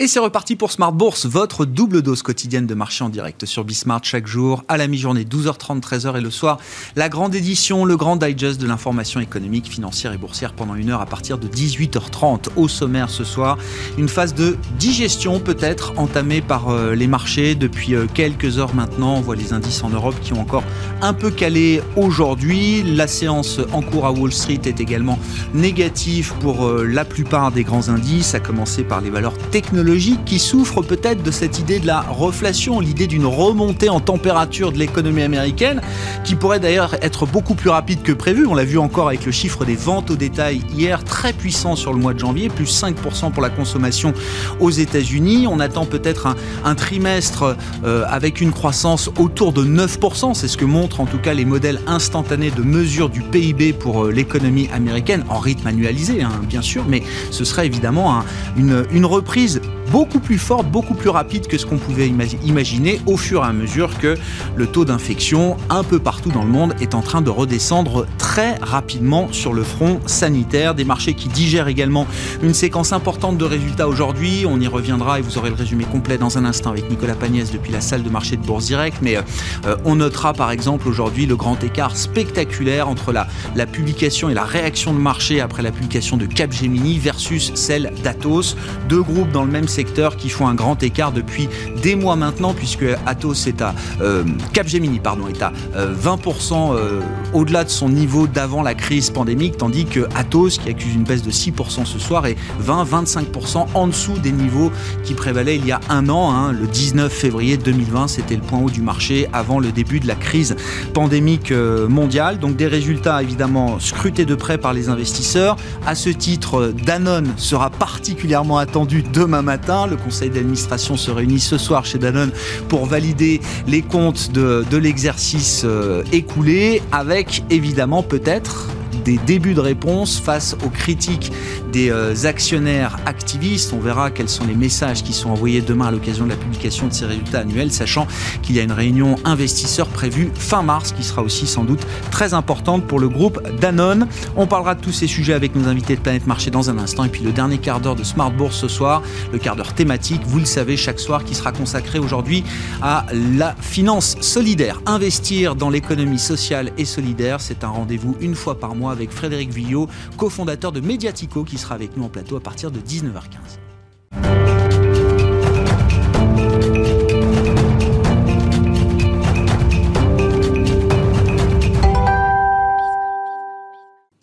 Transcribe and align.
Et 0.00 0.06
c'est 0.06 0.20
reparti 0.20 0.54
pour 0.54 0.70
Smart 0.70 0.92
Bourse, 0.92 1.26
votre 1.26 1.64
double 1.64 2.02
dose 2.02 2.22
quotidienne 2.22 2.68
de 2.68 2.74
marché 2.74 3.02
en 3.02 3.08
direct 3.08 3.46
sur 3.46 3.64
Bismart 3.64 4.04
chaque 4.04 4.28
jour, 4.28 4.62
à 4.68 4.76
la 4.76 4.86
mi-journée 4.86 5.24
12h30, 5.24 5.80
13h 5.80 6.16
et 6.16 6.20
le 6.20 6.30
soir. 6.30 6.58
La 6.94 7.08
grande 7.08 7.34
édition, 7.34 7.84
le 7.84 7.96
grand 7.96 8.14
digest 8.14 8.60
de 8.60 8.68
l'information 8.68 9.18
économique, 9.18 9.66
financière 9.66 10.12
et 10.12 10.16
boursière 10.16 10.52
pendant 10.52 10.76
une 10.76 10.90
heure 10.90 11.00
à 11.00 11.06
partir 11.06 11.36
de 11.36 11.48
18h30. 11.48 12.50
Au 12.54 12.68
sommaire 12.68 13.10
ce 13.10 13.24
soir, 13.24 13.58
une 13.98 14.08
phase 14.08 14.34
de 14.34 14.56
digestion 14.78 15.40
peut-être 15.40 15.94
entamée 15.96 16.42
par 16.42 16.68
euh, 16.68 16.94
les 16.94 17.08
marchés 17.08 17.56
depuis 17.56 17.96
euh, 17.96 18.06
quelques 18.14 18.60
heures 18.60 18.76
maintenant. 18.76 19.16
On 19.16 19.20
voit 19.20 19.34
les 19.34 19.52
indices 19.52 19.82
en 19.82 19.90
Europe 19.90 20.14
qui 20.22 20.32
ont 20.32 20.40
encore 20.40 20.62
un 21.02 21.12
peu 21.12 21.32
calé 21.32 21.82
aujourd'hui. 21.96 22.84
La 22.84 23.08
séance 23.08 23.58
en 23.72 23.82
cours 23.82 24.06
à 24.06 24.12
Wall 24.12 24.32
Street 24.32 24.60
est 24.64 24.80
également 24.80 25.18
négative 25.54 26.34
pour 26.38 26.66
euh, 26.66 26.84
la 26.84 27.04
plupart 27.04 27.50
des 27.50 27.64
grands 27.64 27.88
indices, 27.88 28.36
à 28.36 28.38
commencer 28.38 28.84
par 28.84 29.00
les 29.00 29.10
valeurs 29.10 29.36
technologiques 29.50 29.87
qui 30.26 30.38
souffre 30.38 30.82
peut-être 30.82 31.22
de 31.22 31.30
cette 31.30 31.58
idée 31.58 31.80
de 31.80 31.86
la 31.86 32.02
reflation, 32.02 32.78
l'idée 32.78 33.06
d'une 33.06 33.24
remontée 33.24 33.88
en 33.88 34.00
température 34.00 34.70
de 34.70 34.78
l'économie 34.78 35.22
américaine, 35.22 35.80
qui 36.24 36.34
pourrait 36.34 36.60
d'ailleurs 36.60 37.02
être 37.02 37.24
beaucoup 37.24 37.54
plus 37.54 37.70
rapide 37.70 38.02
que 38.02 38.12
prévu. 38.12 38.46
On 38.46 38.54
l'a 38.54 38.66
vu 38.66 38.76
encore 38.78 39.08
avec 39.08 39.24
le 39.24 39.32
chiffre 39.32 39.64
des 39.64 39.76
ventes 39.76 40.10
au 40.10 40.16
détail 40.16 40.60
hier, 40.76 41.04
très 41.04 41.32
puissant 41.32 41.74
sur 41.74 41.94
le 41.94 42.00
mois 42.00 42.12
de 42.12 42.18
janvier, 42.18 42.50
plus 42.50 42.66
5% 42.66 43.32
pour 43.32 43.42
la 43.42 43.48
consommation 43.48 44.12
aux 44.60 44.70
États-Unis. 44.70 45.46
On 45.46 45.58
attend 45.58 45.86
peut-être 45.86 46.36
un, 46.64 46.74
trimestre 46.74 47.56
euh, 47.84 48.04
avec 48.08 48.42
une 48.42 48.52
croissance 48.52 49.10
autour 49.18 49.54
de 49.54 49.64
9%. 49.64 50.34
C'est 50.34 50.48
ce 50.48 50.58
que 50.58 50.66
montrent 50.66 51.00
en 51.00 51.06
tout 51.06 51.18
cas 51.18 51.32
les 51.32 51.46
modèles 51.46 51.80
instantanés 51.86 52.50
de 52.50 52.62
mesure 52.62 53.08
du 53.08 53.22
PIB 53.22 53.72
pour 53.72 54.04
euh, 54.04 54.12
l'économie 54.12 54.68
américaine, 54.70 55.24
en 55.30 55.38
rythme 55.38 55.66
annualisé, 55.66 56.22
hein, 56.22 56.32
bien 56.46 56.60
sûr, 56.60 56.84
mais 56.86 57.02
ce 57.30 57.44
serait 57.44 57.64
évidemment 57.64 58.22
une, 58.56 58.84
une 58.92 59.06
reprise 59.06 59.62
beaucoup 59.90 60.20
plus 60.20 60.38
forte, 60.38 60.66
beaucoup 60.70 60.94
plus 60.94 61.08
rapide 61.08 61.46
que 61.46 61.58
ce 61.58 61.66
qu'on 61.66 61.78
pouvait 61.78 62.08
imaginer 62.08 63.00
au 63.06 63.16
fur 63.16 63.44
et 63.44 63.46
à 63.46 63.52
mesure 63.52 63.98
que 63.98 64.16
le 64.56 64.66
taux 64.66 64.84
d'infection 64.84 65.56
un 65.70 65.82
peu 65.82 65.98
partout 65.98 66.30
dans 66.30 66.44
le 66.44 66.50
monde 66.50 66.74
est 66.80 66.94
en 66.94 67.00
train 67.00 67.20
de 67.20 67.30
redescendre 67.30 68.06
très 68.18 68.56
rapidement 68.60 69.28
sur 69.32 69.52
le 69.52 69.62
front 69.62 70.00
sanitaire. 70.06 70.74
Des 70.74 70.84
marchés 70.84 71.14
qui 71.14 71.28
digèrent 71.28 71.68
également 71.68 72.06
une 72.42 72.54
séquence 72.54 72.92
importante 72.92 73.38
de 73.38 73.44
résultats 73.44 73.88
aujourd'hui. 73.88 74.44
On 74.48 74.60
y 74.60 74.66
reviendra 74.66 75.18
et 75.18 75.22
vous 75.22 75.38
aurez 75.38 75.50
le 75.50 75.56
résumé 75.56 75.84
complet 75.84 76.18
dans 76.18 76.38
un 76.38 76.44
instant 76.44 76.70
avec 76.70 76.90
Nicolas 76.90 77.14
Pagnès 77.14 77.50
depuis 77.50 77.72
la 77.72 77.80
salle 77.80 78.02
de 78.02 78.10
marché 78.10 78.36
de 78.36 78.42
Bourse 78.42 78.66
Direct. 78.66 78.98
Mais 79.02 79.16
euh, 79.16 79.76
on 79.84 79.96
notera 79.96 80.32
par 80.32 80.50
exemple 80.50 80.88
aujourd'hui 80.88 81.26
le 81.26 81.36
grand 81.36 81.62
écart 81.62 81.96
spectaculaire 81.96 82.88
entre 82.88 83.12
la, 83.12 83.26
la 83.54 83.66
publication 83.66 84.28
et 84.28 84.34
la 84.34 84.44
réaction 84.44 84.92
de 84.92 84.98
marché 84.98 85.40
après 85.40 85.62
la 85.62 85.70
publication 85.70 86.16
de 86.16 86.26
Capgemini 86.26 86.98
versus 86.98 87.52
celle 87.54 87.92
d'Atos. 88.02 88.56
Deux 88.88 89.02
groupes 89.02 89.30
dans 89.32 89.44
le 89.44 89.50
même 89.50 89.68
qui 89.84 90.28
font 90.28 90.48
un 90.48 90.54
grand 90.54 90.82
écart 90.82 91.12
depuis 91.12 91.48
des 91.82 91.94
mois 91.94 92.16
maintenant, 92.16 92.52
puisque 92.52 92.84
Atos 93.06 93.46
est 93.46 93.62
à 93.62 93.74
euh, 94.00 94.24
Capgemini 94.52 94.98
pardon 94.98 95.28
est 95.28 95.42
à 95.42 95.52
20% 95.76 96.74
euh, 96.74 96.78
euh, 96.78 97.00
au-delà 97.32 97.64
de 97.64 97.68
son 97.68 97.88
niveau 97.88 98.26
d'avant 98.26 98.62
la 98.62 98.74
crise 98.74 99.10
pandémique, 99.10 99.56
tandis 99.56 99.84
que 99.84 100.08
Atos, 100.16 100.58
qui 100.58 100.68
accuse 100.68 100.94
une 100.94 101.04
baisse 101.04 101.22
de 101.22 101.30
6% 101.30 101.84
ce 101.84 101.98
soir, 101.98 102.26
est 102.26 102.36
20-25% 102.66 103.66
en 103.74 103.86
dessous 103.86 104.18
des 104.18 104.32
niveaux 104.32 104.72
qui 105.04 105.14
prévalaient 105.14 105.56
il 105.56 105.66
y 105.66 105.72
a 105.72 105.80
un 105.88 106.08
an. 106.08 106.32
Hein. 106.32 106.52
le 106.52 106.66
19 106.66 107.12
février 107.12 107.56
2020, 107.56 108.08
c'était 108.08 108.34
le 108.34 108.42
point 108.42 108.58
haut 108.58 108.70
du 108.70 108.82
marché 108.82 109.28
avant 109.32 109.60
le 109.60 109.70
début 109.70 110.00
de 110.00 110.06
la 110.06 110.14
crise 110.14 110.56
pandémique 110.92 111.52
mondiale. 111.52 112.38
Donc 112.38 112.56
des 112.56 112.66
résultats 112.66 113.22
évidemment 113.22 113.78
scrutés 113.78 114.24
de 114.24 114.34
près 114.34 114.58
par 114.58 114.72
les 114.72 114.88
investisseurs. 114.88 115.56
À 115.86 115.94
ce 115.94 116.10
titre, 116.10 116.72
Danone 116.84 117.32
sera 117.36 117.70
particulièrement 117.70 118.58
attendu 118.58 119.02
demain 119.02 119.42
matin 119.42 119.67
le 119.68 119.96
conseil 119.96 120.30
d'administration 120.30 120.96
se 120.96 121.10
réunit 121.10 121.40
ce 121.40 121.58
soir 121.58 121.84
chez 121.84 121.98
Danone 121.98 122.30
pour 122.68 122.86
valider 122.86 123.40
les 123.66 123.82
comptes 123.82 124.32
de, 124.32 124.64
l'exercice 124.78 125.62
euh, 125.66 126.02
écoulé 126.10 126.80
avec 126.90 127.42
évidemment 127.50 128.02
peut-être 128.02 128.68
des 129.08 129.18
débuts 129.24 129.54
de 129.54 129.60
réponse 129.60 130.20
face 130.20 130.54
aux 130.66 130.68
critiques 130.68 131.32
des 131.72 131.90
euh, 131.90 132.14
actionnaires 132.24 132.98
activistes. 133.06 133.72
On 133.72 133.80
verra 133.80 134.10
quels 134.10 134.28
sont 134.28 134.46
les 134.46 134.54
messages 134.54 135.02
qui 135.02 135.14
sont 135.14 135.30
envoyés 135.30 135.62
demain 135.62 135.86
à 135.86 135.90
l'occasion 135.90 136.26
de 136.26 136.30
la 136.30 136.36
publication 136.36 136.88
de 136.88 136.92
ces 136.92 137.06
résultats 137.06 137.40
annuels, 137.40 137.72
sachant 137.72 138.06
qu'il 138.42 138.56
y 138.56 138.60
a 138.60 138.62
une 138.62 138.72
réunion 138.72 139.16
investisseurs 139.24 139.88
prévue 139.88 140.30
fin 140.34 140.60
mars 140.60 140.92
qui 140.92 141.02
sera 141.04 141.22
aussi 141.22 141.46
sans 141.46 141.64
doute 141.64 141.86
très 142.10 142.34
importante 142.34 142.84
pour 142.84 143.00
le 143.00 143.08
groupe 143.08 143.40
Danone. 143.58 144.08
On 144.36 144.46
parlera 144.46 144.74
de 144.74 144.82
tous 144.82 144.92
ces 144.92 145.06
sujets 145.06 145.32
avec 145.32 145.56
nos 145.56 145.68
invités 145.68 145.96
de 145.96 146.00
Planète 146.00 146.26
Marché 146.26 146.50
dans 146.50 146.68
un 146.68 146.76
instant 146.76 147.04
et 147.04 147.08
puis 147.08 147.22
le 147.22 147.32
dernier 147.32 147.56
quart 147.56 147.80
d'heure 147.80 147.96
de 147.96 148.04
Smart 148.04 148.30
Bourse 148.30 148.56
ce 148.56 148.68
soir, 148.68 149.02
le 149.32 149.38
quart 149.38 149.56
d'heure 149.56 149.72
thématique, 149.72 150.20
vous 150.26 150.38
le 150.38 150.44
savez, 150.44 150.76
chaque 150.76 151.00
soir 151.00 151.24
qui 151.24 151.34
sera 151.34 151.52
consacré 151.52 151.98
aujourd'hui 151.98 152.44
à 152.82 153.06
la 153.12 153.56
finance 153.58 154.18
solidaire. 154.20 154.82
Investir 154.84 155.54
dans 155.54 155.70
l'économie 155.70 156.18
sociale 156.18 156.72
et 156.76 156.84
solidaire, 156.84 157.40
c'est 157.40 157.64
un 157.64 157.68
rendez-vous 157.68 158.14
une 158.20 158.34
fois 158.34 158.58
par 158.60 158.74
mois 158.74 158.97
avec 158.98 159.10
Frédéric 159.12 159.50
Villot, 159.50 159.88
cofondateur 160.16 160.72
de 160.72 160.80
Mediatico, 160.80 161.44
qui 161.44 161.56
sera 161.56 161.74
avec 161.76 161.96
nous 161.96 162.04
en 162.04 162.08
plateau 162.08 162.36
à 162.36 162.40
partir 162.40 162.70
de 162.70 162.80
19h15. 162.80 163.58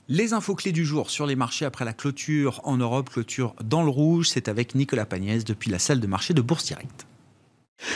Les 0.08 0.34
infos 0.34 0.56
clés 0.56 0.72
du 0.72 0.86
jour 0.86 1.10
sur 1.10 1.26
les 1.26 1.36
marchés 1.36 1.66
après 1.66 1.84
la 1.84 1.94
clôture 1.94 2.62
en 2.64 2.78
Europe, 2.78 3.10
clôture 3.10 3.56
dans 3.64 3.84
le 3.84 3.90
rouge, 3.90 4.30
c'est 4.30 4.48
avec 4.48 4.76
Nicolas 4.76 5.06
Pagnès 5.06 5.44
depuis 5.46 5.72
la 5.72 5.80
salle 5.80 6.00
de 6.00 6.08
marché 6.08 6.34
de 6.34 6.42
Bourse 6.42 6.66
Direct. 6.66 7.08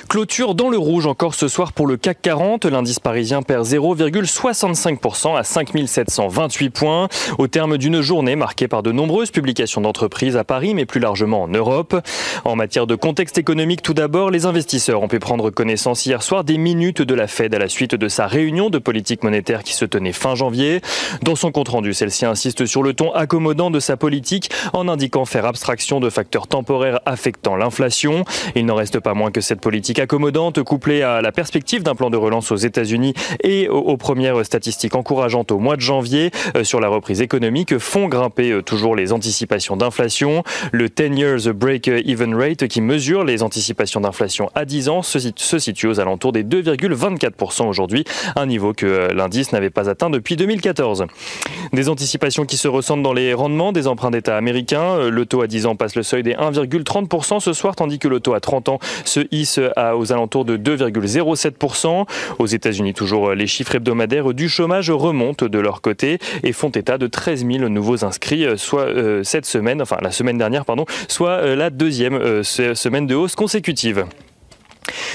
Clôture 0.08 0.56
dans 0.56 0.70
le 0.70 0.78
rouge 0.78 1.06
encore 1.06 1.36
ce 1.36 1.48
soir 1.48 1.72
pour 1.72 1.88
le 1.88 1.96
CAC 1.96 2.22
40. 2.22 2.66
L'indice 2.66 3.00
parisien 3.00 3.42
perd 3.42 3.66
0,65% 3.66 5.38
à 5.38 5.44
5728 5.44 6.70
points 6.70 7.08
au 7.38 7.48
terme 7.48 7.78
d'une 7.78 8.02
journée 8.02 8.36
marquée 8.36 8.68
par 8.68 8.84
de 8.84 8.92
nombreuses 8.92 9.32
publications 9.32 9.82
d'entreprises 9.82 10.36
à 10.36 10.44
Paris 10.44 10.74
mais 10.74 10.86
plus 10.86 11.00
largement 11.00 11.44
en 11.44 11.48
Europe. 11.48 11.96
En 12.44 12.56
matière 12.56 12.88
de 12.88 12.96
contexte 12.96 13.38
économique 13.38 13.82
tout 13.82 13.94
d'abord, 13.94 14.32
les 14.32 14.46
investisseurs 14.46 15.02
ont 15.02 15.08
pu 15.08 15.20
prendre 15.20 15.50
connaissance 15.50 16.06
hier 16.06 16.24
soir 16.24 16.44
des 16.44 16.58
minutes 16.58 17.02
de 17.02 17.14
la 17.14 17.28
Fed 17.28 17.54
à 17.54 17.60
la 17.60 17.70
suite 17.70 17.96
de 17.96 18.08
sa 18.08 18.28
réunion 18.28 18.70
de 18.70 18.80
politique 18.80 19.24
monétaire 19.24 19.64
qui 19.64 19.74
se 19.74 19.86
tenait 19.86 20.14
fin 20.14 20.36
janvier. 20.36 20.82
Dans 21.24 21.36
son 21.36 21.52
compte 21.52 21.70
rendu, 21.70 21.94
celle-ci 21.94 22.26
insiste 22.26 22.66
sur 22.66 22.84
le 22.84 22.94
ton 22.94 23.12
accommodant 23.14 23.72
de 23.72 23.80
sa 23.80 23.96
politique 23.96 24.50
en 24.74 24.88
indiquant 24.88 25.26
faire 25.26 25.46
abstraction 25.46 26.00
de 26.00 26.10
facteurs 26.10 26.48
temporaires 26.48 27.00
affectant 27.06 27.56
l'inflation. 27.56 28.24
Il 28.56 28.66
n'en 28.66 28.76
reste 28.76 29.00
pas 29.00 29.14
moins 29.14 29.32
que 29.32 29.42
cette 29.42 29.62
politique 29.62 29.79
politique 29.80 30.00
accommodante 30.00 30.62
couplée 30.62 31.04
à 31.04 31.22
la 31.22 31.32
perspective 31.32 31.84
d'un 31.84 31.96
plan 31.96 32.10
de 32.10 32.18
relance 32.18 32.52
aux 32.52 32.58
États-Unis 32.58 33.14
et 33.46 33.70
aux, 33.70 33.96
premières 33.96 34.44
statistiques 34.46 34.94
encourageantes 34.94 35.54
au 35.54 35.60
mois 35.60 35.78
de 35.78 35.82
janvier 35.82 36.32
euh, 36.58 36.66
sur 36.66 36.82
la 36.82 36.90
reprise 36.90 37.22
économique 37.22 37.78
font 37.78 38.10
grimper 38.10 38.52
euh, 38.52 38.62
toujours 38.62 38.94
les 38.94 39.14
anticipations 39.14 39.78
d'inflation. 39.78 40.44
Le 40.74 40.90
10 40.90 41.18
years 41.18 41.54
break-even 41.54 42.36
rate 42.36 42.68
qui 42.68 42.82
mesure 42.82 43.24
les 43.24 43.42
anticipations 43.42 44.02
d'inflation 44.02 44.50
à 44.54 44.66
10 44.66 44.90
ans 44.90 45.02
se, 45.02 45.18
situe 45.60 45.88
aux 45.88 46.02
alentours 46.02 46.34
des 46.34 46.44
2,24% 46.44 47.66
aujourd'hui, 47.70 48.04
un 48.36 48.48
niveau 48.48 48.74
que 48.74 48.86
euh, 48.86 49.14
l'indice 49.14 49.54
n'avait 49.54 49.70
pas 49.70 49.90
atteint 49.90 50.10
depuis 50.10 50.36
2014. 50.36 51.06
Des 51.72 51.88
anticipations 51.88 52.44
qui 52.44 52.58
se 52.58 52.68
ressentent 52.68 53.04
dans 53.04 53.14
les 53.14 53.34
rendements 53.34 53.72
des 53.72 53.88
emprunts 53.88 54.12
d'État 54.12 54.36
américains. 54.36 55.10
Le 55.10 55.26
taux 55.26 55.42
à 55.42 55.48
10 55.48 55.68
ans 55.68 55.78
passe 55.78 55.96
le 55.96 56.04
seuil 56.04 56.24
des 56.24 56.34
1,30% 56.34 57.40
ce 57.40 57.54
soir, 57.54 57.78
tandis 57.78 57.98
que 57.98 58.10
le 58.10 58.20
taux 58.20 58.34
à 58.34 58.42
30 58.42 58.68
ans 58.68 58.80
se 59.06 59.22
hisse 59.32 59.59
aux 59.60 60.12
alentours 60.12 60.46
de 60.46 60.58
2,07%. 60.58 62.06
Aux 62.40 62.46
États-Unis, 62.46 62.94
toujours 62.94 63.32
les 63.34 63.48
chiffres 63.48 63.76
hebdomadaires 63.76 64.34
du 64.34 64.50
chômage 64.50 64.90
remontent 64.92 65.48
de 65.48 65.60
leur 65.60 65.82
côté 65.82 66.20
et 66.44 66.54
font 66.54 66.70
état 66.70 66.98
de 66.98 67.08
13 67.08 67.46
000 67.46 67.70
nouveaux 67.70 68.06
inscrits, 68.06 68.46
soit 68.58 68.84
euh, 68.84 69.24
cette 69.24 69.46
semaine, 69.46 69.82
enfin 69.82 69.98
la 70.02 70.12
semaine 70.12 70.38
dernière, 70.38 70.66
pardon, 70.66 70.86
soit 71.08 71.32
euh, 71.32 71.56
la 71.56 71.70
deuxième 71.70 72.16
euh, 72.16 72.44
semaine 72.44 73.08
de 73.08 73.16
hausse 73.16 73.36
consécutive. 73.36 74.06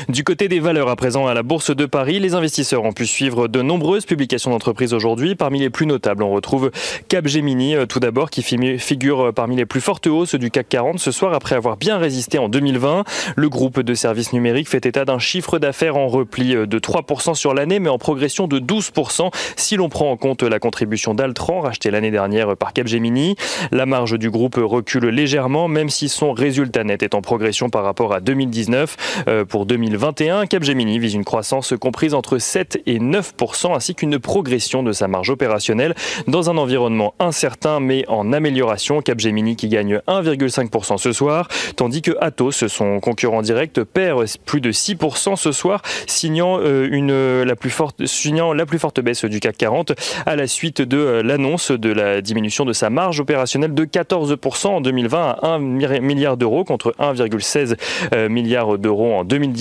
Du 0.09 0.25
côté 0.25 0.49
des 0.49 0.61
valeurs 0.61 0.89
à 0.89 0.97
présent 0.97 1.27
à 1.27 1.35
la 1.35 1.43
Bourse 1.43 1.75
de 1.75 1.87
Paris, 1.87 2.21
les 2.21 2.35
investisseurs 2.35 2.85
ont 2.85 2.93
pu 2.93 3.07
suivre 3.07 3.49
de 3.49 3.63
nombreuses 3.63 4.07
publications 4.07 4.51
d'entreprises 4.51 4.95
aujourd'hui. 4.95 5.35
Parmi 5.35 5.61
les 5.61 5.71
plus 5.71 5.87
notables, 5.87 6.23
on 6.23 6.31
retrouve 6.31 6.71
Capgemini, 7.09 7.75
euh, 7.75 7.87
tout 7.87 8.01
d'abord, 8.01 8.31
qui 8.31 8.43
figure 8.43 9.33
parmi 9.35 9.57
les 9.57 9.67
plus 9.67 9.81
fortes 9.81 10.07
hausses 10.07 10.35
du 10.35 10.51
CAC 10.51 10.69
40 10.69 10.99
ce 10.99 11.11
soir 11.11 11.35
après 11.35 11.55
avoir 11.55 11.77
bien 11.77 11.99
résisté 11.99 12.39
en 12.39 12.49
2020. 12.49 13.05
Le 13.37 13.49
groupe 13.49 13.81
de 13.81 13.95
services 13.95 14.33
numériques 14.33 14.69
fait 14.69 14.87
état 14.87 15.05
d'un 15.05 15.19
chiffre 15.19 15.59
d'affaires 15.59 15.97
en 15.97 16.09
repli 16.09 16.55
de 16.55 16.79
3% 16.79 17.35
sur 17.35 17.55
l'année, 17.55 17.79
mais 17.79 17.89
en 17.91 17.99
progression 17.99 18.47
de 18.47 18.59
12% 18.59 19.31
si 19.57 19.77
l'on 19.77 19.89
prend 19.89 20.11
en 20.11 20.17
compte 20.17 20.43
la 20.43 20.59
contribution 20.59 21.15
d'Altran, 21.15 21.61
rachetée 21.61 21.91
l'année 21.91 22.11
dernière 22.11 22.57
par 22.57 22.73
Capgemini. 22.73 23.37
La 23.73 23.87
marge 23.87 24.19
du 24.19 24.31
groupe 24.31 24.57
recule 24.57 25.07
légèrement, 25.07 25.69
même 25.69 25.89
si 25.89 26.09
son 26.09 26.33
résultat 26.33 26.85
net 26.85 27.03
est 27.03 27.15
en 27.15 27.23
progression 27.23 27.71
par 27.71 27.85
rapport 27.85 28.13
à 28.13 28.21
2019. 28.21 29.25
Euh, 29.29 29.45
pour 29.65 29.69
2021, 29.69 30.45
Capgemini 30.45 30.99
vise 30.99 31.15
une 31.15 31.25
croissance 31.25 31.73
comprise 31.81 32.13
entre 32.13 32.37
7 32.37 32.83
et 32.85 32.99
9%, 32.99 33.75
ainsi 33.75 33.95
qu'une 33.95 34.19
progression 34.19 34.83
de 34.83 34.93
sa 34.93 35.09
marge 35.09 35.31
opérationnelle 35.31 35.95
dans 36.27 36.51
un 36.51 36.59
environnement 36.59 37.15
incertain 37.19 37.81
mais 37.81 38.05
en 38.09 38.35
amélioration. 38.35 39.01
Capgemini 39.01 39.57
qui 39.57 39.69
gagne 39.69 40.03
1,5% 40.07 40.99
ce 40.99 41.13
soir, 41.13 41.49
tandis 41.77 42.03
que 42.03 42.13
Atos, 42.21 42.67
son 42.67 43.01
concurrent 43.01 43.41
direct, 43.41 43.85
perd 43.85 44.27
plus 44.45 44.61
de 44.61 44.71
6% 44.71 45.37
ce 45.37 45.51
soir, 45.51 45.81
signant, 46.07 46.59
euh, 46.61 46.87
une, 46.91 47.43
la 47.43 47.57
plus 47.57 47.71
forte, 47.71 48.05
signant 48.05 48.53
la 48.53 48.67
plus 48.67 48.79
forte 48.79 49.01
baisse 49.01 49.25
du 49.25 49.41
CAC 49.41 49.57
40 49.57 49.93
à 50.27 50.37
la 50.37 50.47
suite 50.47 50.83
de 50.83 50.99
euh, 50.99 51.23
l'annonce 51.23 51.71
de 51.71 51.91
la 51.91 52.21
diminution 52.21 52.67
de 52.67 52.75
sa 52.75 52.91
marge 52.91 53.19
opérationnelle 53.19 53.73
de 53.73 53.85
14% 53.87 54.67
en 54.67 54.81
2020 54.83 55.37
à 55.41 55.49
1 55.55 55.59
milliard 55.59 56.37
d'euros 56.37 56.65
contre 56.65 56.95
1,16 56.99 57.77
euh, 58.13 58.29
milliard 58.29 58.77
d'euros 58.77 59.15
en 59.15 59.25
2019. 59.25 59.54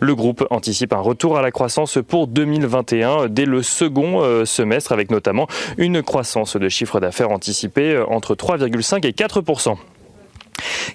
Le 0.00 0.14
groupe 0.14 0.46
anticipe 0.50 0.92
un 0.92 0.98
retour 0.98 1.38
à 1.38 1.42
la 1.42 1.50
croissance 1.50 1.98
pour 2.06 2.26
2021 2.26 3.28
dès 3.28 3.46
le 3.46 3.62
second 3.62 4.22
euh, 4.22 4.44
semestre 4.44 4.92
avec 4.92 5.10
notamment 5.10 5.46
une 5.78 6.02
croissance 6.02 6.56
de 6.56 6.68
chiffre 6.68 7.00
d'affaires 7.00 7.30
anticipée 7.30 8.02
entre 8.08 8.34
3,5 8.34 9.06
et 9.06 9.12
4%. 9.12 9.76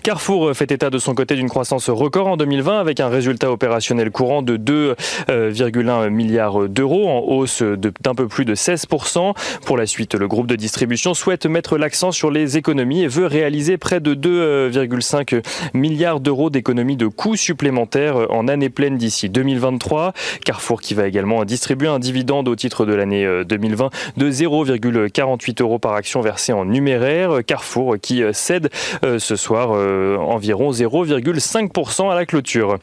Carrefour 0.03 0.55
fait 0.55 0.71
état 0.71 0.89
de 0.89 0.97
son 0.97 1.13
côté 1.13 1.35
d'une 1.35 1.49
croissance 1.49 1.89
record 1.89 2.27
en 2.27 2.37
2020 2.37 2.79
avec 2.79 2.99
un 2.99 3.09
résultat 3.09 3.51
opérationnel 3.51 4.11
courant 4.11 4.41
de 4.41 4.57
2,1 4.57 6.09
milliards 6.09 6.69
d'euros 6.69 7.09
en 7.09 7.19
hausse 7.19 7.61
d'un 7.61 8.15
peu 8.15 8.27
plus 8.27 8.45
de 8.45 8.55
16%. 8.55 9.33
Pour 9.65 9.77
la 9.77 9.85
suite, 9.85 10.15
le 10.15 10.27
groupe 10.27 10.47
de 10.47 10.55
distribution 10.55 11.13
souhaite 11.13 11.45
mettre 11.45 11.77
l'accent 11.77 12.11
sur 12.11 12.31
les 12.31 12.57
économies 12.57 13.03
et 13.03 13.07
veut 13.07 13.25
réaliser 13.25 13.77
près 13.77 13.99
de 13.99 14.15
2,5 14.15 15.43
milliards 15.73 16.19
d'euros 16.19 16.49
d'économies 16.49 16.97
de 16.97 17.07
coûts 17.07 17.35
supplémentaires 17.35 18.31
en 18.31 18.47
année 18.47 18.69
pleine 18.69 18.97
d'ici 18.97 19.29
2023. 19.29 20.13
Carrefour 20.45 20.81
qui 20.81 20.93
va 20.93 21.07
également 21.07 21.45
distribuer 21.45 21.87
un 21.87 21.99
dividende 21.99 22.47
au 22.47 22.55
titre 22.55 22.85
de 22.85 22.93
l'année 22.93 23.27
2020 23.45 23.89
de 24.17 24.31
0,48 24.31 25.61
euros 25.61 25.79
par 25.79 25.93
action 25.93 26.21
versée 26.21 26.53
en 26.53 26.65
numéraire. 26.65 27.39
Carrefour 27.45 27.97
qui 28.01 28.23
cède 28.33 28.69
euh, 29.03 29.19
ce 29.19 29.35
soir 29.35 29.68
euh, 29.73 30.17
environ 30.17 30.71
0,5% 30.71 32.11
à 32.11 32.15
la 32.15 32.25
clôture. 32.25 32.77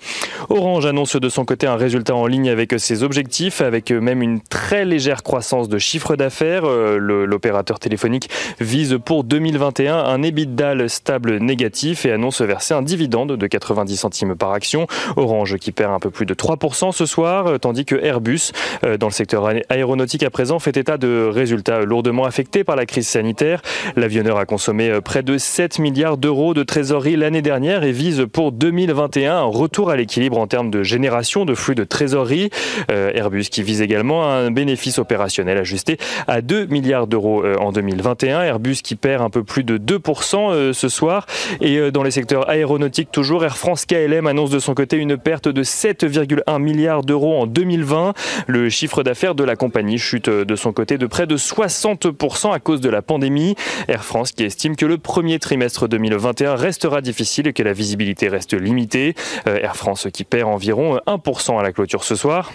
Orange 0.49 0.87
annonce 0.87 1.17
de 1.17 1.29
son 1.29 1.45
côté 1.45 1.67
un 1.67 1.77
résultat 1.77 2.15
en 2.15 2.27
ligne 2.27 2.49
avec 2.49 2.75
ses 2.79 3.03
objectifs, 3.03 3.61
avec 3.61 3.91
même 3.91 4.23
une 4.23 4.41
très 4.41 4.85
légère 4.85 5.23
croissance 5.23 5.69
de 5.69 5.79
chiffre 5.79 6.17
d'affaires. 6.17 6.63
Euh, 6.65 6.99
l'opérateur 6.99 7.79
téléphonique 7.79 8.31
vise 8.61 8.99
pour 9.05 9.25
2021 9.25 9.97
un 9.97 10.23
EBITDA 10.23 10.89
stable 10.89 11.39
négatif 11.39 12.07
et 12.07 12.13
annonce 12.13 12.41
verser 12.41 12.75
un 12.75 12.83
dividende 12.83 13.37
de 13.37 13.47
90 13.47 13.97
centimes 13.97 14.35
par 14.35 14.53
action. 14.53 14.87
Orange 15.17 15.57
qui 15.57 15.73
perd 15.73 15.93
un 15.93 16.01
peu 16.01 16.11
plus 16.11 16.27
de 16.27 16.35
3% 16.35 16.93
ce 16.93 17.07
soir, 17.07 17.47
euh, 17.47 17.59
tandis 17.59 17.85
que 17.85 17.97
Airbus, 17.97 18.53
dans 19.01 19.07
le 19.07 19.13
secteur 19.13 19.49
aéronautique 19.69 20.23
à 20.23 20.31
présent, 20.31 20.59
fait 20.59 20.77
état 20.77 20.99
de 20.99 21.29
résultats 21.33 21.81
lourdement 21.81 22.25
affectés 22.25 22.65
par 22.65 22.77
la 22.77 22.87
crise 22.87 23.09
sanitaire. 23.09 23.63
L'avionneur 23.97 24.39
a 24.39 24.45
consommé 24.45 25.01
près 25.03 25.23
de 25.23 25.39
7 25.39 25.79
milliards 25.79 26.17
d'euros 26.17 26.55
de 26.55 26.63
trésorerie 26.67 27.17
l'année 27.17 27.43
dernière 27.43 27.85
et 27.85 27.93
vise 27.93 28.27
pour 28.31 28.53
2021 28.53 29.37
un 29.37 29.43
retour 29.45 29.91
à 29.91 29.97
l'équilibre 29.97 30.39
en 30.39 30.47
termes 30.47 30.71
de 30.71 30.83
génération 30.83 31.45
de 31.45 31.55
flux 31.55 31.75
de 31.75 31.85
trésorerie. 31.85 32.51
Euh, 32.91 33.11
Airbus 33.15 33.45
qui 33.45 33.63
vise 33.63 33.81
également 33.81 34.29
un 34.31 34.51
bénéfice 34.51 34.99
opérationnel 34.99 35.57
ajusté 35.59 35.99
à 36.27 36.41
2 36.41 36.67
milliards 36.67 37.07
d'euros 37.07 37.45
euh, 37.45 37.57
en 37.59 37.73
2021. 37.73 38.43
Airbus 38.43 38.77
qui 38.83 38.97
perd 38.97 39.23
un 39.23 39.31
peu 39.31 39.45
plus 39.45 39.65
de 39.65 39.79
2% 39.79 40.53
euh, 40.53 40.73
ce 40.73 40.89
soir. 40.89 41.27
Et 41.61 41.91
dans 41.91 42.03
les 42.03 42.11
secteurs 42.11 42.49
aéronautiques 42.51 43.11
toujours, 43.13 43.45
Air 43.45 43.57
France 43.57 43.87
KLM 43.87 44.27
annonce 44.27 44.51
de 44.51 44.59
son 44.59 44.75
côté 44.75 44.97
une 44.97 45.17
perte 45.17 45.49
de 45.49 45.63
7,1 45.63 46.61
milliards 46.61 47.03
d'euros 47.03 47.41
en 47.41 47.47
2020. 47.47 48.15
Le 48.47 48.69
chiffre 48.69 49.03
d'affaires 49.03 49.35
de 49.35 49.45
la 49.45 49.57
compagnie 49.57 49.99
chute 49.99 50.29
de 50.29 50.57
son 50.57 50.73
côté 50.73 50.99
de 50.99 51.07
près 51.07 51.27
de 51.27 51.37
60% 51.37 52.53
à 52.53 52.59
cause 52.59 52.81
de 52.81 52.91
la 52.91 53.03
pandémie. 53.03 53.55
Air 53.89 54.05
France 54.05 54.33
qui 54.33 54.45
estime 54.45 54.75
que 54.75 54.87
le 54.87 54.99
premier 54.99 55.39
trimestre 55.39 55.89
2021 55.89 56.56
restera 56.57 57.01
difficile 57.01 57.49
et 57.49 57.53
que 57.53 57.63
la 57.63 57.73
visibilité 57.73 58.29
reste 58.29 58.55
limitée. 58.55 59.15
Euh, 59.47 59.59
Air 59.61 59.77
France 59.77 60.09
qui 60.13 60.25
perd 60.25 60.49
environ 60.49 60.99
1% 61.07 61.59
à 61.59 61.63
la 61.63 61.73
clôture 61.73 62.05
ce 62.05 62.17
soir. 62.17 62.53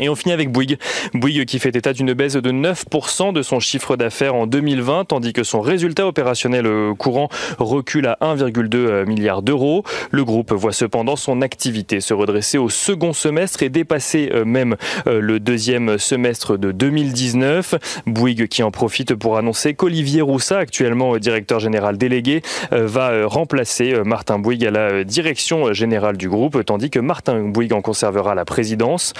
Et 0.00 0.08
on 0.08 0.14
finit 0.14 0.32
avec 0.32 0.52
Bouygues. 0.52 0.78
Bouygues 1.12 1.44
qui 1.44 1.58
fait 1.58 1.74
état 1.74 1.92
d'une 1.92 2.12
baisse 2.12 2.34
de 2.34 2.52
9% 2.52 3.32
de 3.32 3.42
son 3.42 3.58
chiffre 3.58 3.96
d'affaires 3.96 4.36
en 4.36 4.46
2020, 4.46 5.06
tandis 5.06 5.32
que 5.32 5.42
son 5.42 5.60
résultat 5.60 6.06
opérationnel 6.06 6.66
euh, 6.66 6.94
courant 6.94 7.28
recule 7.58 8.06
à 8.06 8.16
1,2 8.20 8.76
euh, 8.76 9.06
milliard 9.06 9.42
d'euros. 9.42 9.82
Le 10.12 10.24
groupe 10.24 10.52
voit 10.52 10.72
cependant 10.72 11.16
son 11.16 11.42
activité 11.42 12.00
se 12.00 12.14
redresser 12.14 12.58
au 12.58 12.68
second 12.68 13.12
semestre 13.12 13.64
et 13.64 13.70
dépasser 13.70 14.30
euh, 14.32 14.44
même 14.44 14.76
le 15.06 15.40
deuxième 15.40 15.98
semestre 15.98 16.56
de 16.56 16.70
2019. 16.70 17.74
Bouygues 18.06 18.46
qui 18.46 18.62
en 18.62 18.70
profite 18.70 19.14
pour 19.14 19.36
annoncer 19.36 19.74
qu'Olivier 19.74 20.22
Roussa, 20.22 20.58
actuellement 20.58 21.16
directeur 21.16 21.58
général 21.58 21.98
délégué, 21.98 22.42
va 22.70 23.26
remplacer 23.26 23.94
Martin 24.04 24.38
Bouygues 24.38 24.66
à 24.66 24.70
la 24.70 25.04
direction 25.04 25.72
générale 25.72 26.16
du 26.16 26.28
groupe, 26.28 26.64
tandis 26.64 26.90
que 26.90 26.98
Martin 26.98 27.40
Bouygues 27.40 27.72
en 27.72 27.80
conservera 27.80 28.34
la 28.34 28.44
présidence. 28.44 29.12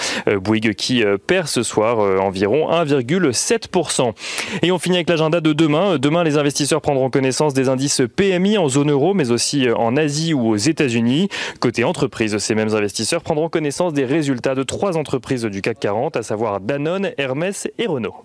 Qui 0.73 1.05
euh, 1.05 1.19
perd 1.19 1.47
ce 1.47 1.63
soir 1.63 2.01
euh, 2.01 2.19
environ 2.19 2.71
1,7%. 2.71 4.13
Et 4.63 4.73
on 4.73 4.79
finit 4.79 4.97
avec 4.97 5.09
l'agenda 5.09 5.41
de 5.41 5.53
demain. 5.53 5.99
Demain, 5.99 6.25
les 6.25 6.37
investisseurs 6.39 6.81
prendront 6.81 7.11
connaissance 7.11 7.55
des 7.55 7.69
indices 7.69 8.03
PMI 8.17 8.59
en 8.59 8.69
zone 8.69 8.91
euro, 8.91 9.15
mais 9.15 9.31
aussi 9.31 9.69
euh, 9.69 9.75
en 9.77 9.97
Asie 9.97 10.35
ou 10.35 10.49
aux 10.49 10.57
États-Unis. 10.57 11.29
Côté 11.61 11.85
entreprise, 11.85 12.37
ces 12.39 12.55
mêmes 12.55 12.75
investisseurs 12.75 13.23
prendront 13.23 13.49
connaissance 13.49 13.93
des 13.93 14.05
résultats 14.05 14.55
de 14.55 14.63
trois 14.63 14.97
entreprises 14.97 15.45
du 15.45 15.63
CAC 15.63 15.81
40, 15.81 16.17
à 16.17 16.23
savoir 16.23 16.61
Danone, 16.61 17.13
Hermès 17.19 17.69
et 17.79 17.87
Renault. 17.87 18.25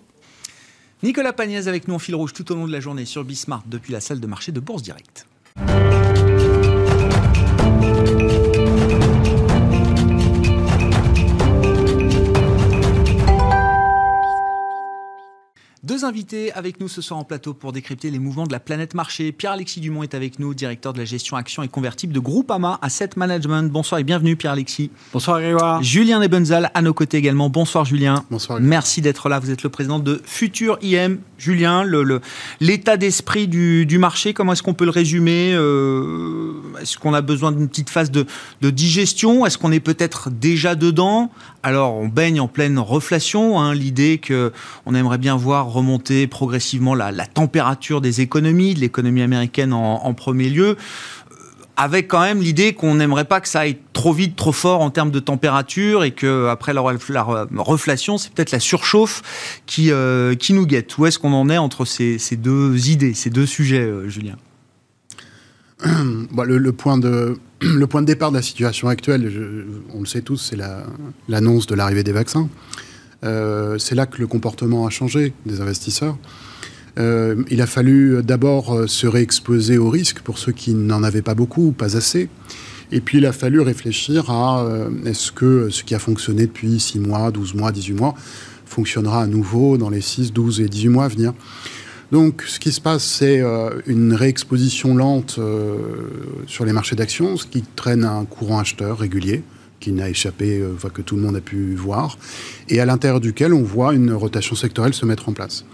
Nicolas 1.02 1.32
Pagnès 1.32 1.66
avec 1.66 1.86
nous 1.86 1.94
en 1.94 1.98
fil 1.98 2.14
rouge 2.14 2.32
tout 2.32 2.50
au 2.50 2.54
long 2.54 2.66
de 2.66 2.72
la 2.72 2.80
journée 2.80 3.04
sur 3.04 3.24
Bismart 3.24 3.62
depuis 3.66 3.92
la 3.92 4.00
salle 4.00 4.20
de 4.20 4.26
marché 4.26 4.52
de 4.52 4.60
Bourse 4.60 4.82
Direct. 4.82 5.26
Deux 15.84 16.06
invités 16.06 16.50
avec 16.54 16.80
nous 16.80 16.88
ce 16.88 17.02
soir 17.02 17.20
en 17.20 17.24
plateau 17.24 17.52
pour 17.52 17.70
décrypter 17.70 18.10
les 18.10 18.18
mouvements 18.18 18.46
de 18.46 18.52
la 18.52 18.58
planète 18.58 18.94
marché. 18.94 19.32
Pierre-Alexis 19.32 19.80
Dumont 19.80 20.02
est 20.02 20.14
avec 20.14 20.38
nous, 20.38 20.54
directeur 20.54 20.94
de 20.94 20.98
la 20.98 21.04
gestion 21.04 21.36
actions 21.36 21.62
et 21.62 21.68
convertibles 21.68 22.14
de 22.14 22.20
Groupama 22.20 22.78
Asset 22.80 23.10
Management. 23.16 23.70
Bonsoir 23.70 23.98
et 23.98 24.02
bienvenue 24.02 24.34
Pierre-Alexis. 24.34 24.90
Bonsoir 25.12 25.42
Grégoire. 25.42 25.82
Julien 25.82 26.20
Nebenzal 26.20 26.70
à 26.72 26.80
nos 26.80 26.94
côtés 26.94 27.18
également. 27.18 27.50
Bonsoir 27.50 27.84
Julien. 27.84 28.24
Bonsoir. 28.30 28.60
Merci 28.62 29.02
d'être 29.02 29.28
là. 29.28 29.38
Vous 29.38 29.50
êtes 29.50 29.62
le 29.62 29.68
président 29.68 29.98
de 29.98 30.22
Futur 30.24 30.78
IM. 30.80 31.18
Julien, 31.36 31.84
l'état 32.60 32.96
d'esprit 32.96 33.46
du, 33.46 33.98
marché, 33.98 34.32
comment 34.32 34.54
est-ce 34.54 34.62
qu'on 34.62 34.72
peut 34.72 34.86
le 34.86 34.90
résumer 34.90 35.52
euh, 35.52 36.52
Est-ce 36.80 36.96
qu'on 36.96 37.12
a 37.12 37.20
besoin 37.20 37.52
d'une 37.52 37.68
petite 37.68 37.90
phase 37.90 38.10
de, 38.10 38.24
digestion? 38.62 39.44
Est-ce 39.44 39.58
qu'on 39.58 39.70
est 39.70 39.80
peut-être 39.80 40.30
déjà 40.30 40.76
dedans? 40.76 41.30
Alors 41.64 41.94
on 41.94 42.08
baigne 42.08 42.40
en 42.40 42.46
pleine 42.46 42.78
reflation. 42.78 43.58
Hein, 43.58 43.72
L'idée 43.74 44.20
qu'on 44.20 44.94
aimerait 44.94 45.16
bien 45.16 45.34
voir 45.34 45.72
remonter 45.72 46.26
progressivement 46.26 46.94
la, 46.94 47.10
température 47.26 48.02
des 48.02 48.20
économies, 48.20 48.74
de 48.74 48.80
l'économie 48.80 49.22
américaine 49.22 49.72
en, 49.72 50.12
premier 50.12 50.50
lieu 50.50 50.76
euh, 50.76 51.34
avec 51.78 52.06
quand 52.06 52.20
même 52.20 52.42
l'idée 52.42 52.74
qu'on 52.74 52.96
n'aimerait 52.96 53.24
pas 53.24 53.40
que 53.40 53.48
ça 53.48 53.60
aille 53.60 53.78
trop 53.94 54.12
vite, 54.12 54.36
trop 54.36 54.52
fort 54.52 54.82
en 54.82 54.90
termes 54.90 55.10
de 55.10 55.20
température 55.20 56.04
et 56.04 56.10
que 56.10 56.48
après 56.48 56.74
la, 56.74 56.82
reflation, 56.82 58.18
c'est 58.18 58.30
peut-être 58.30 58.52
la 58.52 58.60
surchauffe 58.60 59.22
qui, 59.64 59.90
euh, 59.90 60.34
qui 60.34 60.52
nous 60.52 60.66
guette. 60.66 60.98
Où 60.98 61.06
est-ce 61.06 61.18
qu'on 61.18 61.32
en 61.32 61.48
est 61.48 61.56
entre 61.56 61.86
ces, 61.86 62.18
deux 62.36 62.90
idées, 62.90 63.14
ces 63.14 63.30
deux 63.30 63.46
sujets, 63.46 63.80
euh, 63.80 64.10
Julien 65.84 66.26
le, 66.44 66.72
point 66.72 66.98
de, 66.98 67.36
départ 68.06 68.30
de 68.30 68.36
la 68.36 68.42
situation 68.42 68.88
actuelle, 68.88 69.30
on 69.94 70.00
le 70.00 70.06
sait 70.06 70.22
tous, 70.22 70.36
c'est 70.36 70.58
l'annonce 71.28 71.66
de 71.66 71.74
l'arrivée 71.74 72.02
des 72.02 72.12
vaccins. 72.12 72.48
Euh, 73.24 73.78
c'est 73.78 73.94
là 73.94 74.06
que 74.06 74.18
le 74.18 74.26
comportement 74.26 74.86
a 74.86 74.90
changé 74.90 75.32
des 75.46 75.60
investisseurs. 75.60 76.18
Euh, 76.98 77.42
il 77.50 77.60
a 77.60 77.66
fallu 77.66 78.22
d'abord 78.22 78.74
euh, 78.74 78.86
se 78.86 79.06
réexposer 79.06 79.78
au 79.78 79.90
risque 79.90 80.20
pour 80.20 80.38
ceux 80.38 80.52
qui 80.52 80.74
n'en 80.74 81.02
avaient 81.02 81.22
pas 81.22 81.34
beaucoup 81.34 81.68
ou 81.68 81.72
pas 81.72 81.96
assez. 81.96 82.28
Et 82.92 83.00
puis 83.00 83.18
il 83.18 83.26
a 83.26 83.32
fallu 83.32 83.60
réfléchir 83.60 84.30
à 84.30 84.64
est-ce 85.04 85.32
que 85.32 85.68
ce 85.70 85.82
qui 85.82 85.94
a 85.94 85.98
fonctionné 85.98 86.42
depuis 86.46 86.78
6 86.78 87.00
mois, 87.00 87.30
12 87.30 87.54
mois, 87.54 87.72
18 87.72 87.94
mois 87.94 88.14
fonctionnera 88.66 89.22
à 89.22 89.26
nouveau 89.26 89.78
dans 89.78 89.88
les 89.88 90.00
6, 90.00 90.32
12 90.32 90.60
et 90.60 90.68
18 90.68 90.88
mois 90.90 91.04
à 91.04 91.08
venir. 91.08 91.32
Donc, 92.14 92.44
ce 92.46 92.60
qui 92.60 92.70
se 92.70 92.80
passe, 92.80 93.02
c'est 93.02 93.42
une 93.88 94.14
réexposition 94.14 94.94
lente 94.94 95.40
sur 96.46 96.64
les 96.64 96.72
marchés 96.72 96.94
d'actions, 96.94 97.36
ce 97.36 97.44
qui 97.44 97.64
traîne 97.74 98.04
un 98.04 98.24
courant 98.24 98.60
acheteur 98.60 98.98
régulier 98.98 99.42
qui 99.84 99.92
n'a 99.92 100.08
échappé, 100.08 100.60
euh, 100.60 100.76
que 100.94 101.02
tout 101.02 101.16
le 101.16 101.22
monde 101.22 101.36
a 101.36 101.40
pu 101.40 101.74
voir, 101.74 102.16
et 102.70 102.80
à 102.80 102.86
l'intérieur 102.86 103.20
duquel 103.20 103.52
on 103.52 103.62
voit 103.62 103.94
une 103.94 104.12
rotation 104.12 104.56
sectorielle 104.56 104.94
se 104.94 105.04
mettre 105.04 105.28
en 105.28 105.32
place. 105.32 105.66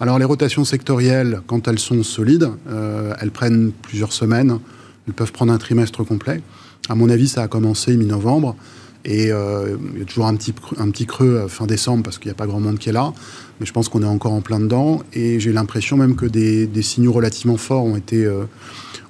Alors 0.00 0.18
les 0.18 0.26
rotations 0.26 0.64
sectorielles, 0.64 1.40
quand 1.46 1.66
elles 1.66 1.78
sont 1.78 2.02
solides, 2.02 2.50
euh, 2.68 3.14
elles 3.20 3.30
prennent 3.30 3.70
plusieurs 3.70 4.12
semaines, 4.12 4.58
elles 5.06 5.14
peuvent 5.14 5.32
prendre 5.32 5.52
un 5.52 5.58
trimestre 5.58 6.04
complet. 6.04 6.42
À 6.90 6.94
mon 6.94 7.08
avis, 7.08 7.28
ça 7.28 7.42
a 7.42 7.48
commencé 7.48 7.96
mi-novembre, 7.96 8.54
et 9.04 9.30
euh, 9.30 9.76
il 9.92 9.98
y 9.98 10.02
a 10.02 10.04
toujours 10.04 10.26
un 10.26 10.34
petit, 10.36 10.54
un 10.78 10.90
petit 10.90 11.06
creux 11.06 11.46
fin 11.48 11.66
décembre 11.66 12.02
parce 12.02 12.18
qu'il 12.18 12.28
n'y 12.28 12.32
a 12.32 12.36
pas 12.36 12.46
grand 12.46 12.60
monde 12.60 12.78
qui 12.78 12.88
est 12.88 12.92
là, 12.92 13.12
mais 13.60 13.66
je 13.66 13.72
pense 13.72 13.88
qu'on 13.88 14.02
est 14.02 14.06
encore 14.06 14.32
en 14.32 14.40
plein 14.40 14.60
dedans, 14.60 15.02
et 15.12 15.40
j'ai 15.40 15.52
l'impression 15.52 15.96
même 15.96 16.16
que 16.16 16.26
des, 16.26 16.66
des, 16.66 16.82
signaux 16.82 17.12
relativement 17.12 17.56
forts 17.56 17.84
ont 17.84 17.96
été, 17.96 18.26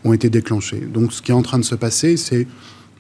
ont 0.05 0.13
été 0.13 0.31
déclenchés. 0.31 0.81
Donc 0.81 1.13
ce 1.13 1.23
qui 1.23 1.31
est 1.31 1.35
en 1.35 1.43
train 1.43 1.59
de 1.59 1.65
se 1.65 1.75
passer, 1.75 2.17
c'est 2.17 2.47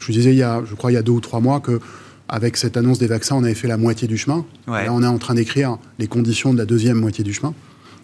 je 0.04 0.06
vous 0.06 0.12
disais, 0.12 0.32
il 0.32 0.38
y 0.38 0.42
a, 0.42 0.62
je 0.64 0.74
crois, 0.74 0.92
il 0.92 0.94
y 0.94 0.98
a 0.98 1.02
deux 1.02 1.12
ou 1.12 1.20
trois 1.20 1.40
mois 1.40 1.60
que 1.60 1.80
avec 2.28 2.56
cette 2.56 2.76
annonce 2.76 2.98
des 2.98 3.06
vaccins, 3.06 3.36
on 3.36 3.44
avait 3.44 3.54
fait 3.54 3.68
la 3.68 3.76
moitié 3.76 4.08
du 4.08 4.18
chemin. 4.18 4.44
Là, 4.66 4.92
on 4.92 5.02
est 5.02 5.06
en 5.06 5.18
train 5.18 5.34
d'écrire 5.34 5.78
les 5.98 6.06
conditions 6.06 6.52
de 6.52 6.58
la 6.58 6.64
deuxième 6.64 6.98
moitié 6.98 7.22
du 7.22 7.32
chemin. 7.32 7.54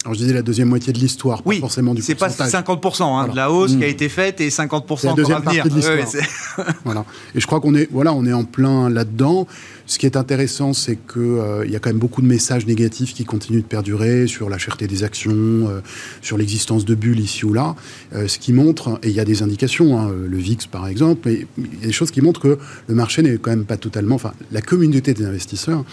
Alors 0.03 0.15
je 0.15 0.19
disais 0.19 0.33
la 0.33 0.41
deuxième 0.41 0.67
moitié 0.67 0.91
de 0.93 0.97
l'histoire, 0.97 1.43
oui, 1.45 1.57
pas 1.57 1.67
forcément 1.67 1.93
du 1.93 2.01
C'est 2.01 2.15
pas 2.15 2.29
50% 2.29 3.03
hein, 3.03 3.27
de 3.27 3.35
la 3.35 3.51
hausse 3.51 3.75
qui 3.75 3.83
a 3.83 3.87
mm. 3.87 3.91
été 3.91 4.09
faite 4.09 4.41
et 4.41 4.49
50% 4.49 5.05
la 5.05 5.13
deuxième 5.13 5.43
partie 5.43 5.61
de 5.61 5.69
l'histoire. 5.69 6.65
voilà. 6.83 7.05
Et 7.35 7.39
je 7.39 7.45
crois 7.45 7.59
qu'on 7.59 7.75
est, 7.75 7.87
voilà, 7.91 8.11
on 8.11 8.25
est 8.25 8.33
en 8.33 8.43
plein 8.43 8.89
là-dedans. 8.89 9.45
Ce 9.91 9.99
qui 9.99 10.05
est 10.05 10.15
intéressant, 10.15 10.71
c'est 10.71 10.95
qu'il 10.95 11.21
euh, 11.21 11.67
y 11.67 11.75
a 11.75 11.79
quand 11.79 11.89
même 11.89 11.99
beaucoup 11.99 12.21
de 12.21 12.25
messages 12.25 12.65
négatifs 12.65 13.13
qui 13.13 13.25
continuent 13.25 13.59
de 13.59 13.65
perdurer 13.65 14.25
sur 14.25 14.49
la 14.49 14.57
cherté 14.57 14.87
des 14.87 15.03
actions, 15.03 15.33
euh, 15.33 15.81
sur 16.21 16.37
l'existence 16.37 16.85
de 16.85 16.95
bulles 16.95 17.19
ici 17.19 17.45
ou 17.45 17.51
là. 17.51 17.75
Euh, 18.15 18.29
ce 18.29 18.39
qui 18.39 18.53
montre, 18.53 19.01
et 19.03 19.09
il 19.09 19.13
y 19.13 19.19
a 19.19 19.25
des 19.25 19.43
indications, 19.43 19.99
hein, 19.99 20.09
le 20.09 20.37
VIX 20.37 20.65
par 20.67 20.87
exemple, 20.87 21.23
mais 21.25 21.45
il 21.57 21.81
y 21.81 21.83
a 21.83 21.87
des 21.87 21.91
choses 21.91 22.09
qui 22.09 22.21
montrent 22.21 22.39
que 22.39 22.57
le 22.87 22.95
marché 22.95 23.21
n'est 23.21 23.35
quand 23.37 23.49
même 23.49 23.65
pas 23.65 23.75
totalement, 23.75 24.15
enfin, 24.15 24.31
la 24.53 24.61
communauté 24.61 25.13
des 25.13 25.25
investisseurs 25.25 25.83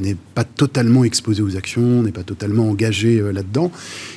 n'est 0.00 0.16
pas 0.36 0.44
totalement 0.44 1.02
exposée 1.02 1.42
aux 1.42 1.56
actions, 1.56 2.04
n'est 2.04 2.12
pas 2.12 2.22
totalement 2.22 2.68
engagée 2.68 3.20
là-dedans. 3.32 3.72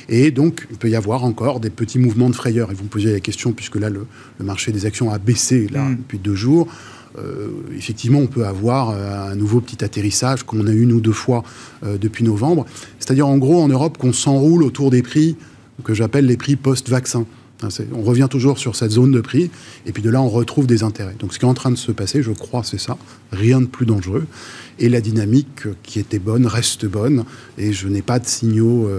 Et 0.08 0.30
donc, 0.30 0.68
il 0.70 0.76
peut 0.76 0.88
y 0.88 0.94
avoir 0.94 1.24
encore 1.24 1.58
des 1.58 1.70
petits 1.70 1.98
mouvements 1.98 2.30
de 2.30 2.36
frayeur. 2.36 2.70
Et 2.70 2.74
vous 2.74 2.84
me 2.84 2.88
posiez 2.88 3.10
la 3.10 3.18
question, 3.18 3.50
puisque 3.50 3.74
là, 3.74 3.90
le, 3.90 4.06
marché 4.38 4.70
des 4.70 4.86
actions 4.86 5.10
a 5.10 5.18
baissé 5.18 5.66
là, 5.72 5.82
mm. 5.82 5.96
depuis 5.96 6.18
deux 6.20 6.36
jours. 6.36 6.68
Euh, 7.18 7.48
effectivement, 7.76 8.20
on 8.20 8.26
peut 8.26 8.46
avoir 8.46 8.90
euh, 8.90 9.32
un 9.32 9.34
nouveau 9.34 9.60
petit 9.60 9.84
atterrissage 9.84 10.44
qu'on 10.44 10.66
a 10.66 10.70
eu 10.70 10.82
une 10.82 10.92
ou 10.92 11.00
deux 11.00 11.12
fois 11.12 11.44
euh, 11.84 11.98
depuis 11.98 12.24
novembre. 12.24 12.66
C'est-à-dire, 12.98 13.26
en 13.26 13.38
gros, 13.38 13.60
en 13.60 13.68
Europe, 13.68 13.98
qu'on 13.98 14.12
s'enroule 14.12 14.62
autour 14.62 14.90
des 14.90 15.02
prix 15.02 15.36
que 15.84 15.94
j'appelle 15.94 16.26
les 16.26 16.36
prix 16.36 16.56
post-vaccin. 16.56 17.24
On 17.94 18.02
revient 18.02 18.26
toujours 18.28 18.58
sur 18.58 18.74
cette 18.74 18.90
zone 18.90 19.12
de 19.12 19.20
prix, 19.20 19.48
et 19.86 19.92
puis 19.92 20.02
de 20.02 20.10
là, 20.10 20.20
on 20.20 20.28
retrouve 20.28 20.66
des 20.66 20.82
intérêts. 20.82 21.14
Donc, 21.20 21.32
ce 21.32 21.38
qui 21.38 21.44
est 21.44 21.48
en 21.48 21.54
train 21.54 21.70
de 21.70 21.76
se 21.76 21.92
passer, 21.92 22.20
je 22.20 22.32
crois, 22.32 22.64
c'est 22.64 22.80
ça. 22.80 22.98
Rien 23.30 23.60
de 23.60 23.66
plus 23.66 23.86
dangereux. 23.86 24.26
Et 24.80 24.88
la 24.88 25.00
dynamique 25.00 25.68
qui 25.84 26.00
était 26.00 26.18
bonne 26.18 26.46
reste 26.46 26.86
bonne, 26.86 27.24
et 27.58 27.72
je 27.72 27.86
n'ai 27.86 28.02
pas 28.02 28.18
de 28.18 28.26
signaux 28.26 28.90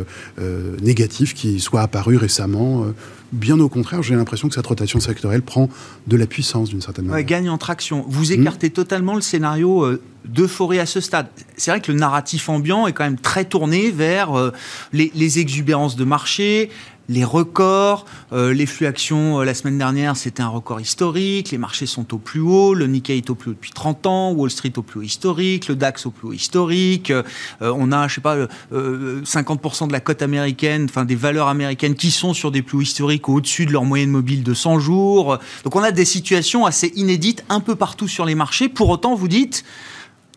négatifs 0.82 1.34
qui 1.34 1.60
soient 1.60 1.82
apparus 1.82 2.18
récemment 2.18 2.86
Bien 3.34 3.60
au 3.60 3.68
contraire, 3.68 4.04
j'ai 4.04 4.14
l'impression 4.14 4.48
que 4.48 4.54
cette 4.54 4.68
rotation 4.68 5.00
sectorielle 5.00 5.42
prend 5.42 5.68
de 6.06 6.16
la 6.16 6.28
puissance 6.28 6.70
d'une 6.70 6.82
certaine 6.82 7.06
manière. 7.06 7.26
gagne 7.26 7.50
en 7.50 7.58
traction. 7.58 8.06
Vous 8.08 8.32
écartez 8.32 8.68
hmm. 8.68 8.74
totalement 8.74 9.16
le 9.16 9.22
scénario 9.22 9.84
euh, 9.84 10.00
d'euphorie 10.24 10.78
à 10.78 10.86
ce 10.86 11.02
stade. 11.02 11.26
C'est 11.58 11.72
vrai 11.72 11.82
que 11.82 11.92
le 11.92 11.98
narratif 11.98 12.48
ambiant 12.48 12.86
est 12.86 12.94
quand 12.94 13.04
même 13.04 13.18
très 13.18 13.44
tourné 13.44 13.90
vers 13.90 14.38
euh, 14.38 14.52
les, 14.92 15.12
les, 15.16 15.40
exubérances 15.40 15.96
de 15.96 16.04
marché, 16.04 16.70
les 17.10 17.24
records, 17.24 18.06
euh, 18.32 18.54
les 18.54 18.66
flux 18.66 18.86
actions 18.86 19.40
euh, 19.40 19.44
la 19.44 19.54
semaine 19.54 19.78
dernière, 19.78 20.16
c'était 20.16 20.42
un 20.42 20.48
record 20.48 20.80
historique, 20.80 21.52
les 21.52 21.58
marchés 21.58 21.86
sont 21.86 22.14
au 22.14 22.18
plus 22.18 22.40
haut, 22.40 22.74
le 22.74 22.88
Nikkei 22.88 23.18
est 23.18 23.30
au 23.30 23.36
plus 23.36 23.52
haut 23.52 23.54
depuis 23.54 23.72
30 23.72 24.06
ans, 24.08 24.32
Wall 24.32 24.50
Street 24.50 24.74
au 24.78 24.82
plus 24.82 25.00
haut 25.00 25.04
historique, 25.04 25.68
le 25.68 25.76
DAX 25.76 26.06
au 26.06 26.12
plus 26.12 26.30
haut 26.30 26.34
historique, 26.34 27.12
euh, 27.12 27.24
on 27.62 27.92
a, 27.92 28.08
je 28.08 28.16
sais 28.16 28.22
pas, 28.22 28.38
50% 28.72 29.88
de 29.88 29.94
la 29.94 30.00
cote 30.00 30.22
américaine, 30.22 30.86
enfin 30.90 31.06
des 31.06 31.16
valeurs 31.16 31.48
américaines 31.48 31.96
qui 31.96 32.12
sont 32.12 32.34
sur 32.34 32.52
des 32.52 32.62
plus 32.62 32.78
hauts 32.78 32.82
historiques 32.82 33.28
au-dessus 33.28 33.66
de 33.66 33.72
leur 33.72 33.84
moyenne 33.84 34.10
mobile 34.10 34.44
de 34.44 34.54
100 34.54 34.80
jours. 34.80 35.38
Donc 35.64 35.76
on 35.76 35.84
a 35.84 35.92
des 35.92 36.06
situations 36.06 36.66
assez 36.66 36.92
inédites 36.96 37.44
un 37.50 37.60
peu 37.60 37.76
partout 37.76 38.08
sur 38.08 38.26
les 38.26 38.36
marchés. 38.36 38.70
Pour 38.70 38.90
autant, 38.90 39.16
vous 39.16 39.28
dites, 39.28 39.64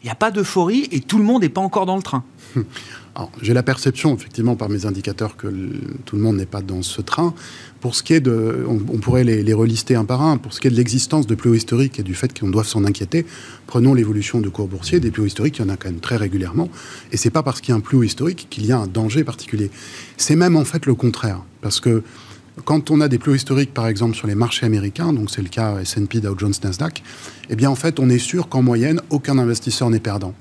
il 0.03 0.07
n'y 0.07 0.11
a 0.11 0.17
pas 0.17 0.31
d'euphorie 0.31 0.89
et 0.93 1.01
tout 1.01 1.19
le 1.19 1.25
monde 1.25 1.43
n'est 1.43 1.49
pas 1.49 1.61
encore 1.61 1.87
dans 1.87 1.97
le 1.97 2.03
train. 2.03 2.25
J'ai 3.41 3.55
la 3.55 3.63
perception, 3.63 4.15
effectivement, 4.15 4.57
par 4.57 4.69
mes 4.69 4.85
indicateurs, 4.85 5.37
que 5.37 5.49
tout 6.05 6.17
le 6.17 6.23
monde 6.23 6.37
n'est 6.37 6.47
pas 6.47 6.61
dans 6.61 6.83
ce 6.83 7.01
train. 7.01 7.35
Pour 7.81 7.95
ce 7.95 8.03
qui 8.03 8.13
est 8.13 8.21
de. 8.21 8.65
On, 8.69 8.99
pourrait 8.99 9.25
les, 9.25 9.53
relister 9.55 9.95
un 9.95 10.05
par 10.05 10.23
un. 10.23 10.37
Pour 10.37 10.53
ce 10.53 10.61
qui 10.61 10.69
est 10.69 10.71
de 10.71 10.77
l'existence 10.77 11.27
de 11.27 11.35
plus 11.35 11.51
hauts 11.51 11.55
historiques 11.55 11.99
et 11.99 12.03
du 12.03 12.15
fait 12.15 12.39
qu'on 12.39 12.51
doit 12.51 12.65
s'en 12.65 12.85
inquiéter, 12.85 13.25
prenons 13.67 13.95
l'évolution 13.95 14.41
de 14.41 14.49
cours 14.49 14.69
boursiers. 14.69 15.01
Des 15.01 15.11
plus 15.11 15.23
hauts 15.23 15.27
historiques, 15.27 15.59
il 15.59 15.63
y 15.63 15.65
en 15.65 15.69
a 15.69 15.77
quand 15.77 15.89
même 15.89 16.01
très 16.01 16.17
régulièrement. 16.17 16.69
Et 17.13 17.17
c'est 17.17 17.31
pas 17.31 17.43
parce 17.43 17.61
qu'il 17.61 17.71
y 17.71 17.73
a 17.73 17.77
un 17.77 17.81
plus 17.81 17.97
haut 17.97 18.03
historique 18.03 18.49
qu'il 18.51 18.67
y 18.67 18.73
a 18.73 18.79
un 18.79 18.87
danger 18.87 19.25
particulier. 19.25 19.71
C'est 20.17 20.37
même 20.37 20.57
en 20.57 20.65
fait 20.65 20.85
le 20.87 20.95
contraire. 20.95 21.43
Parce 21.63 21.81
que 21.81 22.03
quand 22.65 22.91
on 22.91 23.01
a 23.01 23.09
des 23.09 23.19
plus 23.19 23.33
hauts 23.33 23.37
historiques, 23.37 23.73
par 23.73 23.87
exemple, 23.87 24.17
sur 24.17 24.27
les 24.27 24.35
marchés 24.35 24.67
américains, 24.67 25.13
donc 25.13 25.31
c'est 25.31 25.43
le 25.43 25.49
cas 25.49 25.79
S&P, 25.81 26.21
Dow 26.21 26.35
Jones, 26.39 26.55
Nasdaq, 26.65 27.03
eh 27.51 27.57
bien, 27.57 27.71
en 27.71 27.75
fait, 27.75 28.01
on 28.01 28.09
est 28.09 28.19
sûr 28.19 28.49
qu'en 28.49 28.63
moyenne, 28.63 29.01
aucun 29.11 29.39
investisseur 29.39 29.91
n'est 29.91 30.01
perdant. 30.01 30.35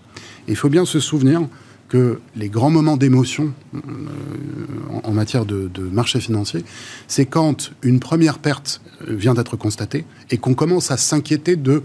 il 0.48 0.56
faut 0.56 0.70
bien 0.70 0.86
se 0.86 1.00
souvenir 1.00 1.48
que 1.88 2.20
les 2.36 2.50
grands 2.50 2.72
moments 2.72 2.98
d'émotion 2.98 3.54
euh, 3.74 3.80
en, 5.04 5.12
matière 5.12 5.46
de, 5.46 5.70
marché 5.92 6.20
financier, 6.20 6.64
c'est 7.08 7.26
quand 7.26 7.72
une 7.84 8.00
première 8.00 8.40
perte 8.40 8.82
vient 9.08 9.34
d'être 9.34 9.56
constatée 9.56 10.06
et 10.32 10.38
qu'on 10.38 10.56
commence 10.56 10.92
à 10.92 10.98
s'inquiéter 10.98 11.56
de 11.56 11.84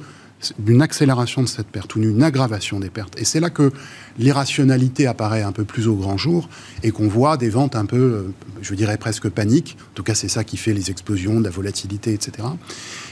d'une 0.58 0.82
accélération 0.82 1.42
de 1.42 1.48
cette 1.48 1.66
perte 1.66 1.94
ou 1.94 2.00
d'une 2.00 2.22
aggravation 2.22 2.80
des 2.80 2.90
pertes. 2.90 3.20
Et 3.20 3.24
c'est 3.24 3.40
là 3.40 3.50
que 3.50 3.72
l'irrationalité 4.18 5.06
apparaît 5.06 5.42
un 5.42 5.52
peu 5.52 5.64
plus 5.64 5.88
au 5.88 5.96
grand 5.96 6.16
jour 6.16 6.48
et 6.82 6.90
qu'on 6.90 7.08
voit 7.08 7.36
des 7.36 7.50
ventes 7.50 7.76
un 7.76 7.84
peu, 7.84 7.96
euh, 7.96 8.34
je 8.62 8.74
dirais 8.74 8.96
presque 8.96 9.28
paniques. 9.28 9.76
En 9.90 9.94
tout 9.94 10.02
cas, 10.02 10.14
c'est 10.14 10.28
ça 10.28 10.44
qui 10.44 10.56
fait 10.56 10.72
les 10.72 10.90
explosions, 10.90 11.40
de 11.40 11.44
la 11.44 11.50
volatilité, 11.50 12.12
etc. 12.12 12.48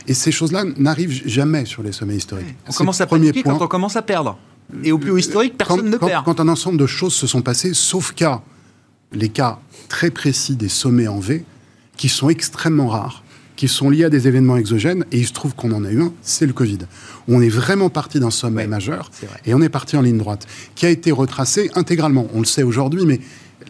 Et 0.07 0.15
ces 0.15 0.33
choses-là 0.33 0.65
n'arrivent 0.77 1.23
jamais 1.27 1.65
sur 1.65 1.83
les 1.83 1.93
sommets 1.93 2.17
historiques. 2.17 2.57
On 2.69 2.73
commence 2.73 3.01
à 3.01 3.07
paniquer 3.07 3.43
quand 3.43 3.61
on 3.61 3.69
commence 3.69 3.97
à 3.97 4.03
perdre. 4.03 4.39
Et 4.85 4.93
au 4.93 4.99
plus 4.99 5.11
haut 5.11 5.19
historique, 5.19 5.57
personne 5.57 5.91
ne 5.91 5.97
perd. 5.97 6.25
Quand 6.25 6.41
un 6.41 6.49
ensemble 6.49 6.79
de 6.79 6.87
choses 6.87 7.15
se 7.15 7.27
sont 7.27 7.43
passées, 7.43 7.73
sauf 7.75 8.13
cas, 8.13 8.43
les 9.13 9.29
cas 9.29 9.59
très 9.89 10.11
précis 10.11 10.57
des 10.57 10.69
sommets 10.69 11.09
en 11.09 11.19
V, 11.19 11.45
qui 11.97 12.09
sont 12.09 12.29
extrêmement 12.29 12.89
rares, 12.89 13.25
qui 13.57 13.67
sont 13.67 13.91
liés 13.91 14.05
à 14.05 14.11
des 14.11 14.29
événements 14.29 14.57
exogènes, 14.57 15.05
et 15.11 15.19
il 15.19 15.27
se 15.27 15.33
trouve 15.33 15.55
qu'on 15.55 15.73
en 15.73 15.85
a 15.85 15.91
eu 15.91 16.03
un, 16.03 16.13
c'est 16.23 16.47
le 16.47 16.53
Covid. 16.53 16.79
On 17.27 17.41
est 17.41 17.49
vraiment 17.49 17.91
parti 17.91 18.21
d'un 18.21 18.31
sommet 18.31 18.67
majeur, 18.67 19.11
et 19.47 19.55
on 19.55 19.63
est 19.63 19.69
parti 19.69 19.97
en 19.97 20.03
ligne 20.03 20.19
droite, 20.19 20.47
qui 20.75 20.87
a 20.87 20.91
été 20.91 21.11
retracé 21.11 21.71
intégralement. 21.75 22.29
On 22.35 22.41
le 22.41 22.47
sait 22.47 22.63
aujourd'hui, 22.63 23.05
mais 23.07 23.21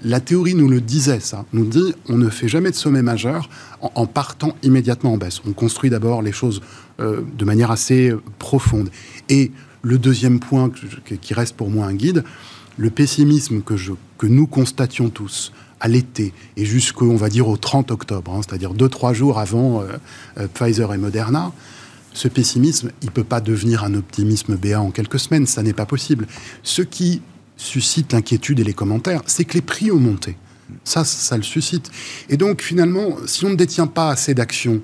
la 0.05 0.21
théorie 0.21 0.55
nous 0.55 0.69
le 0.69 0.81
disait, 0.81 1.21
ça. 1.21 1.45
Nous 1.53 1.65
dit, 1.65 1.95
on 2.09 2.19
ne 2.19 2.29
fait 2.29 2.49
jamais 2.49 2.71
de 2.71 2.77
sommet 2.77 3.03
majeur 3.03 3.49
en, 3.81 4.07
partant 4.07 4.55
immédiatement 4.63 5.15
en 5.15 5.17
baisse. 5.17 5.41
On 5.47 5.53
construit 5.53 5.91
d'abord 5.91 6.23
les 6.23 6.33
choses 6.33 6.61
euh, 7.01 7.23
de 7.37 7.45
manière 7.45 7.71
assez 7.71 8.11
euh, 8.11 8.21
profonde. 8.39 8.91
Et 9.29 9.53
le 9.83 9.99
deuxième 9.99 10.41
point 10.41 10.71
qui 11.21 11.35
reste 11.35 11.57
pour 11.57 11.71
moi 11.71 11.87
un 11.87 11.95
guide, 11.95 12.25
le 12.79 12.91
pessimisme 12.91 13.63
que, 13.63 13.75
nous 14.27 14.47
constations 14.47 15.11
tous 15.11 15.53
à 15.81 15.89
l'été 15.89 16.33
et 16.57 16.65
jusqu'au, 16.65 17.11
on 17.11 17.17
va 17.17 17.29
dire, 17.29 17.49
au 17.49 17.57
30 17.57 17.91
octobre, 17.91 18.33
hein, 18.35 18.41
c'est-à-dire 18.47 18.75
deux, 18.75 18.89
trois 18.89 19.13
jours 19.13 19.39
avant 19.39 19.83
euh, 19.83 19.87
euh, 20.39 20.49
Pfizer 20.53 20.93
et 20.93 20.99
Moderna, 20.99 21.53
ce 22.15 22.27
pessimisme, 22.27 22.91
il 23.03 23.07
ne 23.07 23.11
peut 23.11 23.25
pas 23.25 23.41
devenir 23.41 23.85
un 23.85 23.95
optimisme 23.95 24.57
béat 24.57 24.81
en 24.81 24.91
quelques 24.91 25.21
semaines, 25.21 25.47
ça 25.47 25.63
n'est 25.63 25.73
pas 25.73 25.87
possible. 25.87 26.27
Ce 26.63 26.83
qui 26.83 27.23
suscite 27.57 28.13
l'inquiétude 28.13 28.59
et 28.59 28.65
les 28.65 28.73
commentaires, 28.73 29.23
c'est 29.27 29.45
que 29.45 29.55
les 29.55 29.61
prix 29.61 29.93
ont 29.93 30.01
monté. 30.01 30.37
Ça, 30.85 31.05
ça 31.05 31.37
le 31.37 31.43
suscite. 31.43 31.91
Et 32.29 32.37
donc, 32.37 32.63
finalement, 32.63 33.17
si 33.27 33.45
on 33.45 33.51
ne 33.51 33.55
détient 33.55 33.87
pas 33.87 34.11
assez 34.11 34.35
d'actions, 34.35 34.81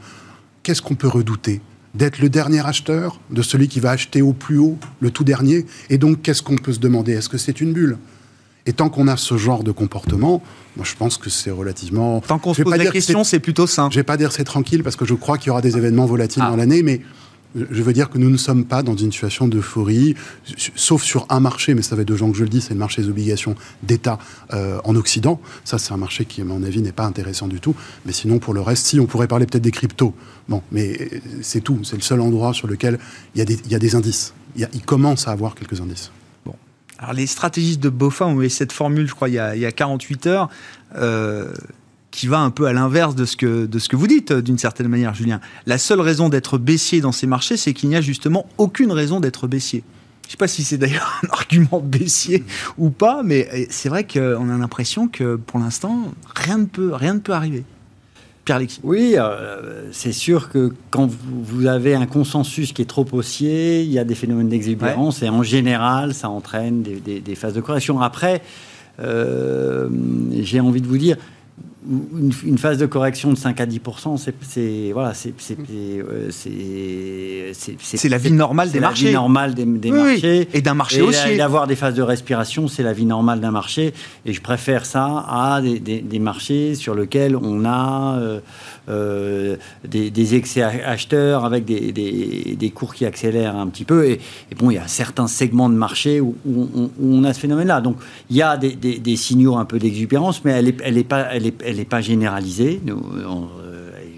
qu'est-ce 0.63 0.83
qu'on 0.83 0.95
peut 0.95 1.09
redouter? 1.09 1.61
D'être 1.95 2.19
le 2.19 2.29
dernier 2.29 2.65
acheteur, 2.67 3.21
de 3.31 3.43
celui 3.43 3.69
qui 3.69 3.81
va 3.81 3.91
acheter 3.91 4.23
au 4.23 4.33
plus 4.33 4.59
haut, 4.59 4.79
le 5.01 5.11
tout 5.11 5.25
dernier. 5.25 5.67
Et 5.91 5.99
donc, 5.99 6.23
qu'est-ce 6.23 6.43
qu'on 6.43 6.57
peut 6.57 6.73
se 6.73 6.81
demander? 6.81 7.13
Est-ce 7.13 7.29
que 7.29 7.39
c'est 7.39 7.61
une 7.61 7.73
bulle? 7.73 7.99
Et 8.67 8.73
tant 8.73 8.89
qu'on 8.89 9.09
a 9.09 9.17
ce 9.17 9.37
genre 9.37 9.63
de 9.63 9.73
comportement, 9.73 10.43
moi 10.77 10.87
je 10.89 10.95
pense 10.95 11.19
que 11.19 11.29
c'est 11.29 11.51
relativement. 11.51 12.21
Tant 12.21 12.39
qu'on 12.39 12.55
se 12.55 12.63
pose 12.63 12.75
la 12.75 12.87
question, 12.87 13.23
c'est 13.23 13.39
plutôt 13.39 13.67
simple. 13.67 13.93
Je 13.93 14.01
vais 14.01 14.05
pas 14.05 14.17
dire 14.17 14.33
c'est 14.33 14.45
tranquille 14.45 14.83
parce 14.83 14.97
que 14.97 15.05
je 15.05 15.13
crois 15.13 15.37
qu'il 15.37 15.49
y 15.49 15.51
aura 15.51 15.61
des 15.61 15.77
événements 15.77 16.07
volatiles 16.07 16.43
ah. 16.45 16.51
dans 16.51 16.57
l'année, 16.57 16.83
mais 16.83 17.03
Je 17.55 17.83
veux 17.83 17.93
dire 17.93 18.11
que 18.11 18.19
nous 18.19 18.31
ne 18.31 18.37
sommes 18.37 18.65
pas 18.65 18.83
dans 18.83 18.97
une 18.97 19.13
situation 19.13 19.47
d'euphorie, 19.47 20.17
sauf 20.75 21.05
sur 21.05 21.27
un 21.29 21.39
marché, 21.39 21.75
mais 21.75 21.83
ça 21.83 21.97
fait 21.97 22.05
deux 22.05 22.17
gens 22.17 22.31
que 22.31 22.37
je 22.37 22.43
le 22.43 22.49
dis, 22.49 22.61
c'est 22.61 22.75
le 22.75 22.81
marché 22.81 23.03
des 23.03 23.09
obligations 23.09 23.55
d'État 23.83 24.19
euh, 24.53 24.81
en 24.85 24.97
Occident. 24.97 25.41
Ça, 25.65 25.79
c'est 25.79 25.93
un 25.93 25.97
marché 25.97 26.25
qui, 26.25 26.41
à 26.41 26.45
mon 26.45 26.65
avis, 26.65 26.83
n'est 26.83 26.93
pas 26.93 27.05
intéressant 27.05 27.47
du 27.47 27.61
tout. 27.61 27.77
Mais 28.07 28.13
sinon, 28.13 28.41
pour 28.41 28.55
le 28.55 28.61
reste, 28.61 28.87
si, 28.87 28.99
on 28.99 29.07
pourrait 29.07 29.29
parler 29.29 29.47
peut-être 29.47 29.63
des 29.63 29.71
cryptos. 29.71 30.15
Bon, 30.49 30.63
mais 30.73 30.99
euh, 31.01 31.19
c'est 31.43 31.61
tout. 31.61 31.79
C'est 31.85 31.97
le 31.97 32.03
seul 32.03 32.21
endroit 32.21 32.53
sur 32.55 32.67
lequel 32.67 32.99
il 33.35 33.39
y 33.39 33.75
a 33.75 33.79
des, 33.79 33.95
indices. 33.95 34.35
Il, 34.57 34.83
commence 34.85 35.29
à 35.29 35.31
avoir 35.31 35.55
quelques 35.55 35.81
indices. 35.81 36.11
Bon. 36.45 36.57
Alors, 36.99 37.13
les 37.13 37.29
stratégistes 37.29 37.81
de 37.81 37.89
BOFA 37.89 38.27
ont 38.27 38.43
eu 38.43 38.51
cette 38.51 38.73
formule, 38.73 39.07
je 39.07 39.15
crois, 39.15 39.29
il 39.29 39.35
y 39.35 39.39
a, 39.39 39.55
il 39.55 39.63
y 39.63 39.67
a 39.67 39.73
48 39.73 40.27
heures. 40.27 40.49
Euh, 40.97 41.53
qui 42.14 42.28
va 42.28 42.38
un 42.38 42.50
peu 42.50 42.66
à 42.66 42.73
l'inverse 42.73 43.16
de, 43.16 43.25
ce 43.25 43.37
que, 43.37 43.66
de 43.66 43.78
ce 43.80 43.88
que 43.88 43.97
vous 43.97 44.06
dites, 44.06 44.33
d'une 44.33 44.56
certaine 44.56 44.87
manière, 44.87 45.14
Julien. 45.14 45.40
La 45.66 45.78
seule 45.78 46.00
raison 46.00 46.28
d'être 46.28 46.59
baissier 46.59 47.00
dans 47.00 47.11
ces 47.11 47.26
marchés, 47.26 47.56
c'est 47.56 47.73
qu'il 47.73 47.88
n'y 47.88 47.97
a 47.97 48.00
justement 48.00 48.47
aucune 48.56 48.92
raison 48.92 49.18
d'être 49.18 49.49
baissier. 49.49 49.83
Je 50.23 50.28
ne 50.28 50.30
sais 50.30 50.37
pas 50.37 50.47
si 50.47 50.62
c'est 50.62 50.78
d'ailleurs 50.78 51.21
un 51.25 51.33
argument 51.33 51.80
baissier 51.80 52.44
ou 52.78 52.90
pas, 52.90 53.25
mais 53.25 53.66
c'est 53.68 53.88
vrai 53.88 54.06
qu'on 54.06 54.49
a 54.49 54.56
l'impression 54.56 55.09
que 55.09 55.35
pour 55.35 55.59
l'instant, 55.59 56.14
rien, 56.37 56.59
ne 56.59 56.66
peut, 56.66 56.94
rien 56.94 57.14
ne 57.14 57.18
peut 57.18 57.33
arriver. 57.33 57.64
Pierre 58.44 58.61
Lexi. 58.61 58.78
Oui, 58.85 59.14
euh, 59.16 59.90
c'est 59.90 60.12
sûr 60.12 60.50
que 60.50 60.73
quand 60.90 61.11
vous 61.11 61.66
avez 61.66 61.97
un 61.97 62.06
consensus 62.06 62.73
qui 62.73 62.83
est 62.83 62.87
trop 62.87 63.06
haussier, 63.11 63.83
il 63.83 63.90
y 63.90 63.99
a 63.99 64.04
des 64.04 64.14
phénomènes 64.14 64.49
d'exubérance 64.50 65.21
et 65.25 65.28
en 65.28 65.42
général, 65.42 66.14
ça 66.14 66.28
entraîne 66.28 66.83
des, 66.83 66.97
des, 66.97 67.18
des 67.18 67.35
phases 67.35 67.54
de 67.54 67.61
correction. 67.61 68.00
Après, 68.00 68.40
euh, 69.00 69.88
j'ai 70.30 70.61
envie 70.61 70.80
de 70.80 70.87
vous 70.87 70.99
dire, 70.99 71.16
une, 71.88 72.33
une, 72.45 72.59
phase 72.59 72.79
de 72.79 72.87
correction 72.87 73.31
de 73.31 73.37
5 73.37 73.61
à 73.61 73.67
10% 73.67 74.17
c'est 74.17 74.91
voilà, 74.93 75.12
c'est 75.14 75.35
c'est 77.79 78.09
la 78.09 78.19
vie 78.19 78.33
normale 78.33 78.71
des 78.71 78.81
marchés. 78.81 79.05
La 79.05 79.11
vie 79.11 79.14
normale 79.14 79.55
des, 79.55 79.64
des 79.64 79.91
oui, 79.91 79.99
marchés 79.99 80.49
et 80.53 80.62
d'un 80.62 80.75
marché 80.75 80.99
et 80.99 81.03
aussi. 81.03 81.37
D'avoir 81.37 81.67
des 81.67 81.76
phases 81.76 81.95
de 81.95 82.03
respiration, 82.03 82.69
c'est 82.69 82.83
la 82.83 82.93
vie 82.93 83.07
normale 83.07 83.41
d'un 83.41 83.50
marché. 83.50 83.93
Et 84.25 84.33
je 84.33 84.41
préfère 84.41 84.87
ça 84.87 85.25
à 85.29 85.61
des, 85.62 85.79
des, 85.79 86.00
des 86.00 86.19
marchés 86.19 86.75
sur 86.75 86.95
lesquels 86.95 87.37
on 87.37 87.64
a 87.64 88.19
euh, 88.19 88.41
euh, 88.88 89.57
des, 89.87 90.35
excès 90.35 90.62
acheteurs 90.62 91.45
avec 91.45 91.64
des, 91.64 92.73
cours 92.75 92.95
qui 92.95 93.05
accélèrent 93.07 93.57
un 93.57 93.69
petit 93.69 93.85
peu. 93.85 94.07
Et, 94.07 94.21
bon, 94.59 94.71
il 94.71 94.75
y 94.75 94.79
a 94.79 94.88
certains 94.88 95.26
segments 95.26 95.69
de 95.69 95.75
marché 95.75 96.21
où, 96.21 96.37
où, 96.47 96.91
on, 97.03 97.25
a 97.25 97.33
ce 97.33 97.41
phénomène-là. 97.41 97.81
Donc 97.81 97.97
il 98.31 98.37
y 98.37 98.43
a 98.43 98.57
des, 98.57 99.17
signaux 99.17 99.57
un 99.57 99.64
peu 99.64 99.79
d'exubérance, 99.79 100.45
mais 100.45 100.53
elle 100.53 100.67
n'est 100.67 100.76
elle 100.83 100.99
est 100.99 101.05
pas, 101.05 101.29
elle 101.33 101.47
est, 101.47 101.62
elle 101.64 101.81
est 101.81 101.85
pas 101.85 102.00
généralisée. 102.00 102.81
Nous, 102.85 103.00
on, 103.29 103.49
euh, 103.62 103.75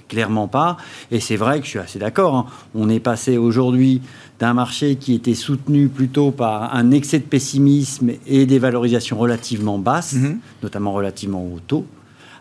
clairement 0.09 0.49
pas. 0.49 0.77
Et 1.11 1.21
c'est 1.21 1.37
vrai 1.37 1.59
que 1.61 1.65
je 1.65 1.71
suis 1.71 1.79
assez 1.79 1.99
d'accord. 1.99 2.35
Hein. 2.35 2.47
On 2.75 2.89
est 2.89 3.01
passé 3.01 3.37
aujourd'hui 3.39 4.03
d'un 4.39 4.55
marché 4.55 4.97
qui 4.97 5.15
était 5.15 5.35
soutenu 5.35 5.89
plutôt 5.89 6.31
par 6.31 6.75
un 6.75 6.91
excès 6.91 7.19
de 7.19 7.25
pessimisme 7.25 8.11
et 8.27 8.47
des 8.47 8.59
valorisations 8.59 9.19
relativement 9.19 9.79
basses, 9.79 10.15
mm-hmm. 10.15 10.37
notamment 10.63 10.93
relativement 10.93 11.45
au 11.45 11.59
taux, 11.61 11.87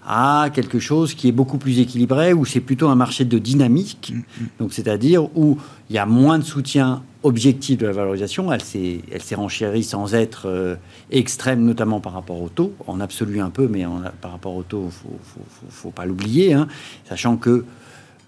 à 0.08 0.50
quelque 0.54 0.80
chose 0.80 1.14
qui 1.14 1.28
est 1.28 1.32
beaucoup 1.32 1.58
plus 1.58 1.80
équilibré, 1.80 2.34
où 2.34 2.46
c'est 2.46 2.60
plutôt 2.60 2.90
un 2.90 2.96
marché 2.96 3.26
de 3.26 3.40
dynamique, 3.40 4.14
mm-hmm. 4.14 4.60
donc 4.60 4.74
c'est-à-dire 4.74 5.26
où 5.36 5.58
il 5.90 5.96
y 5.96 6.00
a 6.00 6.06
moins 6.06 6.40
de 6.40 6.44
soutien 6.44 7.02
objectif 7.24 7.80
de 7.80 7.88
la 7.88 7.92
valorisation, 7.92 8.54
elle 8.54 8.62
s'est, 8.62 9.02
elle 9.12 9.22
s'est 9.22 9.36
renchérie 9.36 9.84
sans 9.84 10.14
être 10.14 10.44
euh, 10.46 10.76
extrême, 11.10 11.64
notamment 11.64 12.00
par 12.00 12.14
rapport 12.14 12.40
au 12.40 12.50
taux, 12.50 12.74
en 12.86 13.00
absolu 13.00 13.40
un 13.40 13.50
peu, 13.50 13.68
mais 13.68 13.84
en, 13.86 14.02
par 14.22 14.32
rapport 14.32 14.56
au 14.56 14.62
taux, 14.64 14.90
il 15.06 15.10
ne 15.10 15.72
faut, 15.72 15.90
pas 15.90 16.06
l'oublier, 16.06 16.54
hein, 16.54 16.68
sachant 17.10 17.36
que 17.38 17.66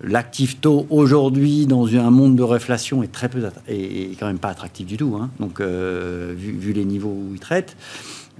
l'actif 0.01 0.59
taux 0.59 0.87
aujourd'hui 0.89 1.67
dans 1.67 1.87
un 1.95 2.09
monde 2.09 2.35
de 2.35 2.43
réflation 2.43 3.03
est 3.03 3.11
très 3.11 3.29
peu 3.29 3.43
est, 3.67 4.19
quand 4.19 4.27
même 4.27 4.37
pas 4.37 4.49
attractif 4.49 4.85
du 4.85 4.95
tout 4.95 5.17
hein. 5.19 5.31
donc 5.39 5.59
euh, 5.59 6.35
vu, 6.37 6.51
vu, 6.51 6.71
les 6.71 6.85
niveaux 6.85 7.09
où 7.09 7.33
il 7.33 7.39
traite 7.39 7.75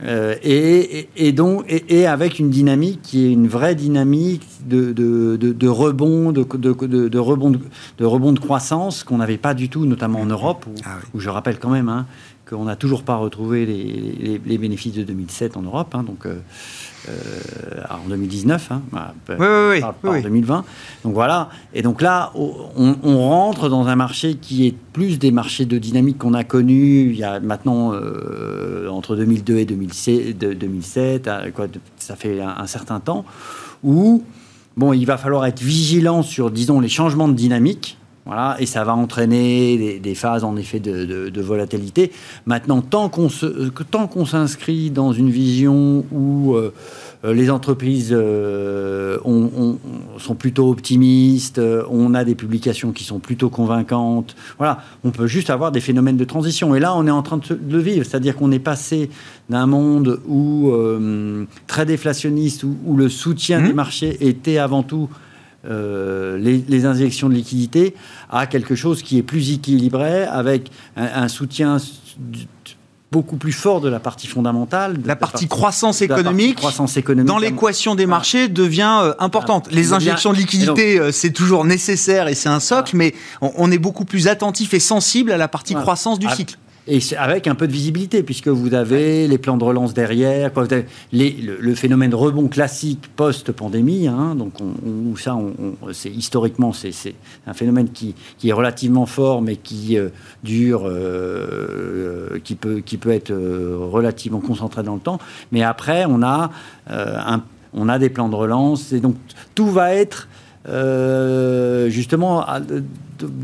euh, 0.04 0.36
et, 0.44 1.10
et, 1.16 1.32
donc, 1.32 1.66
et, 1.68 2.06
avec 2.06 2.40
une 2.40 2.50
dynamique 2.50 3.02
qui 3.02 3.26
est 3.26 3.32
une 3.32 3.48
vraie 3.48 3.74
dynamique 3.74 4.48
de, 4.66 4.92
de, 4.92 5.38
de, 5.38 5.52
de 5.54 5.68
rebond, 5.68 6.32
de, 6.32 6.44
de, 6.44 7.20
rebond, 7.20 7.52
de 7.52 8.06
rebond 8.06 8.34
de 8.34 8.40
croissance 8.40 9.04
qu'on 9.04 9.18
n'avait 9.18 9.38
pas 9.38 9.54
du 9.54 9.70
tout, 9.70 9.86
notamment 9.86 10.22
en 10.22 10.28
Europe, 10.28 10.66
où, 10.68 10.76
ah 10.86 10.98
où 11.14 11.20
je 11.20 11.30
rappelle 11.30 11.58
quand 11.58 11.72
même 11.72 11.90
hein, 11.90 12.06
qu'on 12.48 12.66
n'a 12.66 12.76
toujours 12.76 13.04
pas 13.04 13.16
retrouvé 13.16 13.66
les, 13.66 13.84
les, 13.84 14.42
les, 14.44 14.58
bénéfices 14.58 14.94
de 14.94 15.04
2007 15.04 15.58
en 15.58 15.62
Europe. 15.62 15.94
Hein, 15.94 16.04
donc, 16.04 16.26
euh, 16.26 16.40
euh, 17.10 17.82
en 17.90 18.08
2019, 18.10 18.72
hein, 18.72 18.82
bah, 18.92 19.14
oui, 19.30 19.36
oui, 19.40 19.82
oui, 20.04 20.10
en 20.10 20.22
2020. 20.22 20.66
Donc 21.04 21.14
voilà. 21.14 21.50
Et 21.74 21.82
donc 21.82 22.02
là, 22.02 22.32
on, 22.36 23.28
rentre 23.28 23.70
dans 23.70 23.88
un 23.88 23.96
marché 23.96 24.36
qui 24.36 24.68
est 24.68 24.76
plus 24.94 25.20
des 25.20 25.32
marchés 25.32 25.66
de 25.66 25.78
dynamique 25.78 26.18
qu'on 26.18 26.34
a 26.34 26.44
connus 26.44 27.10
il 27.12 27.18
y 27.18 27.24
a 27.24 27.40
maintenant 27.40 27.94
euh, 27.94 28.88
entre 28.90 29.16
2002 29.16 29.58
et 29.58 29.66
2007, 29.66 30.38
2007 30.38 31.30
quoi, 31.54 31.68
ça 31.98 32.16
fait 32.16 32.42
un, 32.42 32.68
certain 32.68 33.00
temps, 33.00 33.26
où 33.84 34.24
bon, 34.76 34.94
il 34.94 35.06
va 35.06 35.18
falloir 35.18 35.46
être 35.46 35.62
vigilant 35.62 36.24
sur, 36.24 36.52
disons, 36.52 36.80
les 36.80 36.90
changements 36.90 37.28
de 37.28 37.34
dynamique. 37.34 37.98
Voilà, 38.28 38.58
et 38.60 38.66
ça 38.66 38.84
va 38.84 38.94
entraîner 38.94 40.00
des, 40.00 40.16
phases 40.16 40.44
en 40.44 40.58
effet 40.58 40.82
de, 40.82 41.30
de, 41.30 41.42
volatilité. 41.42 42.12
Maintenant, 42.46 42.82
tant 42.82 43.08
qu'on 43.08 43.30
qu'on 43.30 44.26
s'inscrit 44.26 44.92
dans 44.92 45.14
une 45.14 45.30
vision 45.30 46.04
où 46.12 46.54
euh, 46.54 46.74
euh, 47.24 47.34
les 47.34 47.50
entreprises 47.50 48.12
euh, 48.12 49.18
sont 50.18 50.36
plutôt 50.36 50.70
optimistes, 50.70 51.62
on 51.90 52.14
a 52.14 52.26
des 52.26 52.36
publications 52.36 52.92
qui 52.92 53.06
sont 53.06 53.20
plutôt 53.20 53.50
convaincantes, 53.50 54.36
voilà, 54.58 54.80
on 55.06 55.12
peut 55.12 55.28
juste 55.28 55.50
avoir 55.50 55.72
des 55.72 55.80
phénomènes 55.80 56.18
de 56.18 56.26
transition. 56.26 56.76
Et 56.76 56.82
là, 56.82 56.98
on 56.98 57.08
est 57.08 57.12
en 57.12 57.24
train 57.24 57.38
de 57.38 57.58
le 57.72 57.80
vivre, 57.80 58.06
c'est-à-dire 58.06 58.36
qu'on 58.36 58.52
est 58.52 58.60
passé 58.60 59.10
d'un 59.50 59.68
monde 59.68 60.20
où 60.28 60.74
très 61.66 61.86
déflationniste, 61.86 62.66
où, 62.66 62.98
le 62.98 63.08
soutien 63.08 63.62
des 63.62 63.72
mmh. 63.72 63.76
marchés 63.76 64.18
était 64.28 64.58
avant 64.58 64.84
tout 64.84 65.08
euh, 65.70 66.38
les, 66.38 66.86
injections 66.86 67.30
de 67.30 67.34
liquidités 67.34 67.96
à 68.30 68.48
quelque 68.48 68.76
chose 68.76 69.02
qui 69.02 69.18
est 69.18 69.24
plus 69.24 69.52
équilibré, 69.52 70.24
avec 70.24 70.72
un, 70.96 71.28
soutien 71.28 71.78
beaucoup 73.12 73.38
plus 73.38 73.52
fort 73.52 73.82
de 73.82 73.90
la 73.90 74.00
partie 74.00 74.28
fondamentale. 74.28 74.98
La, 75.06 75.16
partie, 75.16 75.48
croissance 75.48 76.02
économique, 76.02 76.58
croissance 76.58 76.98
économique 76.98 77.28
dans 77.28 77.38
l'équation 77.38 77.96
des 77.96 78.06
marchés 78.06 78.48
devient 78.48 79.00
euh, 79.02 79.14
importante. 79.20 79.70
les 79.72 79.94
injections 79.94 80.34
de 80.34 80.38
liquidités, 80.38 81.00
euh, 81.00 81.12
c'est 81.12 81.32
toujours 81.32 81.66
nécessaire 81.66 82.28
et 82.28 82.36
c'est 82.36 82.50
un 82.50 82.60
socle, 82.60 82.96
mais 82.96 83.14
on, 83.42 83.72
est 83.72 83.78
beaucoup 83.78 84.06
plus 84.06 84.28
attentif 84.28 84.74
et 84.74 84.80
sensible 84.80 85.32
à 85.32 85.38
la 85.38 85.48
partie 85.48 85.74
croissance 85.74 86.20
du 86.20 86.30
cycle 86.30 86.58
et 86.88 87.00
avec 87.18 87.48
un 87.48 87.56
peu 87.56 87.68
de 87.68 87.74
visibilité, 87.74 88.24
puisque 88.24 88.48
vous 88.48 88.74
avez 88.74 89.28
les 89.28 89.38
plans 89.38 89.58
de 89.58 89.64
relance 89.64 89.94
derrière, 89.94 90.52
les, 91.12 91.32
le, 91.32 91.76
phénomène 91.76 92.16
rebond 92.16 92.48
classique 92.48 93.10
post-pandémie, 93.16 94.08
hein, 94.08 94.36
donc 94.36 94.54
on, 94.62 95.16
ça, 95.18 95.36
on, 95.36 95.54
c'est 95.92 96.10
historiquement, 96.10 96.72
c'est 96.72 96.94
un 97.46 97.54
phénomène 97.54 97.90
qui, 97.90 98.16
qui, 98.38 98.50
est 98.50 98.54
relativement 98.54 99.06
fort, 99.06 99.42
mais 99.42 99.58
qui 99.58 99.98
euh, 99.98 100.10
dure, 100.44 100.88
euh, 100.88 102.32
euh, 102.32 102.40
qui, 102.40 102.56
peut, 102.56 102.80
qui 102.80 102.98
peut 102.98 103.12
être 103.12 103.34
relativement 103.34 104.40
concentré 104.40 104.82
dans 104.82 104.96
le 104.96 105.02
temps. 105.02 105.20
Mais 105.52 105.64
après, 105.64 106.06
on 106.08 106.24
a, 106.24 106.52
un, 106.88 107.44
on 107.74 107.90
a 107.90 108.00
des 108.00 108.10
plans 108.10 108.30
de 108.30 108.36
relance, 108.36 108.94
et 108.94 109.02
donc 109.02 109.16
tout 109.56 109.70
va 109.70 109.94
être 109.94 110.30
justement 111.90 112.46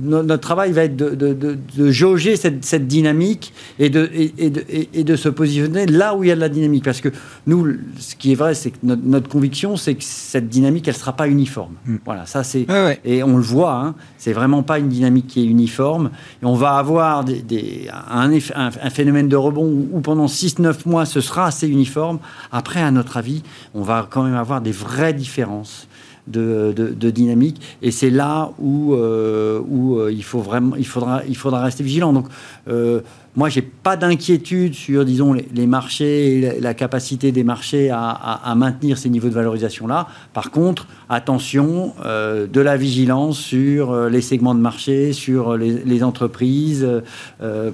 notre 0.01 0.41
travail 0.41 0.71
va 0.71 0.83
être 0.83 0.95
de, 0.95 1.91
jauger 1.91 2.35
cette, 2.35 2.87
dynamique 2.87 3.53
et 3.79 3.89
de, 3.89 4.09
et, 4.13 5.03
de, 5.03 5.15
se 5.15 5.29
positionner 5.29 5.85
là 5.85 6.15
où 6.15 6.23
il 6.23 6.27
y 6.27 6.31
a 6.31 6.35
de 6.35 6.39
la 6.39 6.49
dynamique. 6.49 6.83
Parce 6.83 7.01
que 7.01 7.09
nous, 7.47 7.67
ce 7.97 8.15
qui 8.15 8.31
est 8.31 8.35
vrai, 8.35 8.53
c'est 8.53 8.71
que 8.71 8.77
notre, 8.83 9.29
conviction, 9.29 9.77
c'est 9.77 9.95
que 9.95 10.03
cette 10.03 10.49
dynamique, 10.49 10.87
elle 10.87 10.93
ne 10.93 10.99
sera 10.99 11.13
pas 11.13 11.27
uniforme. 11.27 11.73
Hmm. 11.85 11.97
Voilà, 12.05 12.25
ça 12.25 12.43
c'est. 12.43 12.65
Et 13.03 13.23
on 13.23 13.37
le 13.37 13.43
voit, 13.43 13.75
hein, 13.75 13.95
c'est 14.17 14.33
vraiment 14.33 14.63
pas 14.63 14.79
une 14.79 14.89
dynamique 14.89 15.27
qui 15.27 15.41
est 15.41 15.45
uniforme. 15.45 16.11
Et 16.41 16.45
on 16.45 16.55
va 16.55 16.73
avoir 16.73 17.23
des, 17.23 17.89
un, 18.11 18.31
un, 18.55 18.89
phénomène 18.89 19.27
de 19.27 19.35
rebond 19.35 19.65
où, 19.65 19.89
où 19.91 20.01
pendant 20.01 20.27
6-9 20.27 20.87
mois, 20.87 21.05
ce 21.05 21.21
sera 21.21 21.47
assez 21.47 21.67
uniforme. 21.67 22.19
Après, 22.51 22.81
à 22.81 22.91
notre 22.91 23.17
avis, 23.17 23.43
on 23.73 23.81
va 23.81 24.07
quand 24.09 24.23
même 24.23 24.35
avoir 24.35 24.61
des 24.61 24.71
vraies 24.71 25.13
différences 25.13 25.87
de, 26.27 27.09
dynamique. 27.09 27.61
Et 27.81 27.91
c'est 27.91 28.09
là 28.09 28.51
où, 28.59 28.93
euh, 28.93 29.59
où 29.67 29.97
euh, 29.97 30.11
il, 30.11 30.23
faut 30.23 30.39
vraiment, 30.39 30.75
il, 30.75 30.85
faudra, 30.85 31.21
il 31.27 31.35
faudra 31.35 31.63
rester 31.63 31.83
vigilant. 31.83 32.13
Donc, 32.13 32.27
euh, 32.67 33.01
moi, 33.35 33.49
j'ai 33.49 33.63
pas 33.63 33.97
d'inquiétude 33.97 34.75
sur, 34.75 35.05
disons, 35.05 35.33
les, 35.33 35.65
marchés 35.65 36.37
et 36.37 36.59
la, 36.61 36.73
capacité 36.75 37.31
des 37.31 37.43
marchés 37.43 37.89
à, 37.91 38.53
maintenir 38.55 38.99
ces 38.99 39.09
niveaux 39.09 39.27
de 39.27 39.33
valorisation-là. 39.33 40.07
Par 40.33 40.51
contre, 40.51 40.85
attention, 41.09 41.95
de 42.05 42.61
la 42.61 42.77
vigilance 42.77 43.39
sur 43.39 44.07
les 44.07 44.21
segments 44.21 44.53
de 44.53 44.59
marché, 44.59 45.13
sur 45.13 45.57
les, 45.57 46.03
entreprises, 46.03 46.87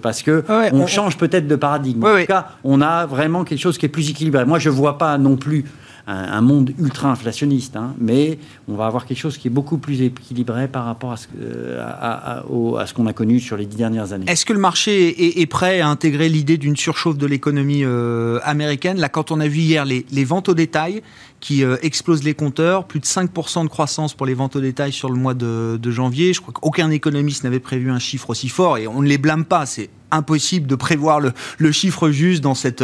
parce 0.02 0.22
que 0.22 0.46
on, 0.72 0.88
change 0.88 1.18
peut-être 1.18 1.48
de 1.48 1.58
paradigme. 1.58 2.06
en 2.06 2.22
tout 2.22 2.26
cas, 2.26 2.52
on 2.64 2.80
a 2.80 3.06
vraiment 3.06 3.44
quelque 3.44 3.60
chose 3.60 3.78
qui 3.78 3.86
est 3.86 3.90
plus 3.90 4.10
équilibré. 4.10 4.46
Moi, 4.46 4.60
je 4.60 4.70
vois 4.70 4.98
pas 4.98 5.18
non 5.18 5.36
plus 5.36 5.66
un, 6.10 6.42
monde 6.42 6.74
ultra 6.80 7.12
inflationniste, 7.12 7.76
hein. 7.76 7.94
mais 8.00 8.40
on 8.68 8.76
va 8.76 8.88
avoir 8.88 9.06
quelque 9.06 9.20
chose 9.20 9.38
qui 9.38 9.48
est 9.48 9.52
beaucoup 9.52 9.78
plus 9.78 10.02
équilibré 10.02 10.68
par 10.68 10.86
rapport 10.86 11.12
à 11.12 11.18
ce, 11.18 11.28
euh, 11.40 12.84
qu'on 12.96 13.06
a 13.06 13.14
connu 13.14 13.40
sur 13.40 13.58
les 13.58 13.66
dix 13.66 13.78
dernières 13.78 14.12
années. 14.12 14.26
Est-ce 14.28 14.46
que 14.46 14.54
le 14.54 14.60
marché 14.60 15.40
est, 15.42 15.46
prêt 15.46 15.82
à 15.82 15.88
intégrer 15.88 16.28
l'idée 16.28 16.58
d'une 16.58 16.76
surchauffe 16.76 17.18
de 17.18 17.28
l'économie 17.28 17.84
euh, 17.84 18.40
américaine? 18.44 19.00
Là, 19.00 19.10
quand 19.10 19.32
on 19.32 19.40
a 19.40 19.48
vu 19.48 19.60
hier 19.60 19.86
les, 19.86 20.24
ventes 20.24 20.50
au 20.50 20.54
détail 20.54 21.04
qui 21.40 21.64
euh, 21.64 21.78
explosent 21.82 22.24
les 22.24 22.34
compteurs, 22.34 22.86
plus 22.86 23.00
de 23.00 23.06
5% 23.06 23.64
de 23.64 23.70
croissance 23.70 24.14
pour 24.14 24.26
les 24.26 24.34
ventes 24.34 24.56
au 24.56 24.62
détail 24.62 24.92
sur 24.92 25.10
le 25.10 25.16
mois 25.16 25.34
de, 25.34 25.80
janvier. 25.90 26.34
Je 26.34 26.42
crois 26.42 26.54
qu'aucun 26.54 26.90
économiste 26.92 27.44
n'avait 27.44 27.60
prévu 27.60 27.92
un 27.92 28.00
chiffre 28.00 28.30
aussi 28.30 28.50
fort 28.50 28.78
et 28.78 28.88
on 28.88 29.02
ne 29.02 29.08
les 29.08 29.18
blâme 29.18 29.46
pas. 29.46 29.66
C'est 29.66 29.90
impossible 30.12 30.68
de 30.68 30.76
prévoir 30.76 31.20
le, 31.20 31.72
chiffre 31.72 32.10
juste 32.10 32.42
dans 32.42 32.56
cette, 32.56 32.84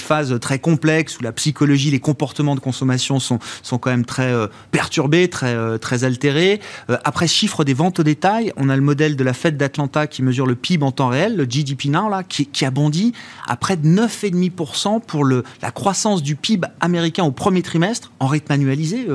phase 0.00 0.38
très 0.40 0.58
complexe 0.58 1.18
où 1.18 1.22
la 1.22 1.32
psychologie, 1.32 1.90
les 1.90 2.00
comportements 2.00 2.54
de 2.54 2.60
consommation 2.60 3.18
sont, 3.18 3.38
quand 3.62 3.90
même 3.90 4.04
très 4.04 4.32
euh, 4.32 4.46
perturbés, 4.70 5.28
très, 5.28 5.54
euh, 5.54 5.78
altérés. 6.02 6.60
Euh, 6.88 6.96
après 7.04 7.26
chiffre 7.26 7.64
des 7.64 7.74
ventes 7.74 8.00
au 8.00 8.02
détail, 8.02 8.52
on 8.56 8.68
a 8.68 8.76
le 8.76 8.82
modèle 8.82 9.16
de 9.16 9.24
la 9.24 9.32
fête 9.32 9.56
d'Atlanta 9.56 10.06
qui 10.06 10.22
mesure 10.22 10.46
le 10.46 10.54
PIB 10.54 10.84
en 10.84 10.92
temps 10.92 11.08
réel, 11.08 11.36
le 11.36 11.44
GDP 11.44 11.86
Now, 11.86 12.08
là, 12.08 12.22
qui, 12.22 12.46
qui 12.46 12.64
a 12.64 12.70
bondi 12.70 13.12
à 13.46 13.56
près 13.56 13.76
de 13.76 13.86
9,5% 13.86 15.00
pour 15.00 15.24
le, 15.24 15.44
la 15.62 15.70
croissance 15.70 16.22
du 16.22 16.36
PIB 16.36 16.66
américain 16.80 17.24
au 17.24 17.32
premier 17.32 17.62
trimestre, 17.62 17.89
en 18.18 18.26
rythme 18.26 18.52
annualisé, 18.52 19.06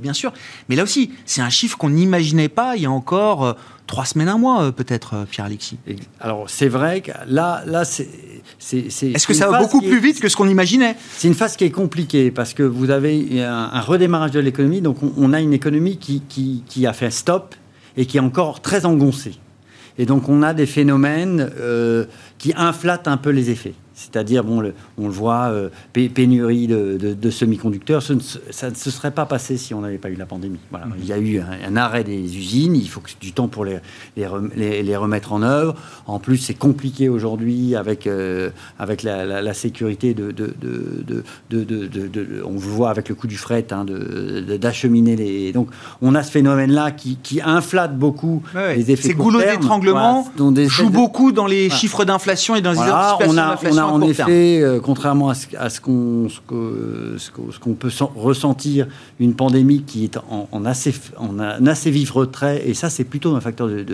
bien 0.00 0.12
sûr. 0.12 0.32
Mais 0.68 0.76
là 0.76 0.82
aussi, 0.82 1.10
c'est 1.26 1.40
un 1.40 1.50
chiffre 1.50 1.76
qu'on 1.76 1.90
n'imaginait 1.90 2.48
pas 2.48 2.76
il 2.76 2.82
y 2.82 2.86
a 2.86 2.90
encore 2.90 3.56
trois 3.86 4.04
semaines, 4.04 4.28
un 4.28 4.38
mois, 4.38 4.64
euh, 4.64 4.72
peut-être, 4.72 5.14
euh, 5.14 5.24
Pierre-Alexis. 5.24 5.78
Alors, 6.20 6.48
c'est 6.48 6.68
vrai 6.68 7.00
que 7.00 7.12
là, 7.26 7.62
là 7.66 7.84
c'est. 7.84 8.08
Est-ce 8.72 9.26
que 9.26 9.34
ça 9.34 9.48
va 9.48 9.60
beaucoup 9.60 9.80
plus 9.80 10.00
vite 10.00 10.20
que 10.20 10.28
ce 10.28 10.36
qu'on 10.36 10.48
imaginait 10.48 10.96
C'est 11.16 11.28
une 11.28 11.34
phase 11.34 11.56
qui 11.56 11.64
est 11.64 11.70
compliquée 11.70 12.30
parce 12.30 12.54
que 12.54 12.62
vous 12.62 12.90
avez 12.90 13.42
un, 13.42 13.80
redémarrage 13.80 14.30
de 14.32 14.40
l'économie. 14.40 14.80
Donc, 14.80 14.98
on, 15.16 15.32
a 15.32 15.40
une 15.40 15.52
économie 15.52 15.98
qui, 15.98 16.22
qui, 16.28 16.62
qui, 16.66 16.86
a 16.86 16.92
fait 16.92 17.10
stop 17.10 17.54
et 17.96 18.06
qui 18.06 18.16
est 18.16 18.20
encore 18.20 18.60
très 18.60 18.86
engoncée. 18.86 19.34
Et 19.98 20.06
donc, 20.06 20.28
on 20.28 20.42
a 20.42 20.54
des 20.54 20.66
phénomènes 20.66 21.50
euh, 21.58 22.06
qui 22.38 22.52
inflatent 22.56 23.08
un 23.08 23.16
peu 23.16 23.30
les 23.30 23.50
effets. 23.50 23.74
C'est-à-dire, 23.94 24.42
bon, 24.42 24.72
on 24.98 25.06
le 25.06 25.12
voit, 25.12 25.50
euh, 25.52 25.68
pénurie 25.92 26.66
de, 26.66 27.30
semi-conducteurs, 27.30 28.02
ça 28.02 28.14
ne 28.14 28.74
se 28.74 28.90
serait 28.90 29.12
pas 29.12 29.24
passé 29.24 29.56
si 29.56 29.72
on 29.72 29.82
n'avait 29.82 29.98
pas 29.98 30.10
eu 30.10 30.16
la 30.16 30.26
pandémie. 30.26 30.58
Voilà. 30.70 30.86
Il 30.98 31.06
y 31.06 31.12
a 31.12 31.18
eu 31.18 31.40
un, 31.40 31.76
arrêt 31.76 32.02
des 32.02 32.36
usines, 32.36 32.74
il 32.74 32.88
faut 32.88 33.02
du 33.20 33.32
temps 33.32 33.48
pour 33.48 33.64
les, 33.64 33.78
les, 34.16 34.96
remettre 34.96 35.32
en 35.32 35.42
œuvre. 35.42 35.74
En 36.06 36.18
plus, 36.18 36.38
c'est 36.38 36.54
compliqué 36.54 37.08
aujourd'hui 37.08 37.76
avec, 37.76 38.06
euh, 38.06 38.50
avec 38.78 39.02
la, 39.04 39.54
sécurité 39.54 40.12
de, 40.14 40.32
de, 40.32 41.24
On 42.44 42.52
le 42.52 42.58
voit 42.58 42.90
avec 42.90 43.08
le 43.08 43.14
coût 43.14 43.28
du 43.28 43.36
fret, 43.36 43.66
hein, 43.70 43.86
d'acheminer 44.58 45.14
les. 45.14 45.52
Donc, 45.52 45.68
on 46.02 46.16
a 46.16 46.22
ce 46.24 46.32
phénomène-là 46.32 46.90
qui, 46.90 47.16
qui, 47.22 47.40
inflate 47.40 47.96
beaucoup 47.96 48.42
les 48.54 48.90
effets 48.90 49.08
Ces 49.08 49.14
goulots 49.14 49.40
d'étranglement 49.40 50.26
jouent 50.66 50.90
beaucoup 50.90 51.30
dans 51.30 51.46
les 51.46 51.70
chiffres 51.70 52.04
d'inflation 52.04 52.56
et 52.56 52.60
dans 52.60 52.72
les 52.72 52.76
voilà, 52.78 53.83
en 53.86 54.00
effet, 54.02 54.60
euh, 54.60 54.80
contrairement 54.80 55.30
à 55.30 55.34
ce, 55.34 55.80
qu'on 55.80 56.28
peut 57.74 57.90
ressentir, 58.14 58.86
une 59.20 59.34
pandémie 59.34 59.82
qui 59.82 60.04
est 60.04 60.18
en, 60.28 60.64
assez, 60.64 60.94
en 61.16 61.38
un 61.38 61.66
assez 61.66 61.90
vif 61.90 62.10
retrait, 62.10 62.62
et 62.66 62.74
ça 62.74 62.90
c'est 62.90 63.04
plutôt 63.04 63.34
un 63.34 63.40
facteur 63.40 63.68
de, 63.68 63.84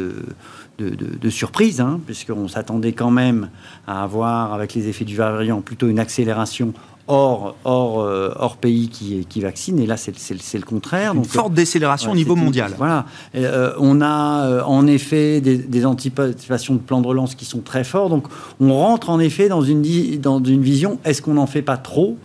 de, 0.79 1.31
surprise, 1.31 1.81
hein, 1.81 2.00
puisqu'on 2.07 2.48
s'attendait 2.48 2.92
quand 2.92 3.11
même 3.11 3.50
à 3.87 4.03
avoir, 4.03 4.55
avec 4.55 4.74
les 4.74 4.88
effets 4.88 5.05
du 5.05 5.16
variant, 5.16 5.61
plutôt 5.61 5.88
une 5.88 5.98
accélération 5.98 6.72
hors, 7.10 7.56
hors, 7.64 8.00
euh, 8.00 8.32
hors 8.36 8.56
pays 8.56 8.88
qui, 8.88 9.26
qui 9.28 9.40
vaccine. 9.40 9.78
Et 9.80 9.86
là, 9.86 9.96
c'est 9.96 10.12
le 10.54 10.64
contraire. 10.64 11.12
Une 11.14 11.24
forte 11.24 11.52
décélération 11.52 12.12
au 12.12 12.14
niveau 12.14 12.36
mondial. 12.36 12.74
voilà. 12.78 13.04
Euh, 13.34 13.72
on 13.78 14.00
a 14.00 14.46
euh, 14.46 14.62
en 14.62 14.86
effet 14.86 15.40
des, 15.40 15.58
des, 15.58 15.84
anticipations 15.84 16.74
de 16.74 16.80
plans 16.80 17.00
de 17.00 17.06
relance 17.06 17.34
qui 17.34 17.44
sont 17.44 17.60
très 17.60 17.84
forts. 17.84 18.10
Donc, 18.10 18.26
on 18.60 18.72
rentre 18.72 19.10
en 19.10 19.18
effet 19.18 19.48
dans 19.48 19.62
une, 19.62 19.82
dans 20.20 20.42
une 20.42 20.62
vision 20.62 20.98
est-ce 21.04 21.20
qu'on 21.20 21.34
n'en 21.34 21.46
fait 21.46 21.62
pas 21.62 21.76
trop? 21.76 22.16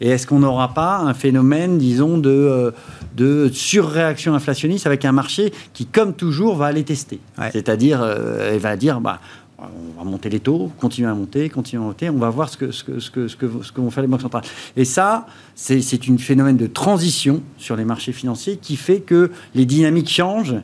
Et 0.00 0.08
est-ce 0.08 0.26
qu'on 0.26 0.38
n'aura 0.38 0.74
pas 0.74 0.98
un 0.98 1.14
phénomène, 1.14 1.78
disons, 1.78 2.18
de, 2.18 2.72
de 3.16 3.50
surréaction 3.52 4.34
inflationniste 4.34 4.86
avec 4.86 5.04
un 5.04 5.12
marché 5.12 5.52
qui, 5.72 5.86
comme 5.86 6.14
toujours, 6.14 6.56
va 6.56 6.66
aller 6.66 6.84
tester? 6.84 7.18
C'est-à-dire, 7.52 8.06
il 8.52 8.58
va 8.60 8.76
dire, 8.76 9.00
bah, 9.00 9.20
on 9.58 9.98
va 9.98 10.08
monter 10.08 10.28
les 10.28 10.40
taux, 10.40 10.70
continuer 10.78 11.08
à 11.08 11.14
monter, 11.14 11.48
continuer 11.48 11.82
à 11.82 11.86
monter, 11.86 12.10
on 12.10 12.18
va 12.18 12.30
voir 12.30 12.48
ce 12.48 12.56
que, 12.56 12.70
ce 12.70 12.84
que, 12.84 13.00
ce 13.00 13.10
que, 13.10 13.28
ce 13.28 13.36
que, 13.36 13.46
ce 13.62 13.72
que 13.72 13.80
vont 13.80 13.90
faire 13.90 14.02
les 14.02 14.08
banques 14.08 14.22
centrales. 14.22 14.44
Et 14.76 14.84
ça, 14.84 15.26
c'est 15.54 15.80
un 16.08 16.18
phénomène 16.18 16.56
de 16.56 16.66
transition 16.66 17.42
sur 17.56 17.74
les 17.74 17.84
marchés 17.84 18.12
financiers 18.12 18.56
qui 18.56 18.76
fait 18.76 19.00
que 19.00 19.30
les 19.54 19.66
dynamiques 19.66 20.10
changent. 20.10 20.56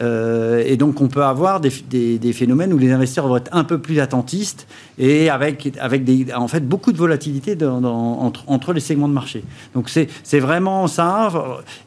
Euh, 0.00 0.62
et 0.64 0.76
donc, 0.76 1.00
on 1.00 1.08
peut 1.08 1.24
avoir 1.24 1.60
des, 1.60 1.70
des, 1.90 2.32
phénomènes 2.32 2.72
où 2.72 2.78
les 2.78 2.92
investisseurs 2.92 3.26
vont 3.26 3.36
être 3.36 3.50
un 3.52 3.64
peu 3.64 3.78
plus 3.78 3.98
attentistes 3.98 4.68
et 4.98 5.28
avec, 5.28 5.76
avec 5.80 6.04
des, 6.04 6.32
en 6.32 6.46
fait 6.46 6.60
beaucoup 6.60 6.92
de 6.92 6.96
volatilité 6.96 7.58
entre, 7.66 8.44
entre, 8.46 8.72
les 8.72 8.80
segments 8.80 9.08
de 9.08 9.12
marché. 9.12 9.42
Donc, 9.74 9.90
c'est 9.90 10.40
vraiment 10.40 10.86
ça. 10.86 11.30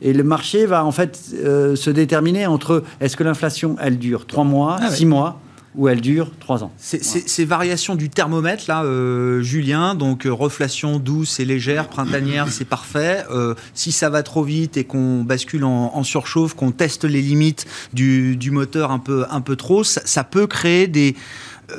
Et 0.02 0.12
le 0.12 0.24
marché 0.24 0.66
va 0.66 0.86
en 0.86 0.92
fait 0.92 1.34
euh, 1.34 1.78
se 1.78 1.90
déterminer 1.90 2.46
entre 2.46 2.84
est-ce 3.00 3.16
que 3.16 3.24
l'inflation, 3.24 3.78
elle 3.80 3.98
dure 3.98 4.28
3 4.28 4.44
mois, 4.44 4.80
6 4.90 5.04
ah 5.04 5.08
mois 5.08 5.40
où 5.76 5.88
elle 5.88 6.02
dure 6.02 6.32
trois 6.40 6.64
ans. 6.64 6.72
Ces 6.78 7.46
variations 7.46 7.96
du 7.96 8.10
thermomètre, 8.10 8.66
là, 8.68 8.84
euh, 8.84 9.42
Julien, 9.42 9.96
donc 9.96 10.26
euh, 10.26 10.32
reflation 10.32 11.00
douce 11.00 11.40
et 11.40 11.46
légère, 11.46 11.88
printanière, 11.88 12.48
c'est 12.50 12.66
parfait. 12.66 13.24
Euh, 13.32 13.56
si 13.74 13.92
ça 13.92 14.10
va 14.10 14.24
trop 14.24 14.44
vite 14.44 14.78
et 14.78 14.84
qu'on 14.84 15.24
bascule 15.24 15.64
en, 15.64 16.04
surchauffe, 16.04 16.54
qu'on 16.54 16.72
teste 16.72 17.06
les 17.06 17.22
limites 17.22 17.66
du, 17.94 18.38
moteur 18.52 18.92
un 18.92 19.00
peu, 19.00 19.26
un 19.32 19.42
peu 19.42 19.56
trop, 19.56 19.84
ça, 19.84 20.24
peut 20.24 20.48
créer 20.48 20.88
des 20.88 21.16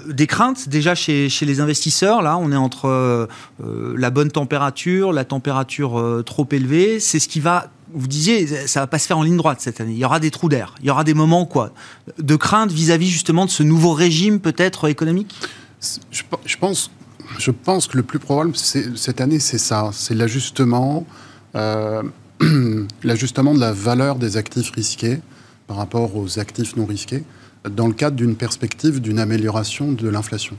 des 0.08 0.26
craintes 0.26 0.68
déjà 0.68 0.94
chez, 0.94 1.28
les 1.42 1.60
investisseurs. 1.60 2.22
Là, 2.22 2.36
on 2.38 2.52
est 2.52 2.56
entre 2.56 3.28
la 3.60 4.10
bonne 4.10 4.30
température, 4.30 5.12
la 5.12 5.24
température 5.24 6.22
trop 6.24 6.48
élevée. 6.50 7.00
C'est 7.00 7.18
ce 7.18 7.28
qui 7.28 7.40
va 7.40 7.70
vous 7.94 8.08
disiez, 8.08 8.66
ça 8.66 8.80
va 8.80 8.86
pas 8.86 8.98
se 8.98 9.06
faire 9.06 9.18
en 9.18 9.22
ligne 9.22 9.36
droite 9.36 9.60
cette 9.60 9.80
année. 9.80 9.92
Il 9.92 9.98
y 9.98 10.04
aura 10.04 10.18
des 10.18 10.30
trous 10.30 10.48
d'air. 10.48 10.74
Il 10.80 10.86
y 10.86 10.90
aura 10.90 11.04
des 11.04 11.14
moments 11.14 11.46
quoi, 11.46 11.72
de 12.18 12.36
crainte 12.36 12.72
vis-à-vis 12.72 13.08
justement 13.08 13.46
de 13.46 13.50
ce 13.50 13.62
nouveau 13.62 13.92
régime 13.92 14.40
peut-être 14.40 14.88
économique? 14.88 15.34
Je, 16.10 16.56
pense, 16.58 16.90
je 17.38 17.50
pense 17.50 17.86
que 17.86 17.96
le 17.96 18.02
plus 18.02 18.18
probable 18.18 18.56
cette 18.56 19.20
année, 19.20 19.38
c'est 19.38 19.58
ça, 19.58 19.90
c'est 19.92 20.14
l'ajustement, 20.14 21.06
euh, 21.54 22.02
l'ajustement 23.04 23.54
de 23.54 23.60
la 23.60 23.72
valeur 23.72 24.16
des 24.16 24.36
actifs 24.36 24.70
risqués 24.70 25.20
par 25.66 25.76
rapport 25.76 26.16
aux 26.16 26.38
actifs 26.38 26.76
non 26.76 26.86
risqués, 26.86 27.22
dans 27.68 27.86
le 27.86 27.94
cadre 27.94 28.16
d'une 28.16 28.36
perspective 28.36 29.00
d'une 29.00 29.18
amélioration 29.18 29.92
de 29.92 30.08
l'inflation. 30.08 30.56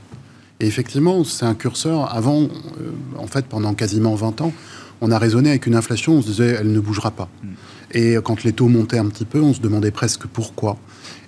Et 0.60 0.66
effectivement, 0.66 1.22
c'est 1.24 1.44
un 1.44 1.54
curseur. 1.54 2.14
Avant, 2.14 2.42
euh, 2.42 2.48
en 3.18 3.26
fait, 3.26 3.46
pendant 3.46 3.74
quasiment 3.74 4.14
20 4.14 4.40
ans, 4.40 4.52
on 5.00 5.10
a 5.10 5.18
raisonné 5.18 5.50
avec 5.50 5.66
une 5.66 5.74
inflation, 5.74 6.14
on 6.14 6.22
se 6.22 6.28
disait 6.28 6.56
elle 6.58 6.72
ne 6.72 6.80
bougera 6.80 7.10
pas. 7.10 7.28
Mm. 7.42 7.48
Et 7.92 8.16
quand 8.24 8.42
les 8.42 8.52
taux 8.52 8.68
montaient 8.68 8.98
un 8.98 9.06
petit 9.06 9.24
peu, 9.24 9.40
on 9.40 9.54
se 9.54 9.60
demandait 9.60 9.90
presque 9.90 10.26
pourquoi. 10.26 10.76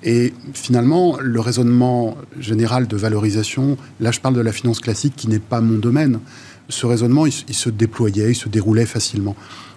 Et 0.02 0.32
finalement, 0.54 1.16
le 1.20 1.40
raisonnement 1.40 2.16
général 2.38 2.86
de 2.86 2.96
valorisation, 2.96 3.76
là 4.00 4.10
je 4.10 4.20
parle 4.20 4.34
de 4.34 4.40
la 4.40 4.52
finance 4.52 4.80
classique 4.80 5.14
qui 5.16 5.28
n'est 5.28 5.38
pas 5.38 5.60
mon 5.60 5.78
domaine, 5.78 6.20
ce 6.68 6.86
raisonnement, 6.86 7.26
il, 7.26 7.32
se 7.32 7.70
déployait, 7.70 8.32
il 8.32 8.34
se 8.34 8.48
déroulait 8.48 8.86
facilement. 8.86 9.36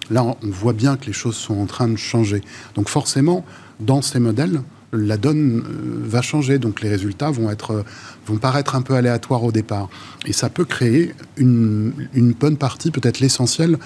Là, 0.10 0.24
on 0.26 0.38
voit 0.44 0.74
bien 0.74 0.98
que 0.98 1.06
les 1.06 1.14
choses 1.14 1.36
sont 1.36 1.58
en 1.58 1.66
train 1.66 1.88
de 1.88 1.96
changer. 1.96 2.42
Donc 2.76 2.90
forcément, 2.90 3.46
dans 3.80 4.02
ces 4.02 4.20
modèles, 4.20 4.62
la 4.94 5.18
donne 5.18 5.60
euh, 5.60 6.08
va 6.08 6.22
changer, 6.22 6.60
donc 6.60 6.82
les 6.82 6.90
résultats 6.90 7.32
vont, 7.32 7.50
être, 7.50 7.84
vont 8.26 8.38
paraître 8.38 8.76
un 8.76 8.82
peu 8.82 8.96
aléatoires 8.96 9.44
au 9.44 9.52
départ. 9.52 9.90
Et 10.26 10.34
ça 10.34 10.50
peut 10.50 10.66
créer 10.66 11.14
une, 11.38 11.94
bonne 12.40 12.58
partie, 12.58 12.92
peut-être 12.92 13.20
l'essentiel, 13.20 13.78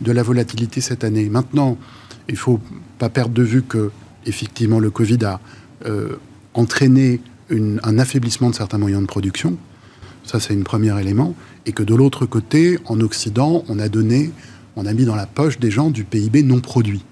de 0.00 0.12
la 0.12 0.22
volatilité 0.22 0.80
cette 0.80 1.04
année. 1.04 1.28
Maintenant, 1.28 1.78
il 2.28 2.34
ne 2.34 2.38
faut 2.38 2.60
pas 2.98 3.08
perdre 3.08 3.34
de 3.34 3.42
vue 3.42 3.62
que, 3.62 3.90
effectivement, 4.26 4.78
le 4.78 4.90
Covid 4.90 5.24
a 5.24 5.40
euh, 5.86 6.16
entraîné 6.54 7.20
un 7.50 7.98
affaiblissement 7.98 8.50
de 8.50 8.54
certains 8.54 8.78
moyens 8.78 9.02
de 9.02 9.06
production. 9.06 9.58
Ça, 10.24 10.40
c'est 10.40 10.56
un 10.56 10.62
premier 10.62 10.98
élément. 11.00 11.34
Et 11.66 11.72
que 11.72 11.82
de 11.82 11.94
l'autre 11.94 12.24
côté, 12.24 12.78
en 12.86 13.00
Occident, 13.00 13.64
on 13.68 13.78
a 13.78 13.88
donné, 13.88 14.30
on 14.76 14.86
a 14.86 14.92
mis 14.94 15.04
dans 15.04 15.16
la 15.16 15.26
poche 15.26 15.58
des 15.58 15.70
gens 15.70 15.90
du 15.90 16.04
PIB 16.04 16.42
non 16.42 16.60
produit. 16.60 17.04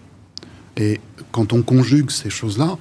Et 0.77 1.01
quand 1.33 1.53
on 1.53 1.63
conjugue 1.63 2.11
ces 2.11 2.31
choses-là, 2.31 2.79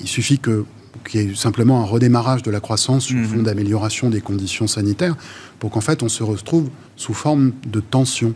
il 0.00 0.08
suffit 0.08 0.38
que 0.38 0.64
qu'il 1.04 1.20
y 1.20 1.30
ait 1.30 1.34
simplement 1.34 1.80
un 1.80 1.84
redémarrage 1.84 2.42
de 2.42 2.50
la 2.50 2.60
croissance 2.60 3.04
sur 3.04 3.16
le 3.16 3.24
fond 3.24 3.42
d'amélioration 3.42 4.10
des 4.10 4.20
conditions 4.20 4.66
sanitaires 4.66 5.16
pour 5.58 5.70
qu'en 5.70 5.80
fait 5.80 6.02
on 6.02 6.08
se 6.08 6.22
retrouve 6.22 6.70
sous 6.96 7.14
forme 7.14 7.52
de 7.66 7.80
tension. 7.80 8.34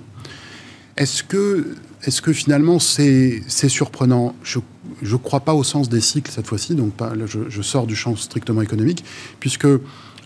Est-ce 0.96 1.22
que, 1.22 1.76
est 2.04 2.20
que 2.20 2.32
finalement 2.32 2.78
c'est 2.78 3.42
surprenant? 3.48 4.34
Je 4.42 4.60
ne 5.02 5.16
crois 5.16 5.40
pas 5.40 5.54
au 5.54 5.64
sens 5.64 5.88
des 5.88 6.00
cycles 6.00 6.30
cette 6.30 6.46
fois-ci, 6.46 6.74
donc 6.74 6.92
pas, 6.92 7.12
je, 7.26 7.38
je, 7.48 7.62
sors 7.62 7.86
du 7.86 7.96
champ 7.96 8.16
strictement 8.16 8.62
économique, 8.62 9.04
puisque 9.40 9.68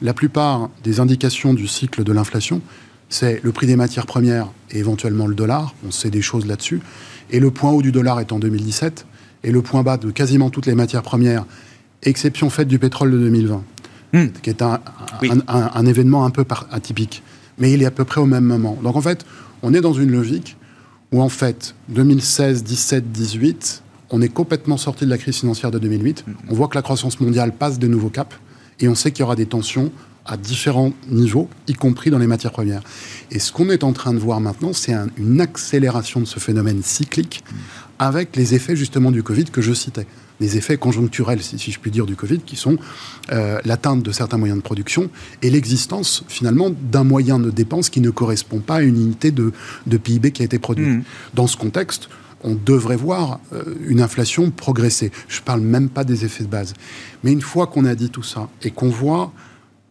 la 0.00 0.14
plupart 0.14 0.70
des 0.82 1.00
indications 1.00 1.54
du 1.54 1.68
cycle 1.68 2.02
de 2.04 2.12
l'inflation, 2.12 2.62
c'est 3.08 3.40
le 3.42 3.52
prix 3.52 3.66
des 3.66 3.76
matières 3.76 4.06
premières 4.06 4.50
et 4.70 4.78
éventuellement 4.78 5.26
le 5.26 5.34
dollar. 5.34 5.74
On 5.86 5.90
sait 5.90 6.10
des 6.10 6.22
choses 6.22 6.46
là-dessus. 6.46 6.80
Et 7.30 7.40
le 7.40 7.50
point 7.50 7.70
haut 7.70 7.82
du 7.82 7.92
dollar 7.92 8.20
est 8.20 8.32
en 8.32 8.38
2017 8.38 9.06
et 9.44 9.50
le 9.50 9.62
point 9.62 9.82
bas 9.82 9.96
de 9.96 10.10
quasiment 10.10 10.50
toutes 10.50 10.66
les 10.66 10.74
matières 10.74 11.02
premières, 11.02 11.44
exception 12.02 12.50
faite 12.50 12.68
du 12.68 12.78
pétrole 12.78 13.10
de 13.10 13.18
2020, 13.18 13.62
hmm. 14.12 14.26
qui 14.42 14.50
est 14.50 14.62
un, 14.62 14.80
un, 15.48 15.86
événement 15.86 16.24
un 16.24 16.30
peu 16.30 16.44
atypique. 16.70 17.22
Mais 17.58 17.72
il 17.72 17.82
est 17.82 17.86
à 17.86 17.90
peu 17.90 18.04
près 18.04 18.20
au 18.20 18.26
même 18.26 18.44
moment. 18.44 18.78
Donc 18.82 18.96
en 18.96 19.00
fait, 19.00 19.24
on 19.62 19.74
est 19.74 19.80
dans 19.80 19.92
une 19.92 20.10
logique 20.10 20.56
où 21.12 21.20
en 21.22 21.28
fait, 21.28 21.74
2016, 21.90 22.64
17, 22.64 23.12
18, 23.12 23.82
on 24.10 24.20
est 24.20 24.28
complètement 24.28 24.76
sorti 24.76 25.04
de 25.04 25.10
la 25.10 25.18
crise 25.18 25.36
financière 25.36 25.70
de 25.70 25.78
2008. 25.78 26.24
Hmm. 26.26 26.32
On 26.48 26.54
voit 26.54 26.68
que 26.68 26.74
la 26.74 26.82
croissance 26.82 27.20
mondiale 27.20 27.52
passe 27.52 27.78
de 27.78 27.86
nouveaux 27.86 28.10
caps 28.10 28.36
et 28.80 28.88
on 28.88 28.94
sait 28.94 29.10
qu'il 29.10 29.20
y 29.20 29.24
aura 29.24 29.36
des 29.36 29.46
tensions 29.46 29.92
à 30.26 30.36
différents 30.36 30.92
niveaux, 31.08 31.48
y 31.66 31.74
compris 31.74 32.10
dans 32.10 32.18
les 32.18 32.26
matières 32.26 32.52
premières. 32.52 32.82
Et 33.30 33.38
ce 33.38 33.52
qu'on 33.52 33.70
est 33.70 33.84
en 33.84 33.92
train 33.92 34.14
de 34.14 34.18
voir 34.18 34.40
maintenant, 34.40 34.72
c'est 34.72 34.94
une 35.16 35.40
accélération 35.40 36.20
de 36.20 36.26
ce 36.26 36.38
phénomène 36.38 36.82
cyclique 36.82 37.42
avec 37.98 38.36
les 38.36 38.54
effets 38.54 38.76
justement 38.76 39.10
du 39.10 39.22
Covid 39.22 39.44
que 39.44 39.62
je 39.62 39.72
citais. 39.72 40.06
Les 40.40 40.56
effets 40.56 40.76
conjoncturels, 40.76 41.40
si, 41.42 41.70
je 41.70 41.78
puis 41.78 41.90
dire, 41.90 42.06
du 42.06 42.16
Covid, 42.16 42.40
qui 42.40 42.56
sont 42.56 42.76
euh, 43.30 43.60
l'atteinte 43.64 44.02
de 44.02 44.10
certains 44.10 44.38
moyens 44.38 44.58
de 44.58 44.62
production 44.62 45.08
et 45.40 45.50
l'existence 45.50 46.24
finalement 46.26 46.70
d'un 46.70 47.04
moyen 47.04 47.38
de 47.38 47.50
dépense 47.50 47.90
qui 47.90 48.00
ne 48.00 48.10
correspond 48.10 48.58
pas 48.58 48.76
à 48.76 48.82
une 48.82 48.96
unité 48.96 49.30
de, 49.30 49.52
PIB 49.86 50.32
qui 50.32 50.42
a 50.42 50.44
été 50.44 50.58
produit. 50.58 50.86
Mmh. 50.86 51.04
Dans 51.34 51.46
ce 51.46 51.56
contexte, 51.56 52.08
on 52.44 52.54
devrait 52.54 52.96
voir 52.96 53.38
euh, 53.52 53.62
une 53.86 54.00
inflation 54.00 54.50
progresser. 54.50 55.12
Je 55.28 55.38
ne 55.40 55.44
parle 55.44 55.60
même 55.60 55.88
pas 55.88 56.04
des 56.04 56.24
effets 56.24 56.44
de 56.44 56.48
base. 56.48 56.74
Mais 57.22 57.32
une 57.32 57.42
fois 57.42 57.66
qu'on 57.68 57.84
a 57.84 57.94
dit 57.94 58.10
tout 58.10 58.22
ça 58.22 58.48
et 58.62 58.70
qu'on 58.70 58.88
voit 58.88 59.32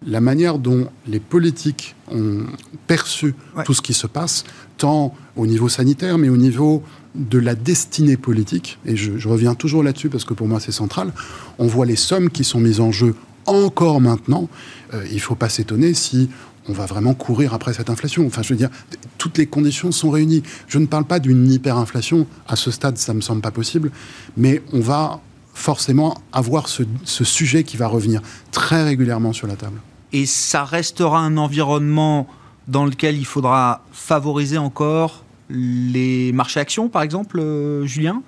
la 0.06 0.22
manière 0.22 0.58
dont 0.58 0.88
les 1.08 1.20
politiques 1.20 1.96
ont 2.12 2.46
perçu 2.88 3.36
tout 3.66 3.74
ce 3.74 3.82
qui 3.82 3.94
se 3.94 4.08
passe, 4.08 4.44
tant 4.78 5.14
au 5.36 5.46
niveau 5.46 5.70
sanitaire, 5.70 6.18
mais 6.18 6.30
au 6.30 6.38
niveau 6.38 6.84
de 7.14 7.38
la 7.38 7.56
destinée 7.56 8.18
politique, 8.18 8.80
et 8.86 8.96
je, 8.96 9.28
reviens 9.28 9.54
toujours 9.54 9.84
là-dessus 9.84 10.10
parce 10.10 10.24
que 10.24 10.34
pour 10.34 10.48
moi 10.48 10.60
c'est 10.60 10.72
central, 10.72 11.14
on 11.60 11.68
voit 11.68 11.86
les 11.86 11.96
sommes 11.96 12.30
qui 12.30 12.44
sont 12.44 12.60
mises 12.60 12.80
en 12.80 12.92
jeu 12.92 13.16
encore 13.46 14.02
maintenant. 14.02 14.50
Euh, 14.94 15.04
il 15.10 15.16
ne 15.16 15.20
faut 15.20 15.36
pas 15.36 15.50
s'étonner 15.50 15.94
si 15.94 16.30
on 16.68 16.74
va 16.74 16.86
vraiment 16.86 17.14
courir 17.14 17.54
après 17.54 17.74
cette 17.74 17.90
inflation. 17.90 18.26
Enfin, 18.26 18.44
je 18.44 18.50
veux 18.50 18.56
dire, 18.56 18.70
toutes 19.18 19.38
les 19.38 19.48
conditions 19.48 19.92
sont 19.92 20.10
réunies. 20.10 20.44
Je 20.68 20.78
ne 20.78 20.86
parle 20.86 21.06
pas 21.06 21.20
d'une 21.20 21.52
hyperinflation. 21.52 22.28
À 22.48 22.56
ce 22.56 22.70
stade, 22.70 22.98
ça 22.98 23.14
ne 23.14 23.18
me 23.18 23.22
semble 23.22 23.42
pas 23.42 23.50
possible. 23.50 23.92
Mais 24.38 24.62
on 24.74 24.80
va 24.80 25.22
forcément 25.56 26.16
avoir 26.32 26.70
ce 26.70 27.24
sujet 27.24 27.64
qui 27.64 27.78
va 27.78 27.88
revenir 27.88 28.22
très 28.52 28.84
régulièrement 28.84 29.34
sur 29.34 29.48
la 29.48 29.56
table 29.56 29.82
et 30.14 30.26
ça 30.26 30.64
restera 30.64 31.20
un 31.20 31.38
environnement 31.38 32.28
dans 32.68 32.86
lequel 32.86 33.18
il 33.18 33.26
faudra 33.26 33.84
favoriser 33.92 34.58
encore 34.58 35.24
les 35.50 36.32
marchés 36.32 36.60
actions, 36.60 36.90
par 36.90 37.02
exemple, 37.02 37.40
euh, 37.40 37.86
Julien? 37.86 38.22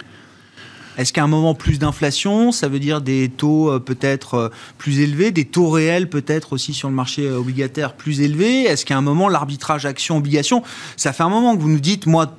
Est-ce 0.98 1.12
qu'à 1.12 1.24
un 1.24 1.28
moment 1.28 1.56
plus 1.56 1.80
d'inflation, 1.80 2.52
ça 2.52 2.68
veut 2.68 2.80
dire 2.80 3.02
des 3.02 3.30
taux 3.30 3.72
euh, 3.72 3.80
peut-être 3.80 4.34
euh, 4.36 4.50
plus 4.78 5.00
élevés, 5.00 5.32
des 5.32 5.46
taux 5.46 5.70
réels 5.70 6.08
peut-être 6.08 6.54
aussi 6.54 6.74
sur 6.74 6.88
le 6.88 6.94
marché 6.94 7.30
obligataire 7.32 7.94
plus 7.94 8.22
élevés? 8.22 8.64
Est-ce 8.64 8.86
qu'à 8.86 8.98
un 8.98 9.02
moment 9.02 9.28
l'arbitrage 9.28 9.86
action-obligation, 9.86 10.62
ça 10.98 11.14
fait 11.14 11.24
un 11.24 11.30
moment 11.30 11.56
que 11.56 11.62
vous 11.62 11.70
nous 11.70 11.80
dites, 11.80 12.06
moi, 12.06 12.38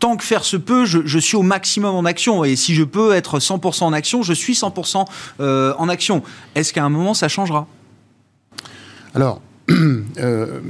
tant 0.00 0.16
que 0.16 0.24
faire 0.24 0.44
se 0.44 0.56
peut, 0.56 0.86
je, 0.86 1.18
suis 1.18 1.36
au 1.36 1.42
maximum 1.42 1.94
en 1.94 2.04
action. 2.04 2.42
Et 2.44 2.56
si 2.56 2.74
je 2.74 2.84
peux 2.84 3.12
être 3.12 3.38
100% 3.38 3.84
en 3.84 3.92
action, 3.92 4.22
je 4.22 4.32
suis 4.32 4.54
100% 4.54 5.04
en 5.40 5.88
action. 5.88 6.22
Est-ce 6.54 6.72
qu'à 6.72 6.84
un 6.84 6.88
moment 6.88 7.14
ça 7.14 7.28
changera? 7.28 7.66
Euh, 10.18 10.60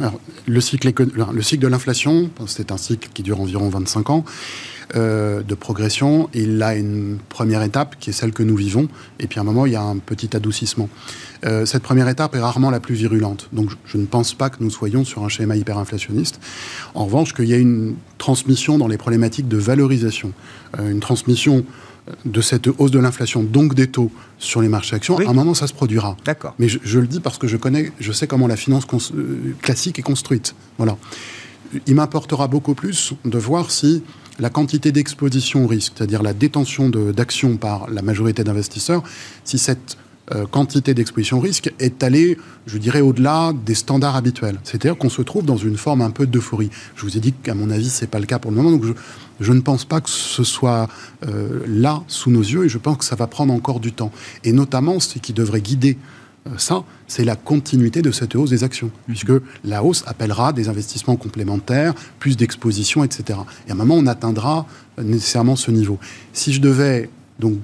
alors, 0.00 0.20
le, 0.46 0.60
cycle 0.60 0.92
le 1.32 1.42
cycle 1.42 1.62
de 1.62 1.68
l'inflation, 1.68 2.30
c'est 2.46 2.72
un 2.72 2.76
cycle 2.76 3.08
qui 3.14 3.22
dure 3.22 3.40
environ 3.40 3.68
25 3.68 4.10
ans 4.10 4.24
euh, 4.96 5.42
de 5.42 5.54
progression. 5.54 6.28
il 6.34 6.62
a 6.62 6.74
une 6.74 7.18
première 7.28 7.62
étape 7.62 7.96
qui 7.98 8.10
est 8.10 8.12
celle 8.12 8.32
que 8.32 8.42
nous 8.42 8.56
vivons. 8.56 8.88
Et 9.20 9.26
puis 9.26 9.38
à 9.38 9.42
un 9.42 9.44
moment, 9.44 9.66
il 9.66 9.72
y 9.72 9.76
a 9.76 9.82
un 9.82 9.98
petit 9.98 10.36
adoucissement. 10.36 10.88
Euh, 11.44 11.64
cette 11.64 11.82
première 11.82 12.08
étape 12.08 12.34
est 12.34 12.40
rarement 12.40 12.70
la 12.70 12.80
plus 12.80 12.94
virulente. 12.94 13.48
Donc 13.52 13.70
je 13.86 13.96
ne 13.96 14.06
pense 14.06 14.34
pas 14.34 14.50
que 14.50 14.62
nous 14.62 14.70
soyons 14.70 15.04
sur 15.04 15.24
un 15.24 15.28
schéma 15.28 15.56
hyperinflationniste. 15.56 16.40
En 16.94 17.06
revanche, 17.06 17.32
qu'il 17.32 17.46
y 17.46 17.54
a 17.54 17.58
une 17.58 17.94
transmission 18.18 18.78
dans 18.78 18.88
les 18.88 18.98
problématiques 18.98 19.48
de 19.48 19.56
valorisation. 19.56 20.32
une 20.78 21.00
transmission 21.00 21.64
de 22.24 22.40
cette 22.40 22.68
hausse 22.78 22.90
de 22.90 22.98
l'inflation, 22.98 23.42
donc 23.42 23.74
des 23.74 23.86
taux 23.86 24.10
sur 24.38 24.60
les 24.60 24.68
marchés 24.68 24.96
actions, 24.96 25.16
à 25.18 25.30
un 25.30 25.32
moment, 25.32 25.54
ça 25.54 25.66
se 25.66 25.72
produira. 25.72 26.16
D'accord. 26.24 26.54
Mais 26.58 26.68
je, 26.68 26.98
le 26.98 27.06
dis 27.06 27.20
parce 27.20 27.38
que 27.38 27.46
je 27.46 27.56
connais, 27.56 27.92
je 27.98 28.12
sais 28.12 28.26
comment 28.26 28.46
la 28.46 28.56
finance 28.56 28.84
euh, 29.14 29.54
classique 29.62 29.98
est 29.98 30.02
construite. 30.02 30.54
Voilà. 30.76 30.96
Il 31.86 31.94
m'importera 31.94 32.46
beaucoup 32.46 32.74
plus 32.74 33.14
de 33.24 33.38
voir 33.38 33.70
si 33.70 34.02
la 34.38 34.50
quantité 34.50 34.92
d'exposition 34.92 35.64
au 35.64 35.66
risque, 35.66 35.94
c'est-à-dire 35.96 36.22
la 36.22 36.34
détention 36.34 36.88
d'actions 36.88 37.56
par 37.56 37.88
la 37.90 38.02
majorité 38.02 38.44
d'investisseurs, 38.44 39.02
si 39.44 39.58
cette 39.58 39.96
euh, 40.32 40.46
quantité 40.46 40.94
d'exposition 40.94 41.38
risque 41.38 41.70
est 41.78 42.02
allée, 42.02 42.38
je 42.66 42.78
dirais, 42.78 43.02
au-delà 43.02 43.52
des 43.66 43.74
standards 43.74 44.16
habituels. 44.16 44.58
C'est-à-dire 44.64 44.96
qu'on 44.96 45.10
se 45.10 45.20
trouve 45.20 45.44
dans 45.44 45.58
une 45.58 45.76
forme 45.76 46.00
un 46.00 46.10
peu 46.10 46.26
d'euphorie. 46.26 46.70
Je 46.96 47.02
vous 47.02 47.18
ai 47.18 47.20
dit 47.20 47.34
qu'à 47.34 47.54
mon 47.54 47.68
avis, 47.68 47.90
c'est 47.90 48.06
pas 48.06 48.20
le 48.20 48.26
cas 48.26 48.38
pour 48.38 48.50
le 48.50 48.56
moment, 48.56 48.70
donc 48.70 48.84
je, 49.38 49.52
ne 49.52 49.60
pense 49.60 49.84
pas 49.84 50.00
que 50.00 50.08
ce 50.08 50.42
soit 50.42 50.88
euh, 51.26 51.60
là, 51.66 52.02
sous 52.08 52.30
nos 52.30 52.40
yeux, 52.40 52.64
et 52.64 52.68
je 52.70 52.78
pense 52.78 52.96
que 52.96 53.04
ça 53.04 53.16
va 53.16 53.26
prendre 53.26 53.52
encore 53.52 53.80
du 53.80 53.92
temps. 53.92 54.12
Et 54.44 54.52
notamment, 54.52 54.98
ce 54.98 55.18
qui 55.18 55.34
devrait 55.34 55.60
guider 55.60 55.98
euh, 56.46 56.52
ça, 56.56 56.84
c'est 57.06 57.24
la 57.24 57.36
continuité 57.36 58.00
de 58.00 58.10
cette 58.10 58.34
hausse 58.34 58.48
des 58.48 58.64
actions, 58.64 58.86
mmh. 58.86 59.12
puisque 59.12 59.32
la 59.62 59.84
hausse 59.84 60.04
appellera 60.06 60.54
des 60.54 60.70
investissements 60.70 61.16
complémentaires, 61.16 61.92
plus 62.18 62.38
d'exposition, 62.38 63.04
etc. 63.04 63.40
Et 63.68 63.72
à 63.72 63.74
un 63.74 63.76
moment, 63.76 63.96
on 63.96 64.06
atteindra 64.06 64.66
nécessairement 65.02 65.56
ce 65.56 65.70
niveau. 65.70 65.98
Si 66.32 66.54
je 66.54 66.62
devais 66.62 67.10
donc, 67.40 67.58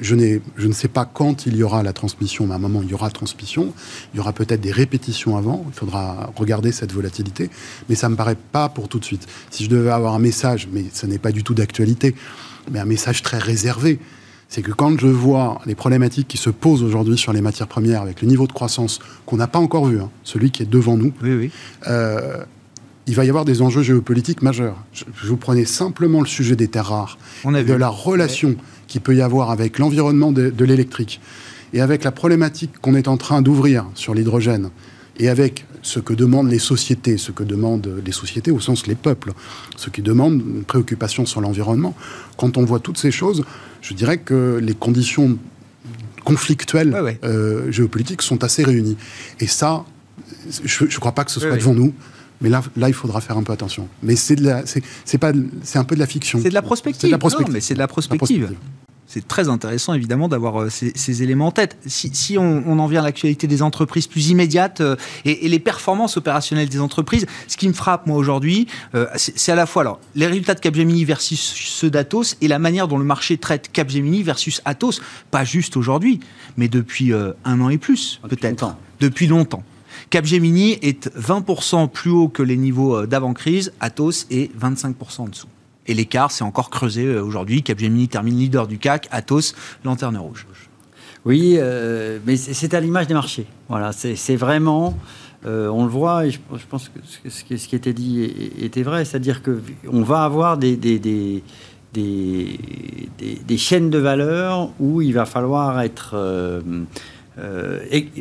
je, 0.00 0.14
je, 0.56 0.66
ne 0.66 0.72
sais 0.72 0.88
pas 0.88 1.06
quand 1.06 1.46
il 1.46 1.56
y 1.56 1.62
aura 1.62 1.82
la 1.82 1.94
transmission, 1.94 2.46
mais 2.46 2.52
à 2.52 2.56
un 2.56 2.58
moment, 2.58 2.82
il 2.82 2.90
y 2.90 2.94
aura 2.94 3.08
transmission. 3.10 3.72
Il 4.12 4.18
y 4.18 4.20
aura 4.20 4.34
peut-être 4.34 4.60
des 4.60 4.72
répétitions 4.72 5.36
avant. 5.36 5.64
Il 5.68 5.74
faudra 5.74 6.30
regarder 6.36 6.72
cette 6.72 6.92
volatilité. 6.92 7.48
Mais 7.88 7.94
ça 7.94 8.08
ne 8.08 8.12
me 8.12 8.16
paraît 8.16 8.36
pas 8.52 8.68
pour 8.68 8.88
tout 8.88 8.98
de 8.98 9.04
suite. 9.04 9.26
Si 9.50 9.64
je 9.64 9.70
devais 9.70 9.90
avoir 9.90 10.14
un 10.14 10.18
message, 10.18 10.68
mais 10.70 10.84
ce 10.92 11.06
n'est 11.06 11.18
pas 11.18 11.32
du 11.32 11.42
tout 11.42 11.54
d'actualité, 11.54 12.14
mais 12.70 12.80
un 12.80 12.84
message 12.84 13.22
très 13.22 13.38
réservé, 13.38 13.98
c'est 14.48 14.62
que 14.62 14.72
quand 14.72 14.98
je 15.00 15.06
vois 15.06 15.60
les 15.64 15.74
problématiques 15.74 16.28
qui 16.28 16.36
se 16.36 16.50
posent 16.50 16.82
aujourd'hui 16.82 17.16
sur 17.16 17.32
les 17.32 17.40
matières 17.40 17.66
premières 17.66 18.02
avec 18.02 18.20
le 18.20 18.28
niveau 18.28 18.46
de 18.46 18.52
croissance 18.52 19.00
qu'on 19.24 19.36
n'a 19.36 19.46
pas 19.46 19.58
encore 19.58 19.86
vu, 19.86 20.00
hein, 20.00 20.10
celui 20.22 20.50
qui 20.50 20.62
est 20.62 20.70
devant 20.70 20.98
nous, 20.98 21.12
euh, 21.88 22.44
il 23.06 23.14
va 23.14 23.24
y 23.24 23.28
avoir 23.28 23.44
des 23.44 23.62
enjeux 23.62 23.82
géopolitiques 23.82 24.42
majeurs. 24.42 24.76
Je, 24.92 25.04
vous 25.24 25.36
prenais 25.36 25.64
simplement 25.64 26.20
le 26.20 26.26
sujet 26.26 26.56
des 26.56 26.68
terres 26.68 26.86
rares, 26.86 27.18
de 27.44 27.72
la 27.72 27.88
relation 27.88 28.56
qu'il 28.86 29.00
peut 29.00 29.14
y 29.14 29.22
avoir 29.22 29.50
avec 29.50 29.78
l'environnement 29.78 30.32
de, 30.32 30.64
l'électrique 30.64 31.20
et 31.72 31.80
avec 31.80 32.04
la 32.04 32.12
problématique 32.12 32.70
qu'on 32.80 32.94
est 32.94 33.08
en 33.08 33.16
train 33.16 33.42
d'ouvrir 33.42 33.86
sur 33.94 34.14
l'hydrogène 34.14 34.70
et 35.18 35.28
avec 35.28 35.66
ce 35.82 36.00
que 36.00 36.12
demandent 36.12 36.50
les 36.50 36.58
sociétés, 36.58 37.18
ce 37.18 37.30
que 37.30 37.44
demandent 37.44 38.02
les 38.04 38.12
sociétés 38.12 38.50
au 38.50 38.60
sens 38.60 38.86
les 38.86 38.94
peuples, 38.94 39.32
ce 39.76 39.90
qui 39.90 40.02
demande 40.02 40.34
une 40.34 40.64
préoccupation 40.64 41.26
sur 41.26 41.40
l'environnement, 41.40 41.94
quand 42.36 42.56
on 42.56 42.64
voit 42.64 42.80
toutes 42.80 42.98
ces 42.98 43.10
choses, 43.10 43.44
je 43.80 43.94
dirais 43.94 44.18
que 44.18 44.58
les 44.62 44.74
conditions 44.74 45.38
conflictuelles 46.24 47.18
euh, 47.22 47.70
géopolitiques 47.70 48.22
sont 48.22 48.42
assez 48.42 48.64
réunies. 48.64 48.96
Et 49.40 49.46
ça, 49.46 49.84
je 50.64 50.84
ne 50.84 51.00
crois 51.00 51.12
pas 51.12 51.24
que 51.24 51.30
ce 51.30 51.40
soit 51.40 51.56
devant 51.56 51.74
nous. 51.74 51.92
Mais 52.40 52.48
là, 52.48 52.62
là, 52.76 52.88
il 52.88 52.94
faudra 52.94 53.20
faire 53.20 53.38
un 53.38 53.42
peu 53.42 53.52
attention. 53.52 53.88
Mais 54.02 54.16
c'est 54.16 54.36
c'est 55.04 55.18
pas, 55.18 55.32
c'est 55.62 55.78
un 55.78 55.84
peu 55.84 55.94
de 55.94 56.00
la 56.00 56.06
fiction. 56.06 56.40
C'est 56.42 56.48
de 56.48 56.54
la 56.54 56.62
prospective. 56.62 57.08
De 57.08 57.12
la 57.12 57.18
prospective. 57.18 57.54
mais 57.54 57.60
c'est 57.60 57.74
de 57.74 57.78
la 57.78 57.88
prospective. 57.88 58.54
C'est 59.06 59.28
très 59.28 59.48
intéressant, 59.48 59.94
évidemment, 59.94 60.28
d'avoir 60.28 60.62
euh, 60.62 60.70
ces, 60.70 61.22
éléments 61.22 61.48
en 61.48 61.50
tête. 61.52 61.76
Si, 61.86 62.36
on, 62.38 62.78
en 62.78 62.86
vient 62.86 63.00
à 63.00 63.04
l'actualité 63.04 63.46
des 63.46 63.62
entreprises 63.62 64.06
plus 64.06 64.30
immédiates 64.30 64.80
euh, 64.80 64.96
et, 65.24 65.48
les 65.48 65.58
performances 65.58 66.16
opérationnelles 66.16 66.68
des 66.68 66.80
entreprises, 66.80 67.26
ce 67.46 67.56
qui 67.56 67.68
me 67.68 67.74
frappe, 67.74 68.06
moi, 68.06 68.16
aujourd'hui, 68.16 68.66
euh, 68.94 69.06
c'est 69.14 69.52
à 69.52 69.54
la 69.54 69.66
fois 69.66 69.82
alors, 69.82 70.00
les 70.14 70.26
résultats 70.26 70.54
de 70.54 70.60
Capgemini 70.60 71.04
versus 71.04 71.40
ceux 71.40 71.90
d'Atos 71.90 72.36
et 72.40 72.48
la 72.48 72.58
manière 72.58 72.88
dont 72.88 72.98
le 72.98 73.04
marché 73.04 73.36
traite 73.36 73.70
Capgemini 73.70 74.22
versus 74.22 74.62
Atos, 74.64 75.00
pas 75.30 75.44
juste 75.44 75.76
aujourd'hui, 75.76 76.20
mais 76.56 76.68
depuis 76.68 77.12
un 77.12 77.60
an 77.60 77.68
et 77.68 77.78
plus, 77.78 78.20
peut-être. 78.28 78.74
Depuis 79.00 79.26
longtemps. 79.26 79.62
Capgemini 80.10 80.72
est 80.82 81.10
20% 81.16 81.88
plus 81.88 82.10
haut 82.10 82.28
que 82.28 82.42
les 82.42 82.56
niveaux 82.56 82.96
euh, 82.96 83.06
d'avant-crise, 83.06 83.72
Atos 83.80 84.26
est 84.30 84.54
25% 84.58 85.20
en 85.20 85.28
dessous. 85.28 85.48
Et 85.86 85.94
l'écart 85.94 86.30
s'est 86.30 86.44
encore 86.44 86.70
creusé 86.70 87.04
euh, 87.04 87.22
aujourd'hui. 87.22 87.62
Capgemini 87.62 88.08
termine 88.08 88.38
leader 88.38 88.66
du 88.66 88.78
CAC, 88.78 89.08
Atos, 89.10 89.54
lanterne 89.84 90.16
rouge. 90.16 90.46
Oui, 91.24 91.56
euh, 91.56 92.18
mais 92.26 92.36
c'est 92.36 92.74
à 92.74 92.80
l'image 92.80 93.06
des 93.06 93.14
marchés. 93.14 93.46
Voilà, 93.68 93.92
c'est 93.92 94.36
vraiment, 94.36 94.94
on 95.46 95.84
le 95.84 95.90
voit, 95.90 96.26
et 96.26 96.30
je, 96.30 96.38
pense 96.68 96.90
que 96.90 97.30
ce, 97.30 97.42
qui 97.44 97.74
était 97.74 97.94
dit 97.94 98.30
était 98.60 98.82
vrai, 98.82 99.06
c'est-à-dire 99.06 99.40
qu'on 99.42 100.02
va 100.02 100.22
avoir 100.24 100.58
des, 100.58 101.42
chaînes 103.56 103.88
de 103.88 103.98
valeur 103.98 104.70
où 104.78 105.00
il 105.00 105.14
va 105.14 105.24
falloir 105.24 105.80
être 105.80 106.62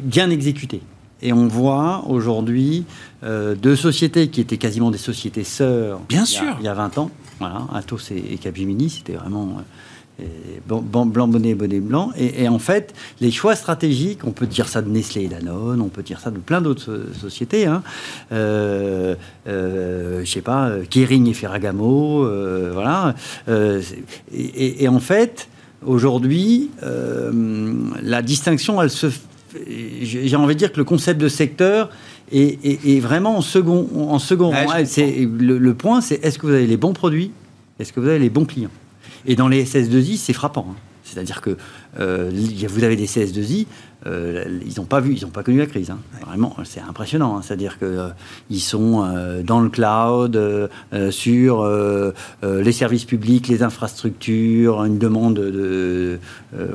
bien 0.01 0.29
exécuté. 0.29 0.79
Et 1.23 1.33
on 1.33 1.47
voit 1.47 2.03
aujourd'hui 2.07 2.85
euh, 3.23 3.55
deux 3.55 3.75
sociétés 3.77 4.27
qui 4.27 4.41
étaient 4.41 4.57
quasiment 4.57 4.91
des 4.91 4.97
sociétés 4.99 5.43
sœurs. 5.45 5.99
Bien 6.09 6.25
il 6.25 6.33
y 6.33 6.37
a- 6.37 6.39
sûr. 6.41 6.55
Il 6.59 6.65
y 6.65 6.67
a 6.67 6.73
20 6.73 6.97
ans. 6.99 7.09
Voilà, 7.39 7.61
Atos 7.73 8.11
et, 8.11 8.33
et 8.33 8.37
Capgemini, 8.37 8.89
c'était 8.89 9.13
vraiment. 9.13 9.57
euh, 9.57 9.61
et 10.23 10.61
bon- 10.67 10.81
bon- 10.83 11.07
blanc, 11.07 11.27
bonnet, 11.27 11.55
bonnet, 11.55 11.79
blanc. 11.79 12.11
Et, 12.15 12.43
et 12.43 12.47
en 12.47 12.59
fait, 12.59 12.93
les 13.19 13.31
choix 13.31 13.55
stratégiques, 13.55 14.19
on 14.25 14.31
peut 14.31 14.45
dire 14.45 14.67
ça 14.67 14.81
de 14.83 14.89
Nestlé 14.89 15.23
et 15.23 15.27
Danone, 15.27 15.81
on 15.81 15.87
peut 15.87 16.03
dire 16.03 16.19
ça 16.19 16.29
de 16.29 16.37
plein 16.37 16.61
d'autres 16.61 16.83
so- 16.83 17.19
sociétés. 17.19 17.65
Hein. 17.65 17.81
Euh, 18.31 19.15
euh, 19.47 20.21
je 20.23 20.29
sais 20.29 20.41
pas, 20.41 20.71
Kering 20.89 21.27
et 21.29 21.33
Ferragamo, 21.33 22.27
voilà. 22.73 23.15
Et, 23.47 23.81
et- 24.33 24.83
et 24.83 24.87
en 24.87 24.99
fait, 24.99 25.47
aujourd'hui, 25.85 26.69
euh, 26.83 27.31
la 28.01 28.21
distinction, 28.21 28.81
elle 28.81 28.91
se. 28.91 29.07
J'ai 30.01 30.35
envie 30.35 30.53
de 30.55 30.59
dire 30.59 30.71
que 30.71 30.77
le 30.77 30.83
concept 30.83 31.19
de 31.21 31.27
secteur 31.27 31.89
est, 32.31 32.63
est- 32.65 32.97
est 32.97 32.99
vraiment 32.99 33.37
en 33.37 33.41
second, 33.41 33.87
en 34.09 34.19
second 34.19 34.51
Ouais, 34.51 34.65
rang. 34.65 34.83
C'est- 34.85 35.27
le, 35.39 35.57
le 35.57 35.73
point, 35.73 36.01
c'est 36.01 36.23
est-ce 36.23 36.37
que 36.39 36.47
vous 36.47 36.53
avez 36.53 36.67
les 36.67 36.77
bons 36.77 36.93
produits 36.93 37.31
Est-ce 37.79 37.93
que 37.93 37.99
vous 37.99 38.07
avez 38.07 38.19
les 38.19 38.29
bons 38.29 38.45
clients? 38.45 38.69
Et 39.25 39.35
dans 39.35 39.47
les 39.47 39.63
SS2I, 39.65 40.17
c'est 40.17 40.33
frappant. 40.33 40.67
hein. 40.71 40.75
C'est-à-dire 41.03 41.41
que 41.41 41.57
euh, 41.99 42.31
vous 42.69 42.83
avez 42.83 42.95
des 42.95 43.05
CS2I, 43.05 43.67
euh, 44.05 44.59
ils 44.65 44.77
n'ont 44.77 44.85
pas 44.85 44.99
vu, 44.99 45.13
ils 45.15 45.23
n'ont 45.23 45.31
pas 45.31 45.43
connu 45.43 45.59
la 45.59 45.65
crise. 45.65 45.89
hein. 45.91 45.97
Vraiment, 46.25 46.55
c'est 46.63 46.81
impressionnant. 46.81 47.37
hein. 47.37 47.41
C'est-à-dire 47.41 47.79
que 47.79 47.85
euh, 47.85 48.09
ils 48.49 48.59
sont 48.59 49.03
euh, 49.05 49.43
dans 49.43 49.59
le 49.61 49.69
cloud, 49.69 50.35
euh, 50.35 50.67
sur 51.11 51.65
les 52.43 52.71
services 52.71 53.05
publics, 53.05 53.47
les 53.47 53.63
infrastructures, 53.63 54.83
une 54.85 54.97
demande 54.97 55.35
de, 55.35 56.19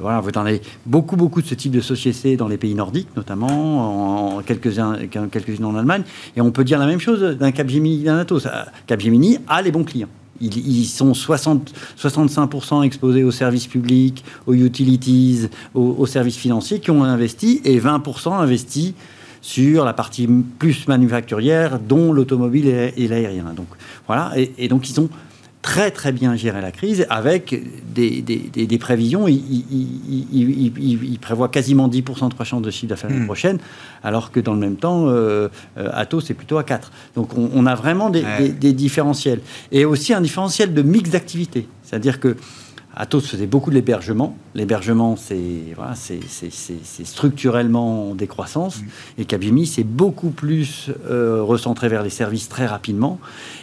voilà, 0.01 0.21
vous 0.21 0.31
en 0.37 0.47
avez 0.47 0.61
beaucoup, 0.87 1.17
beaucoup 1.17 1.43
de 1.43 1.47
ce 1.47 1.55
type 1.55 1.73
de 1.73 1.81
sociétés 1.81 2.37
dans 2.37 2.49
les 2.49 2.57
pays 2.57 2.75
nordiques, 2.75 3.09
notamment 3.17 4.37
en 4.37 4.43
quelques-uns, 4.43 4.97
quelques-unes 5.31 5.65
en 5.65 5.77
Allemagne. 5.77 6.03
Et 6.37 6.41
on 6.41 6.51
peut 6.51 6.65
dire 6.65 6.79
la 6.79 6.87
même 6.87 7.01
chose 7.01 7.21
d'un 7.39 7.53
Capgemini, 7.53 8.05
d'un 8.05 8.19
Atos. 8.19 8.47
Capgemini 8.87 9.39
a 9.49 9.63
les 9.63 9.73
bons 9.73 9.85
clients. 9.85 10.09
Ils, 10.41 10.87
sont 10.87 11.15
60, 11.15 11.73
65% 12.01 12.85
exposés 12.85 13.25
aux 13.25 13.31
services 13.31 13.67
publics, 13.67 14.25
aux 14.47 14.55
utilities, 14.55 15.49
aux, 15.75 16.07
services 16.07 16.37
financiers 16.37 16.81
qui 16.81 16.91
ont 16.91 17.05
investi 17.05 17.61
et 17.65 17.79
20% 17.79 18.33
investis 18.33 18.95
sur 19.41 19.85
la 19.85 19.93
partie 19.93 20.29
plus 20.59 20.89
manufacturière, 20.89 21.79
dont 21.79 22.13
l'automobile 22.13 22.67
et, 22.69 23.09
l'aérien. 23.09 23.53
Donc 23.57 23.69
voilà, 24.07 24.33
et, 24.37 24.53
et 24.59 24.69
donc 24.69 24.89
ils 24.91 25.01
ont 25.01 25.09
très 25.63 25.91
très 25.91 26.13
bien 26.13 26.37
géré 26.37 26.61
la 26.61 26.71
crise 26.71 27.05
avec 27.11 27.63
des, 27.95 28.23
des- 28.23 28.49
des- 28.53 28.67
des 28.67 28.79
prévisions. 28.79 29.27
Ils- 29.29 29.43
ils 30.33 31.19
prévoient 31.19 31.49
quasiment 31.49 31.89
10% 31.89 32.29
de 32.29 32.35
croissance 32.35 32.63
de 32.63 32.71
chiffre 32.71 32.87
d'affaires 32.89 33.11
l'année 33.11 33.23
Mm. 33.23 33.27
prochaine, 33.27 33.59
alors 34.03 34.31
que 34.31 34.41
dans 34.41 34.55
le 34.55 34.61
même 34.61 34.77
temps, 34.77 35.09
euh, 35.09 35.49
euh, 35.77 35.91
Atos 35.93 36.25
c'est 36.27 36.35
plutôt 36.35 36.59
à 36.59 36.65
4. 36.65 36.91
Donc 37.17 37.37
on, 37.37 37.51
on 37.55 37.67
a 37.67 37.75
vraiment 37.75 38.11
des, 38.11 38.23
Ouais. 38.23 38.39
des- 38.41 38.49
des 38.53 38.73
différentiels. 38.73 39.41
Et 39.73 39.85
aussi 39.85 40.13
un 40.15 40.21
différentiel 40.21 40.73
de 40.75 40.83
mix 40.83 41.11
d'activités. 41.11 41.67
C'est-à-dire 41.83 42.21
que 42.21 42.37
Atos 43.01 43.21
faisait 43.21 43.47
beaucoup 43.47 43.71
de 43.71 43.77
l'hébergement. 43.77 44.37
L'hébergement, 44.57 45.15
c'est 45.17 45.39
voilà, 45.77 45.95
c'est- 45.95 46.19
structurellement 47.05 48.11
en 48.11 48.15
décroissance. 48.15 48.81
Et 49.19 49.25
Capgemini, 49.25 49.67
c'est 49.67 49.85
beaucoup 49.85 50.31
plus 50.31 50.91
euh, 51.09 51.41
recentré 51.43 51.89
vers 51.89 52.03
les 52.03 52.11
services 52.11 52.49
très 52.49 52.67
rapidement. 52.67 53.21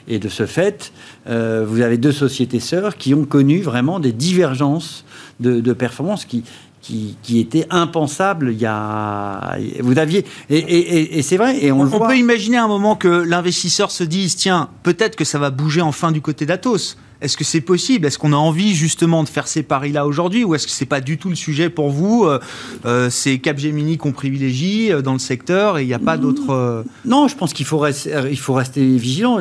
Et 0.08 0.20
de 0.20 0.30
ce 0.30 0.46
fait, 0.46 0.94
euh, 1.28 1.66
vous 1.68 1.82
avez 1.82 1.98
deux 1.98 2.12
sociétés 2.12 2.60
sœurs 2.60 2.96
qui 2.98 3.14
ont 3.14 3.26
connu 3.26 3.62
vraiment 3.62 4.00
des 4.00 4.12
divergences 4.14 5.04
de, 5.40 5.60
de 5.60 5.74
performance 5.74 6.24
qui, 6.26 6.44
qui, 6.82 7.18
qui 7.22 7.40
étaient 7.40 7.68
impensables 7.72 8.52
il 8.54 8.60
y 8.60 8.66
a... 8.66 9.58
Vous 9.82 9.98
aviez... 10.00 10.26
Et, 10.50 10.58
et- 10.58 10.98
et- 10.98 11.18
et 11.20 11.22
c'est 11.22 11.38
vrai, 11.38 11.64
et 11.64 11.72
on, 11.74 11.82
On, 11.82 11.84
le 11.84 11.94
on 11.94 11.98
voit. 11.98 12.08
peut 12.08 12.18
imaginer 12.18 12.58
un 12.58 12.68
moment 12.70 12.96
que 12.96 13.08
l'investisseur 13.10 13.92
se 13.92 14.04
dise 14.06 14.36
tiens, 14.38 14.70
peut-être 14.84 15.16
que 15.18 15.26
ça 15.26 15.40
va 15.40 15.50
bouger 15.50 15.82
enfin 15.82 16.12
du 16.12 16.22
côté 16.22 16.46
d'Atos. 16.46 16.98
Est-ce 17.26 17.38
que 17.38 17.44
c'est 17.44 17.62
possible? 17.62 18.06
Est-ce 18.06 18.20
qu'on 18.20 18.34
a 18.34 18.38
envie 18.38 18.76
justement 18.76 19.24
de 19.24 19.30
faire 19.30 19.48
ces 19.48 19.64
paris-là 19.64 20.06
aujourd'hui? 20.06 20.44
Ou 20.44 20.54
est-ce 20.54 20.68
que 20.68 20.72
c'est 20.72 20.86
pas 20.86 21.02
du 21.02 21.18
tout 21.18 21.30
le 21.30 21.36
sujet 21.36 21.70
pour 21.72 21.90
vous? 21.90 22.26
Euh, 22.26 22.40
euh, 22.86 23.10
C'est 23.10 23.40
Capgemini 23.40 23.98
qu'on 23.98 24.12
privilégie 24.12 24.92
euh, 24.92 25.02
dans 25.02 25.14
le 25.14 25.20
secteur 25.20 25.80
et 25.80 25.84
il 25.84 25.88
n'y 25.88 25.94
a 25.96 26.00
pas 26.00 26.18
d'autres. 26.18 26.52
euh, 26.52 26.84
Non, 27.04 27.28
je 27.28 27.36
pense 27.36 27.52
qu'il 27.54 27.66
faut, 27.66 27.80
rester- 27.80 28.12
il 28.30 28.38
faut 28.38 28.54
rester 28.54 28.86
vigilant. 28.96 29.40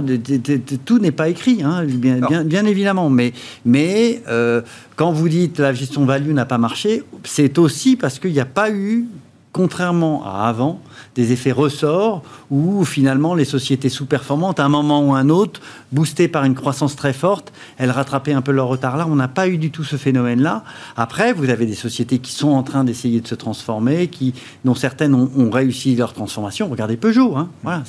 Tout 0.87 0.99
n'est 0.99 1.12
pas 1.12 1.29
écrit, 1.29 1.62
hein, 1.62 1.85
bien, 1.85 2.16
Alors. 2.16 2.31
bien, 2.31 2.44
bien 2.44 2.64
évidemment. 2.64 3.11
Mais, 3.11 3.35
mais 3.66 4.23
euh, 4.29 4.62
quand 4.97 5.12
vous 5.12 5.29
dites 5.29 5.59
la 5.59 5.75
gestion 5.75 6.07
value 6.07 6.33
n'a 6.33 6.47
pas 6.47 6.59
marché, 6.59 7.03
c'est 7.25 7.59
aussi 7.59 7.97
parce 7.97 8.18
qu'il 8.18 8.33
n'y 8.33 8.40
a 8.40 8.47
pas 8.47 8.70
eu, 8.70 9.05
contrairement 9.53 10.25
à 10.25 10.49
avant, 10.49 10.81
des 11.14 11.33
effets 11.33 11.52
ressorts 11.52 12.22
où 12.50 12.85
finalement 12.85 13.35
les 13.35 13.44
sociétés 13.44 13.88
sous-performantes, 13.88 14.61
à 14.61 14.64
un 14.64 14.68
moment 14.68 15.07
ou 15.07 15.14
un 15.14 15.28
autre, 15.28 15.61
boostées 15.92 16.28
par 16.28 16.44
une 16.44 16.54
croissance 16.54 16.96
très 16.96 17.12
forte, 17.12 17.52
elles 17.78 17.90
rattrapaient 17.90 18.33
un 18.33 18.42
peu 18.42 18.52
leur 18.52 18.68
retard. 18.68 18.96
Là, 18.96 19.07
on 19.09 19.16
n'a 19.16 19.28
pas 19.28 19.48
eu 19.48 19.59
du 19.59 19.70
tout 19.70 19.85
ce 19.85 19.96
phénomène-là. 19.96 20.64
Après, 20.96 21.33
vous 21.33 21.50
avez 21.50 21.66
des 21.66 21.74
sociétés 21.74 22.18
qui 22.18 22.33
sont 22.33 22.50
en 22.50 22.62
train 22.62 22.85
d'essayer 22.85 23.20
de 23.20 23.26
se 23.26 23.35
transformer, 23.35 24.09
qui, 24.09 24.35
dont 24.64 24.74
certaines 24.74 25.14
ont, 25.14 25.50
réussi 25.50 25.94
leur 25.94 26.12
transformation. 26.12 26.68
Regardez 26.68 26.96
Peugeot. 26.96 27.37
Hein. 27.37 27.48
Voilà, 27.62 27.83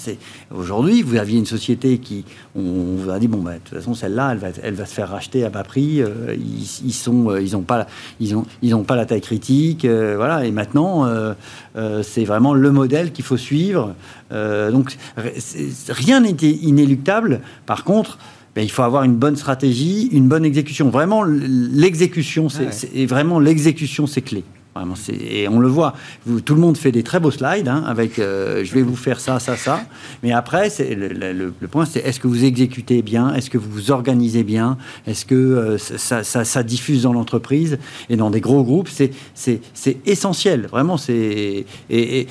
aujourd'hui, 0.54 1.02
vous 1.02 1.16
aviez 1.16 1.40
une 1.40 1.46
société 1.46 1.98
qui, 1.98 2.26
on, 2.56 2.96
vous 2.98 3.10
a 3.10 3.20
dit 3.20 3.28
bon, 3.28 3.40
bah, 3.40 3.54
de 3.54 3.60
toute 3.60 3.78
façon, 3.78 3.94
celle-là, 3.94 4.30
elle 4.34 4.38
va, 4.38 4.48
elle 4.62 4.74
va 4.76 4.86
se 4.86 4.94
faire 4.94 5.10
racheter 5.10 5.44
à 5.44 5.50
bas 5.50 5.64
prix. 5.64 6.02
Euh, 6.02 6.36
ils, 6.36 6.94
sont, 6.94 7.32
euh, 7.32 7.58
pas, 7.66 7.88
ils 8.20 8.36
ont, 8.36 8.46
ils 8.62 8.76
ont 8.76 8.84
pas 8.84 8.96
la 8.96 9.06
taille 9.06 9.22
critique. 9.22 9.86
euh, 9.86 10.16
voilà, 10.16 10.46
et 10.46 10.52
maintenant, 10.52 11.06
c'est 12.04 12.26
vraiment 12.26 12.54
le 12.54 12.72
modèle 12.72 12.95
qu'il 13.12 13.26
faut 13.26 13.38
suivre. 13.38 13.96
Euh, 14.32 14.72
donc, 14.72 14.98
rien 15.90 16.22
n'était 16.22 16.50
inéluctable. 16.52 17.42
Par 17.66 17.84
contre, 17.84 18.18
ben, 18.56 18.62
il 18.64 18.72
faut 18.72 18.84
avoir 18.84 19.04
une 19.04 19.16
bonne 19.16 19.36
stratégie, 19.36 20.08
une 20.12 20.28
bonne 20.28 20.46
exécution. 20.46 20.90
Vraiment, 20.90 21.24
l'exécution, 21.24 22.48
c'est 22.50 22.66
Ouais. 22.68 22.90
et 22.94 23.06
vraiment 23.06 23.40
l'exécution, 23.40 24.08
c'est 24.08 24.22
clé. 24.22 24.44
Vraiment, 24.76 24.96
et 25.10 25.48
on 25.48 25.60
le 25.60 25.70
voit. 25.70 25.94
Vous- 26.26 26.42
tout 26.42 26.54
le 26.54 26.60
monde 26.60 26.78
fait 26.78 26.92
des 26.92 27.02
très 27.02 27.22
beaux 27.22 27.32
slides 27.32 27.70
hein, 27.70 27.86
avec 27.88 28.20
euh, 28.20 28.66
je 28.66 28.74
vais 28.74 28.82
vous 28.82 28.98
faire 28.98 29.22
ça, 29.22 29.40
ça, 29.40 29.56
ça. 29.56 29.86
Mais 30.22 30.34
après, 30.34 30.68
le, 30.80 31.32
le- 31.32 31.68
point, 31.70 31.86
c'est 31.86 32.00
est-ce 32.02 32.20
que 32.20 32.28
vous 32.28 32.44
exécutez 32.44 33.02
bien? 33.02 33.34
Est-ce 33.34 33.50
que 33.50 33.58
vous 33.58 33.70
vous 33.72 33.92
organisez 33.92 34.44
bien? 34.44 34.78
Est-ce 35.08 35.26
que 35.26 35.34
euh, 35.36 35.78
ça, 35.78 36.64
diffuse 36.64 37.04
dans 37.04 37.14
l'entreprise? 37.14 37.78
Et 38.10 38.18
dans 38.18 38.30
des 38.30 38.42
gros 38.42 38.66
groupes 38.66 38.90
C'est 38.90 39.12
essentiel. 40.06 40.68
Vraiment, 40.68 40.98
c'est 40.98 41.66
et 41.90 42.28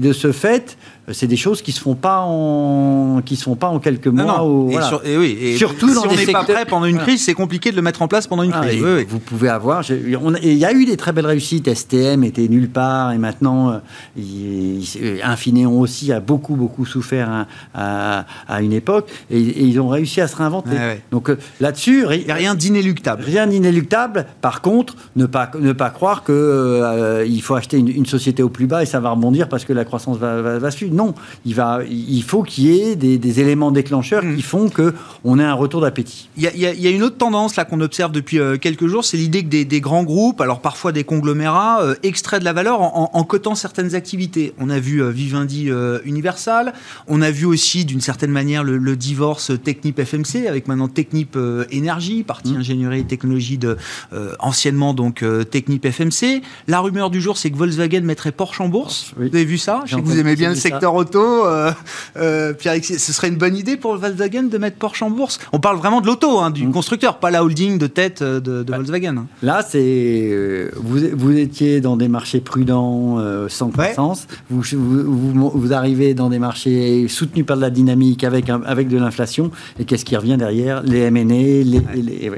de 0.00 0.12
ce 0.12 0.30
fait, 0.30 0.78
c'est 1.12 1.26
des 1.26 1.36
choses 1.36 1.62
qui 1.62 1.72
se 1.72 1.80
font 1.80 1.94
pas 1.94 2.20
en 2.22 3.22
qui 3.24 3.36
se 3.36 3.44
font 3.44 3.56
pas 3.56 3.68
en 3.68 3.78
quelques 3.78 4.06
mois. 4.08 4.24
Non, 4.24 4.38
non. 4.38 4.44
ou- 4.64 4.68
Et, 4.68 4.72
voilà. 4.72 4.86
sur- 4.88 5.04
et 5.06 5.16
oui, 5.16 5.36
et 5.40 5.56
Surtout 5.56 5.88
si 5.88 5.94
dans 5.94 6.02
on 6.06 6.14
n'est 6.14 6.26
pas 6.26 6.44
prêt 6.44 6.64
pendant 6.66 6.86
une 6.86 6.98
crise, 6.98 7.24
c'est 7.24 7.34
compliqué 7.34 7.70
de 7.70 7.76
le 7.76 7.82
mettre 7.82 8.02
en 8.02 8.08
place 8.08 8.26
pendant 8.26 8.42
une 8.42 8.52
Ah, 8.54 8.60
crise. 8.60 8.80
et 8.80 8.84
Oui, 8.84 8.90
oui. 8.98 9.06
Vous 9.08 9.18
pouvez 9.18 9.48
avoir. 9.48 9.82
Il 9.90 10.54
y 10.54 10.64
a 10.64 10.72
eu 10.72 10.84
des 10.84 10.96
très 10.96 11.12
belles 11.12 11.26
réussites. 11.26 11.68
STM 11.72 12.24
était 12.24 12.48
nulle 12.48 12.68
part 12.70 13.12
et 13.12 13.18
maintenant, 13.18 13.70
euh, 13.70 13.78
il- 14.16 14.80
il- 14.82 15.20
Infineon 15.24 15.80
aussi 15.80 16.12
a 16.12 16.20
beaucoup, 16.20 16.54
beaucoup 16.56 16.84
souffert 16.86 17.28
à, 17.30 17.46
à- 17.74 18.26
à 18.48 18.62
une 18.62 18.72
époque 18.72 19.08
et, 19.30 19.38
et 19.40 19.62
ils 19.64 19.80
ont 19.80 19.88
réussi 19.88 20.20
à 20.20 20.28
se 20.28 20.36
réinventer. 20.36 20.70
Ouais. 20.70 21.02
Donc 21.10 21.30
euh, 21.30 21.38
là-dessus, 21.60 22.04
Il 22.10 22.24
n'y 22.24 22.30
a 22.30 22.34
rien 22.34 22.54
d'inéluctable. 22.54 23.22
Rien 23.24 23.46
d'inéluctable. 23.46 24.26
Par 24.40 24.60
contre, 24.62 24.94
ne 25.16 25.26
pas, 25.26 25.50
ne 25.60 25.72
pas 25.72 25.90
croire 25.90 26.22
que 26.22 26.32
euh, 26.32 27.24
il 27.26 27.40
faut 27.42 27.54
acheter 27.54 27.78
une, 27.78 27.88
une 27.88 28.06
société 28.06 28.42
au 28.42 28.48
plus 28.48 28.66
bas 28.66 28.82
et 28.82 28.86
ça 28.86 29.00
va 29.00 29.10
rebondir 29.10 29.48
parce 29.48 29.64
que 29.64 29.72
la 29.72 29.84
croissance 29.84 30.16
va, 30.18 30.40
va, 30.42 30.58
va 30.58 30.70
suivre. 30.70 30.94
Non, 30.98 31.14
il, 31.46 31.54
va, 31.54 31.80
il 31.88 32.22
faut 32.24 32.42
qu'il 32.42 32.64
y 32.64 32.80
ait 32.80 32.96
des, 32.96 33.18
des 33.18 33.40
éléments 33.40 33.70
déclencheurs 33.70 34.22
qui 34.36 34.42
font 34.42 34.68
que 34.68 34.94
on 35.24 35.38
ait 35.38 35.44
un 35.44 35.54
retour 35.54 35.80
d'appétit. 35.80 36.28
Il 36.36 36.42
y, 36.42 36.46
a, 36.48 36.74
y 36.74 36.80
y 36.82 36.90
une 36.90 37.02
autre 37.04 37.16
tendance 37.16 37.54
là 37.56 37.64
qu'on 37.64 37.80
observe 37.80 38.10
depuis 38.10 38.38
euh, 38.40 38.56
quelques 38.56 38.86
jours, 38.88 39.04
c'est 39.04 39.16
l'idée 39.16 39.42
que 39.44 39.48
des, 39.48 39.64
des 39.64 39.80
grands 39.80 40.02
groupes, 40.02 40.40
alors 40.40 40.60
parfois 40.60 40.90
des 40.92 41.04
conglomérats, 41.04 41.82
euh, 41.82 41.94
extraient 42.02 42.40
de 42.40 42.44
la 42.44 42.52
valeur 42.52 42.80
en, 42.80 43.10
en- 43.14 43.18
en 43.18 43.24
cotant 43.24 43.54
certaines 43.54 43.94
activités. 43.94 44.52
On 44.58 44.70
a 44.70 44.78
vu 44.80 45.02
euh, 45.02 45.10
Vivendi 45.10 45.70
euh, 45.70 46.00
Universal, 46.04 46.72
on 47.06 47.22
a 47.22 47.30
vu 47.30 47.44
aussi 47.46 47.84
d'une 47.84 48.00
certaine 48.00 48.32
manière 48.32 48.64
le, 48.64 48.76
le 48.78 48.96
divorce 48.96 49.52
Technip 49.62 50.02
FMC 50.02 50.46
avec 50.48 50.66
maintenant 50.66 50.88
Technip 50.88 51.36
euh, 51.36 51.64
Énergie, 51.70 52.24
partie 52.24 52.56
ingénierie 52.56 53.00
et 53.00 53.04
technologie 53.04 53.58
de 53.58 53.76
euh, 54.12 54.32
anciennement 54.40 54.94
donc 54.94 55.22
euh, 55.22 55.44
Technip 55.44 55.86
FMC. 55.86 56.42
La 56.66 56.80
rumeur 56.80 57.10
du 57.10 57.20
jour, 57.20 57.36
c'est 57.38 57.50
que 57.50 57.56
Volkswagen 57.56 58.00
mettrait 58.02 58.32
Porsche 58.32 58.60
en 58.60 58.68
bourse. 58.68 59.12
Oui. 59.18 59.28
Vous 59.30 59.36
avez 59.36 59.44
vu 59.44 59.58
ça 59.58 59.82
Je 59.86 59.94
sais 59.94 60.00
que 60.02 60.06
vous? 60.06 60.18
Aimez 60.18 60.34
bien 60.34 60.48
le 60.50 60.54
ça. 60.56 60.78
Auto. 60.94 61.46
euh, 61.46 61.70
euh, 62.16 62.52
Pierre-Alexis, 62.52 62.98
ce 62.98 63.12
serait 63.12 63.28
une 63.28 63.36
bonne 63.36 63.56
idée 63.56 63.76
pour 63.76 63.96
Volkswagen 63.96 64.44
de 64.44 64.58
mettre 64.58 64.76
Porsche 64.76 65.02
en 65.02 65.10
bourse? 65.10 65.38
On 65.52 65.58
parle 65.60 65.76
vraiment 65.78 66.00
de 66.00 66.06
l'auto, 66.06 66.38
hein, 66.38 66.50
du 66.50 66.66
Mm. 66.66 66.72
constructeur, 66.72 67.18
pas 67.18 67.30
la 67.30 67.42
holding 67.44 67.78
de 67.78 67.86
tête 67.86 68.22
euh, 68.22 68.40
de, 68.40 68.62
de 68.62 68.72
Volkswagen. 68.72 69.16
hein. 69.16 69.26
Là, 69.42 69.62
c'est 69.68 70.70
vous, 70.76 70.98
vous 71.16 71.36
étiez 71.36 71.80
dans 71.80 71.96
des 71.96 72.08
marchés 72.08 72.40
prudents 72.40 73.18
sans 73.48 73.70
croissance, 73.70 74.26
vous, 74.50 74.62
vous, 74.74 75.50
vous, 75.54 75.72
arrivez 75.72 76.14
dans 76.14 76.28
des 76.28 76.38
marchés 76.38 77.06
soutenus 77.08 77.46
par 77.46 77.56
de 77.56 77.62
la 77.62 77.70
dynamique 77.70 78.24
avec, 78.24 78.48
avec 78.50 78.88
de 78.88 78.96
l'inflation, 78.98 79.50
et 79.78 79.84
qu'est-ce 79.84 80.04
qui 80.04 80.16
revient 80.16 80.36
derrière? 80.36 80.82
Les 80.82 81.00
M&A, 81.00 81.34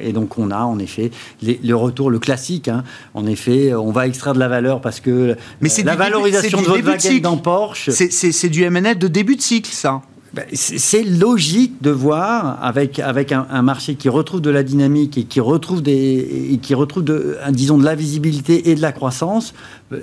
et 0.00 0.12
donc 0.12 0.38
on 0.38 0.50
a 0.50 0.60
en 0.62 0.78
effet 0.78 1.10
le 1.42 1.74
retour, 1.74 2.10
le 2.10 2.18
classique, 2.18 2.68
hein. 2.68 2.84
en 3.14 3.26
effet, 3.26 3.74
on 3.74 3.90
va 3.92 4.06
extraire 4.06 4.34
de 4.34 4.38
la 4.38 4.48
valeur 4.48 4.80
parce 4.80 5.00
que 5.00 5.36
Mais 5.60 5.68
la 5.84 5.96
valorisation 5.96 6.60
de 6.62 6.80
baguette 6.82 7.22
dans 7.22 7.36
Porsche... 7.36 7.90
C'est 7.90 8.39
du 8.48 8.62
M&A 8.62 8.94
de 8.94 9.08
début 9.08 9.36
de 9.36 9.42
cycle, 9.42 9.72
ça. 9.72 10.02
Ben, 10.32 10.44
c'est 10.52 11.02
logique 11.02 11.82
de 11.82 11.90
voir 11.90 12.62
avec, 12.62 13.00
avec 13.00 13.32
un, 13.32 13.62
marché 13.62 13.96
qui 13.96 14.08
retrouve 14.08 14.40
de 14.40 14.50
la 14.50 14.62
dynamique 14.62 15.18
et 15.18 15.24
qui 15.24 15.40
retrouve, 15.40 15.82
des, 15.82 16.60
qui 16.62 16.74
retrouve 16.74 17.04
disons, 17.48 17.78
de 17.78 17.84
la 17.84 17.96
visibilité 17.96 18.70
et 18.70 18.76
de 18.76 18.80
la 18.80 18.92
croissance, 18.92 19.54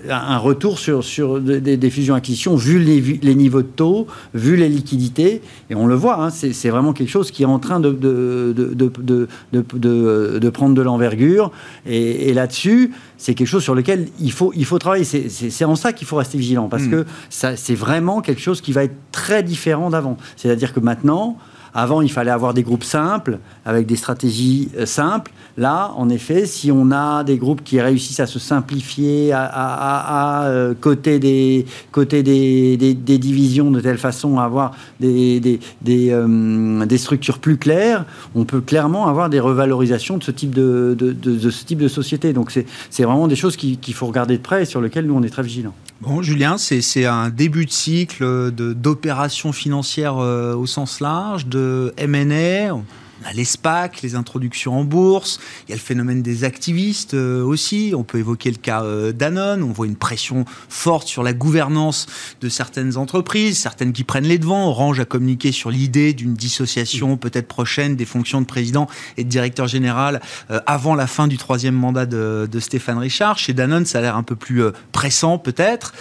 un 0.09 0.37
retour 0.37 0.79
sur, 0.79 1.03
sur 1.03 1.39
des, 1.39 1.89
fusions-acquisitions, 1.89 2.55
vu 2.55 2.79
les, 2.79 2.99
les, 2.99 3.35
niveaux 3.35 3.61
de 3.61 3.67
taux, 3.67 4.07
vu 4.33 4.57
les 4.57 4.67
liquidités. 4.67 5.41
Et 5.69 5.75
on 5.75 5.87
le 5.87 5.95
voit, 5.95 6.21
hein, 6.21 6.29
c'est 6.29 6.69
vraiment 6.69 6.91
quelque 6.91 7.09
chose 7.09 7.31
qui 7.31 7.43
est 7.43 7.47
en 7.47 7.59
train 7.59 7.79
de, 7.79 7.91
de, 7.91 8.53
de, 8.53 10.39
de 10.39 10.49
prendre 10.49 10.75
de 10.75 10.81
l'envergure. 10.81 11.51
Et, 11.85 12.33
là-dessus, 12.33 12.91
c'est 13.17 13.33
quelque 13.33 13.47
chose 13.47 13.63
sur 13.63 13.75
lequel 13.75 14.09
il 14.19 14.31
faut, 14.31 14.51
il 14.55 14.65
faut 14.65 14.77
travailler. 14.77 15.05
C'est 15.05 15.65
en 15.65 15.75
ça 15.75 15.93
qu'il 15.93 16.05
faut 16.05 16.17
rester 16.17 16.37
vigilant, 16.37 16.67
parce 16.67 16.83
hmm. 16.83 16.91
que 16.91 17.05
c'est 17.29 17.75
vraiment 17.75 18.21
quelque 18.21 18.41
chose 18.41 18.59
qui 18.61 18.73
va 18.73 18.83
être 18.83 18.95
très 19.11 19.41
différent 19.41 19.89
d'avant. 19.89 20.17
C'est-à-dire 20.35 20.73
que 20.73 20.81
maintenant, 20.81 21.37
avant, 21.73 22.01
il 22.01 22.11
fallait 22.11 22.31
avoir 22.31 22.53
des 22.53 22.63
groupes 22.63 22.83
simples, 22.83 23.39
avec 23.67 23.85
des 23.85 23.97
stratégies 23.97 24.69
euh, 24.77 24.85
simples. 24.85 25.31
Là, 25.57 25.91
en 25.97 26.07
effet, 26.09 26.45
si 26.45 26.71
on 26.71 26.91
a 26.91 27.25
des 27.25 27.37
groupes 27.37 27.63
qui 27.63 27.81
réussissent 27.81 28.21
à 28.21 28.27
se 28.27 28.39
simplifier, 28.39 29.33
à, 29.33 29.43
à, 29.43 30.45
euh, 30.45 30.73
côté, 30.79 31.19
des, 31.19 31.65
côté 31.91 32.23
des, 32.23 32.77
des, 32.77 33.17
divisions 33.17 33.69
de 33.69 33.81
telle 33.81 33.97
façon 33.97 34.39
à 34.39 34.45
avoir 34.45 34.73
des, 35.01 35.41
des, 35.41 35.59
des, 35.81 36.11
euh, 36.11 36.85
des, 36.85 36.97
structures 36.97 37.39
plus 37.39 37.57
claires, 37.57 38.05
on 38.35 38.45
peut 38.45 38.61
clairement 38.61 39.07
avoir 39.07 39.29
des 39.29 39.41
revalorisations 39.41 40.17
de 40.17 40.23
ce 40.23 40.31
type 40.31 40.55
de, 40.55 40.95
de, 40.97 41.49
ce 41.49 41.65
type 41.65 41.79
de 41.79 41.89
société. 41.89 42.31
Donc, 42.31 42.51
c'est 42.51 43.03
vraiment 43.03 43.27
des 43.27 43.35
choses 43.35 43.57
qu'il 43.57 43.93
faut 43.93 44.07
regarder 44.07 44.37
de 44.37 44.43
près 44.43 44.61
et 44.61 44.65
sur 44.65 44.79
lesquelles 44.79 45.07
nous, 45.07 45.15
on 45.15 45.23
est 45.23 45.29
très 45.29 45.43
vigilants. 45.43 45.73
Bon, 46.01 46.21
Julien, 46.21 46.57
c'est 46.57 47.05
un 47.05 47.29
début 47.29 47.65
de 47.65 47.71
cycle 47.71 48.51
d'opérations 48.51 49.51
financières 49.51 50.17
au 50.17 50.67
sens 50.67 51.01
large, 51.01 51.47
de 51.47 51.93
M&A. 51.97 52.77
On 53.23 53.29
a 53.29 53.33
l'ESPAC, 53.33 54.03
les 54.03 54.15
introductions 54.15 54.79
en 54.79 54.83
bourse, 54.83 55.39
il 55.67 55.71
y 55.71 55.73
a 55.73 55.75
le 55.75 55.81
phénomène 55.81 56.21
des 56.21 56.43
activistes 56.43 57.15
euh, 57.15 57.43
aussi, 57.43 57.93
on 57.95 58.03
peut 58.03 58.19
évoquer 58.19 58.51
le 58.51 58.57
cas 58.57 58.83
euh, 58.83 59.11
Danone, 59.11 59.63
on 59.63 59.71
voit 59.71 59.87
une 59.87 59.95
pression 59.95 60.45
forte 60.69 61.07
sur 61.07 61.23
la 61.23 61.33
gouvernance 61.33 62.05
de 62.41 62.49
certaines 62.49 62.95
entreprises, 62.95 63.57
certaines 63.57 63.91
qui 63.91 64.03
prennent 64.03 64.27
les 64.27 64.37
devants, 64.37 64.67
Orange 64.67 64.99
a 64.99 65.05
communiqué 65.05 65.51
sur 65.51 65.71
l'idée 65.71 66.13
d'une 66.13 66.35
dissociation 66.35 67.17
peut-être 67.17 67.47
prochaine 67.47 67.95
des 67.95 68.05
fonctions 68.05 68.39
de 68.39 68.45
président 68.45 68.87
et 69.17 69.23
de 69.23 69.29
directeur 69.29 69.67
général 69.67 70.21
euh, 70.51 70.59
avant 70.67 70.93
la 70.93 71.07
fin 71.07 71.27
du 71.27 71.37
troisième 71.37 71.75
mandat 71.75 72.05
de, 72.05 72.47
Stéphane 72.59 72.97
Richard. 72.97 73.37
Chez 73.37 73.53
Danone, 73.53 73.85
ça 73.85 73.99
a 73.99 74.01
l'air 74.01 74.17
un 74.17 74.23
peu 74.23 74.35
plus 74.35 74.63
pressant 74.91 75.37
peut-être. 75.37 75.93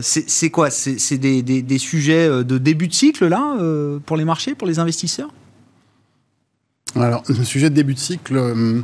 c'est 0.00 0.50
quoi? 0.50 0.70
C'est 0.70 1.18
des, 1.18 1.78
sujets 1.78 2.28
de 2.28 2.58
début 2.58 2.88
de 2.88 2.94
cycle 2.94 3.28
là 3.28 3.54
pour 4.06 4.16
les 4.16 4.24
marchés, 4.24 4.54
pour 4.54 4.66
les 4.66 4.78
investisseurs? 4.78 5.30
Alors, 7.02 7.22
le 7.28 7.44
sujet 7.44 7.70
de 7.70 7.74
début 7.74 7.94
de 7.94 7.98
cycle, 7.98 8.36
euh, 8.36 8.80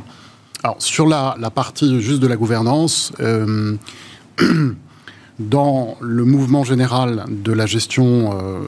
alors 0.63 0.81
sur 0.81 1.07
la, 1.07 1.35
partie 1.53 2.01
juste 2.01 2.19
de 2.19 2.27
la 2.27 2.35
gouvernance, 2.35 3.13
euh, 3.19 3.75
dans 5.39 5.97
le 6.01 6.25
mouvement 6.25 6.63
général 6.63 7.25
de 7.29 7.53
la 7.53 7.65
gestion, 7.65 8.31
euh, 8.33 8.59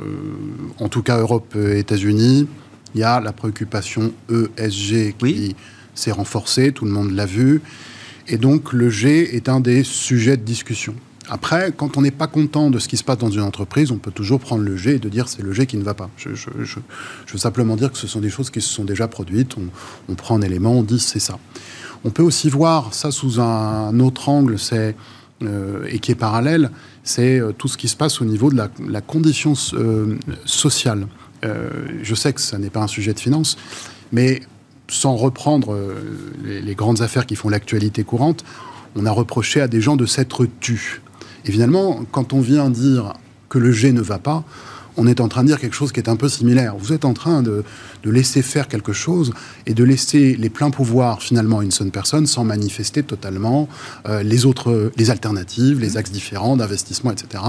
en 0.80 0.88
tout 0.88 1.04
cas 1.04 1.18
Europe 1.20 1.56
et 1.56 1.80
États-Unis, 1.80 2.48
il 2.96 3.02
y 3.02 3.04
a 3.04 3.20
la 3.20 3.34
préoccupation 3.34 4.14
ESG 4.30 5.16
qui 5.18 5.56
s'est 5.94 6.12
renforcée, 6.12 6.72
tout 6.72 6.86
le 6.86 6.92
monde 6.92 7.12
l'a 7.12 7.26
vu, 7.26 7.62
et 8.28 8.38
donc 8.38 8.72
le 8.72 8.90
G 8.90 9.36
est 9.36 9.50
un 9.50 9.60
des 9.60 9.84
sujets 9.84 10.38
de 10.38 10.44
discussion. 10.44 10.96
Après, 11.30 11.74
quand 11.76 11.98
on 11.98 12.02
n'est 12.02 12.12
pas 12.12 12.28
content 12.28 12.70
de 12.70 12.80
ce 12.80 12.88
qui 12.88 12.98
se 12.98 13.04
passe 13.04 13.18
dans 13.18 13.30
une 13.30 13.42
entreprise, 13.42 13.92
on 13.92 13.98
peut 13.98 14.12
toujours 14.12 14.40
prendre 14.40 14.64
le 14.64 14.76
G 14.76 14.96
et 14.96 15.00
de 15.00 15.10
dire 15.10 15.30
c'est 15.30 15.42
le 15.42 15.54
G 15.54 15.66
qui 15.66 15.78
ne 15.78 15.84
va 15.84 15.94
pas. 15.94 16.10
Je, 16.18 16.30
veux 16.30 17.38
simplement 17.38 17.76
dire 17.76 17.92
que 17.92 17.98
ce 17.98 18.08
sont 18.08 18.20
des 18.20 18.30
choses 18.30 18.50
qui 18.50 18.62
se 18.62 18.70
sont 18.70 18.84
déjà 18.84 19.08
produites. 19.08 19.56
On, 20.10 20.16
prend 20.16 20.38
un 20.38 20.42
élément, 20.42 20.74
on 20.74 20.84
dit 20.84 21.00
c'est 21.00 21.20
ça. 21.20 21.40
On 22.04 22.10
peut 22.10 22.24
aussi 22.24 22.50
voir 22.50 22.94
ça 22.94 23.12
sous 23.12 23.40
un 23.40 24.00
autre 24.00 24.28
angle, 24.28 24.60
c'est 24.60 24.96
euh, 25.44 25.86
et 25.90 26.00
qui 26.00 26.12
est 26.12 26.16
parallèle, 26.16 26.72
c'est 27.04 27.40
euh, 27.40 27.52
tout 27.52 27.68
ce 27.68 27.78
qui 27.78 27.88
se 27.88 27.96
passe 27.96 28.22
au 28.22 28.26
niveau 28.26 28.50
de 28.50 28.56
la, 28.56 29.02
condition 29.02 29.54
euh, 29.74 30.18
sociale. 30.46 31.08
je 31.42 32.16
sais 32.16 32.32
que 32.32 32.40
ça 32.40 32.58
n'est 32.58 32.70
pas 32.70 32.82
un 32.82 32.88
sujet 32.88 33.14
de 33.14 33.20
finance, 33.20 33.58
mais 34.12 34.42
sans 34.88 35.16
reprendre 35.16 35.78
les, 36.44 36.62
les, 36.62 36.76
grandes 36.76 37.02
affaires 37.02 37.26
qui 37.26 37.36
font 37.36 37.50
l'actualité 37.50 38.04
courante, 38.04 38.46
on 38.96 39.06
a 39.06 39.12
reproché 39.12 39.60
à 39.60 39.68
des 39.68 39.82
gens 39.82 39.96
de 39.96 40.06
s'être 40.06 40.46
tus. 40.60 41.02
Et 41.46 41.52
finalement, 41.52 42.06
quand 42.12 42.34
on 42.34 42.42
vient 42.42 42.70
dire 42.70 43.14
que 43.50 43.60
le 43.60 43.72
G 43.72 43.92
ne 43.92 44.02
va 44.02 44.20
pas, 44.20 44.44
on 44.98 45.08
est 45.08 45.22
en 45.22 45.28
train 45.28 45.42
de 45.44 45.48
dire 45.48 45.60
quelque 45.60 45.76
chose 45.76 45.92
qui 45.92 46.00
est 46.00 46.10
un 46.10 46.16
peu 46.16 46.30
similaire. 46.30 46.76
Vous 46.78 46.94
êtes 46.94 47.06
en 47.06 47.14
train 47.14 47.42
de, 47.42 47.64
laisser 48.10 48.42
faire 48.42 48.68
quelque 48.68 48.94
chose 48.94 49.34
et 49.66 49.74
de 49.74 49.84
laisser 49.84 50.36
les 50.36 50.50
pleins 50.50 50.72
pouvoirs 50.72 51.22
finalement 51.22 51.60
à 51.60 51.64
une 51.64 51.72
seule 51.72 51.92
personne 51.92 52.28
sans 52.28 52.44
manifester 52.44 53.04
totalement 53.04 53.68
euh, 54.08 54.24
les 54.24 54.46
autres, 54.46 54.92
les 54.98 55.10
alternatives, 55.10 55.80
les 55.80 55.98
axes 55.98 56.12
différents 56.12 56.58
d'investissement, 56.58 57.12
etc. 57.12 57.44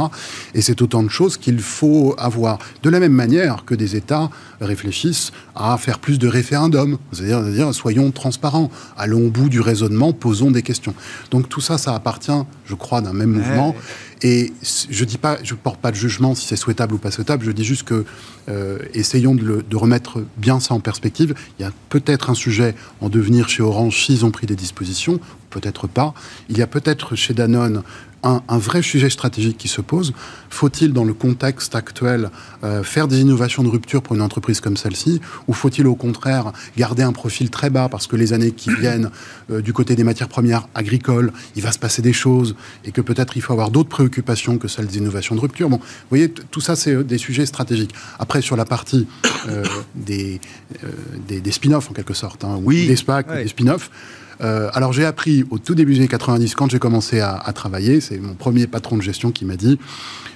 Et 0.54 0.62
c'est 0.62 0.82
autant 0.82 1.02
de 1.02 1.08
choses 1.08 1.36
qu'il 1.36 1.60
faut 1.60 2.14
avoir. 2.18 2.58
De 2.82 2.90
la 2.90 3.00
même 3.00 3.12
manière 3.12 3.64
que 3.64 3.74
des 3.74 3.96
États 3.96 4.30
réfléchissent 4.60 5.32
à 5.54 5.76
faire 5.78 5.98
plus 5.98 6.18
de 6.18 6.28
référendums, 6.28 6.98
c'est-à-dire 7.12 7.42
dire, 7.42 7.74
soyons 7.74 8.10
transparents, 8.10 8.70
allons 8.96 9.26
au 9.26 9.30
bout 9.30 9.48
du 9.48 9.60
raisonnement, 9.60 10.12
posons 10.12 10.50
des 10.50 10.62
questions. 10.62 10.94
Donc 11.30 11.48
tout 11.48 11.60
ça, 11.60 11.78
ça 11.78 11.94
appartient, 11.94 12.32
je 12.66 12.74
crois, 12.74 13.00
d'un 13.00 13.12
même 13.12 13.30
mouvement. 13.30 13.74
Et 14.22 14.52
je 14.88 15.04
dis 15.04 15.18
pas, 15.18 15.38
je 15.42 15.54
porte 15.54 15.78
pas 15.80 15.90
de 15.90 15.96
jugement 15.96 16.34
si 16.34 16.46
c'est 16.46 16.56
souhaitable 16.56 16.94
ou 16.94 16.98
pas 16.98 17.10
souhaitable. 17.10 17.44
Je 17.44 17.50
dis 17.50 17.64
juste 17.64 17.82
que 17.82 18.06
euh, 18.48 18.78
essayons 18.94 19.34
de, 19.34 19.64
de, 19.68 19.76
remettre 19.76 20.22
bien 20.44 20.60
ça 20.60 20.74
en 20.74 20.80
perspective. 20.80 21.34
Il 21.58 21.62
y 21.62 21.64
a 21.64 21.72
peut-être 21.88 22.28
un 22.28 22.34
sujet 22.34 22.74
en 23.00 23.08
devenir 23.08 23.48
chez 23.48 23.62
Orange 23.62 24.04
s'ils 24.04 24.26
ont 24.26 24.30
pris 24.30 24.46
des 24.46 24.56
dispositions, 24.56 25.18
peut-être 25.48 25.86
pas. 25.86 26.12
Il 26.50 26.58
y 26.58 26.62
a 26.62 26.66
peut-être 26.66 27.16
chez 27.16 27.32
Danone 27.32 27.82
un, 28.24 28.58
vrai 28.58 28.82
sujet 28.82 29.10
stratégique 29.10 29.58
qui 29.58 29.68
se 29.68 29.80
pose. 29.80 30.12
Faut-il, 30.50 30.92
dans 30.92 31.04
le 31.04 31.14
contexte 31.14 31.74
actuel, 31.74 32.30
euh, 32.62 32.82
faire 32.82 33.06
des 33.06 33.20
innovations 33.20 33.62
de 33.62 33.68
rupture 33.68 34.02
pour 34.02 34.16
une 34.16 34.22
entreprise 34.22 34.60
comme 34.60 34.76
celle-ci 34.76 35.20
Ou 35.46 35.52
faut-il, 35.52 35.86
au 35.86 35.94
contraire, 35.94 36.52
garder 36.76 37.02
un 37.02 37.12
profil 37.12 37.50
très 37.50 37.70
bas 37.70 37.88
parce 37.88 38.06
que 38.06 38.16
les 38.16 38.32
années 38.32 38.52
qui 38.52 38.74
viennent, 38.80 39.10
euh, 39.50 39.60
du 39.60 39.72
côté 39.72 39.94
des 39.94 40.04
matières 40.04 40.28
premières 40.28 40.68
agricoles, 40.74 41.32
il 41.56 41.62
va 41.62 41.72
se 41.72 41.78
passer 41.78 42.02
des 42.02 42.12
choses 42.12 42.56
et 42.84 42.92
que 42.92 43.00
peut-être 43.00 43.36
il 43.36 43.42
faut 43.42 43.52
avoir 43.52 43.70
d'autres 43.70 43.90
préoccupations 43.90 44.58
que 44.58 44.68
celles 44.68 44.86
des 44.86 44.98
innovations 44.98 45.34
de 45.34 45.40
rupture 45.40 45.68
Bon, 45.68 45.76
vous 45.76 45.82
voyez, 46.10 46.30
tout 46.30 46.60
ça, 46.60 46.76
c'est 46.76 46.94
euh, 46.94 47.04
des 47.04 47.18
sujets 47.18 47.46
stratégiques. 47.46 47.94
Après, 48.18 48.40
sur 48.40 48.56
la 48.56 48.64
partie 48.64 49.06
des, 49.94 50.40
des, 51.28 51.52
spin-offs, 51.52 51.90
en 51.90 51.94
quelque 51.94 52.14
sorte, 52.14 52.44
hein, 52.44 52.58
oui. 52.62 52.86
des 52.86 52.96
SPAC, 52.96 53.32
des 53.32 53.48
spin-offs, 53.48 53.90
euh, 54.40 54.70
alors 54.74 54.92
j'ai 54.92 55.04
appris 55.04 55.44
au 55.50 55.58
tout 55.58 55.74
début 55.74 55.92
des 55.94 56.00
années 56.00 56.08
90, 56.08 56.54
quand 56.54 56.70
j'ai 56.70 56.78
commencé 56.78 57.20
à, 57.20 57.34
à 57.34 57.52
travailler, 57.52 58.00
c'est 58.00 58.18
mon 58.18 58.34
premier 58.34 58.66
patron 58.66 58.96
de 58.96 59.02
gestion 59.02 59.30
qui 59.30 59.44
m'a 59.44 59.56
dit 59.56 59.78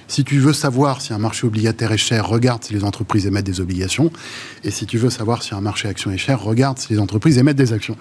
si 0.09 0.23
tu 0.23 0.39
veux 0.39 0.53
savoir 0.53 1.01
si 1.01 1.13
un 1.13 1.19
marché 1.19 1.45
obligataire 1.45 1.91
est 1.91 1.97
cher, 1.97 2.27
regarde 2.27 2.63
si 2.63 2.73
les 2.73 2.83
entreprises 2.83 3.27
émettent 3.27 3.45
des 3.45 3.61
obligations. 3.61 4.11
Et 4.63 4.71
si 4.71 4.87
tu 4.87 4.97
veux 4.97 5.11
savoir 5.11 5.43
si 5.43 5.53
un 5.53 5.61
marché 5.61 5.87
action 5.87 6.09
est 6.09 6.17
cher, 6.17 6.41
regarde 6.41 6.79
si 6.79 6.91
les 6.91 6.99
entreprises 6.99 7.37
émettent 7.37 7.57
des 7.57 7.73
actions. 7.73 7.95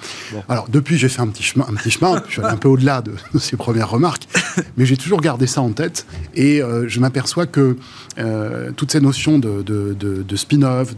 Alors, 0.49 0.69
depuis, 0.71 0.97
j'ai 0.97 1.11
fait 1.11 1.21
un 1.21 1.29
petit 1.29 1.43
chemin, 1.43 1.67
un 1.69 1.75
petit 1.75 1.91
chemin. 1.91 2.23
je 2.27 2.33
suis 2.33 2.41
allé 2.41 2.51
un 2.51 2.57
peu 2.57 2.69
au-delà 2.69 3.03
de, 3.03 3.13
ces 3.39 3.59
premières 3.59 3.91
remarques. 3.91 4.27
Mais 4.79 4.87
j'ai 4.87 4.97
toujours 4.97 5.21
gardé 5.21 5.47
ça 5.47 5.61
en 5.61 5.71
tête. 5.71 6.07
Et 6.35 6.63
euh, 6.63 6.89
je 6.89 6.99
m'aperçois 6.99 7.47
que 7.47 7.77
euh, 8.19 8.73
toutes 8.75 8.91
ces 8.93 9.01
notions 9.01 9.39
de, 9.39 9.63
de 9.63 10.37
spin-off, 10.37 10.95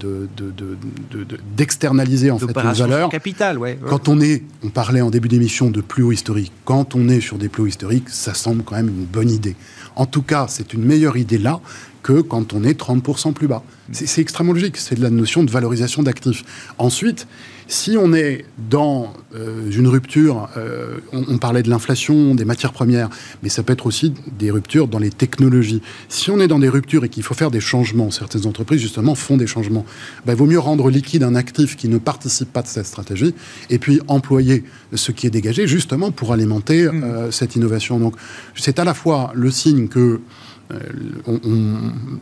d'externaliser 1.56 2.30
en 2.30 2.38
fait 2.38 2.56
une 2.56 2.72
valeur. 2.72 3.08
capital, 3.10 3.58
ouais, 3.58 3.78
Quand 3.88 4.08
on 4.08 4.20
est, 4.20 4.44
on 4.62 4.68
parlait 4.68 5.00
en 5.00 5.10
début 5.10 5.28
d'émission 5.28 5.70
de 5.70 5.80
plus 5.80 6.04
haut 6.04 6.12
historique. 6.12 6.52
Quand 6.64 6.94
on 6.94 7.08
est 7.08 7.20
sur 7.20 7.36
des 7.36 7.48
plus 7.48 7.64
hauts 7.64 7.66
historiques, 7.66 8.08
ça 8.08 8.32
semble 8.34 8.62
quand 8.62 8.76
même 8.76 8.88
une 8.88 9.06
bonne 9.06 9.30
idée. 9.30 9.56
En 10.00 10.06
tout 10.06 10.22
cas, 10.22 10.46
c'est 10.48 10.72
une 10.72 10.82
meilleure 10.82 11.18
idée 11.18 11.36
là 11.36 11.60
que 12.02 12.22
quand 12.22 12.54
on 12.54 12.64
est 12.64 12.80
30% 12.80 13.34
plus 13.34 13.48
bas. 13.48 13.62
C'est 13.92 14.22
extrêmement 14.22 14.54
logique, 14.54 14.78
c'est 14.78 14.94
de 14.94 15.02
la 15.02 15.10
notion 15.10 15.44
de 15.44 15.50
valorisation 15.50 16.02
d'actifs. 16.02 16.42
Ensuite, 16.78 17.26
si 17.70 17.96
on 17.96 18.12
est 18.12 18.44
dans 18.68 19.12
euh, 19.32 19.70
une 19.70 19.86
rupture, 19.86 20.48
euh, 20.56 20.98
on, 21.12 21.38
parlait 21.38 21.62
de 21.62 21.70
l'inflation, 21.70 22.34
des 22.34 22.44
matières 22.44 22.72
premières, 22.72 23.08
mais 23.44 23.48
ça 23.48 23.62
peut 23.62 23.72
être 23.72 23.86
aussi 23.86 24.12
des 24.36 24.50
ruptures 24.50 24.88
dans 24.88 24.98
les 24.98 25.10
technologies. 25.10 25.80
Si 26.08 26.32
on 26.32 26.40
est 26.40 26.48
dans 26.48 26.58
des 26.58 26.68
ruptures 26.68 27.04
et 27.04 27.08
qu'il 27.08 27.22
faut 27.22 27.34
faire 27.34 27.52
des 27.52 27.60
changements, 27.60 28.10
certaines 28.10 28.46
entreprises 28.46 28.80
justement 28.80 29.14
font 29.14 29.36
des 29.36 29.46
changements, 29.46 29.86
ben, 30.26 30.32
il 30.32 30.36
vaut 30.36 30.46
mieux 30.46 30.58
rendre 30.58 30.90
liquide 30.90 31.22
un 31.22 31.36
actif 31.36 31.76
qui 31.76 31.88
ne 31.88 31.98
participe 31.98 32.52
pas 32.52 32.62
de 32.62 32.66
cette 32.66 32.86
stratégie 32.86 33.34
et 33.70 33.78
puis 33.78 34.00
employer 34.08 34.64
ce 34.92 35.12
qui 35.12 35.28
est 35.28 35.30
dégagé 35.30 35.68
justement 35.68 36.10
pour 36.10 36.32
alimenter 36.32 36.90
mmh. 36.90 37.04
euh, 37.04 37.30
cette 37.30 37.54
innovation. 37.54 38.00
Donc 38.00 38.16
c'est 38.56 38.80
à 38.80 38.84
la 38.84 38.94
fois 38.94 39.30
le 39.36 39.50
signe 39.52 39.86
que 39.86 40.20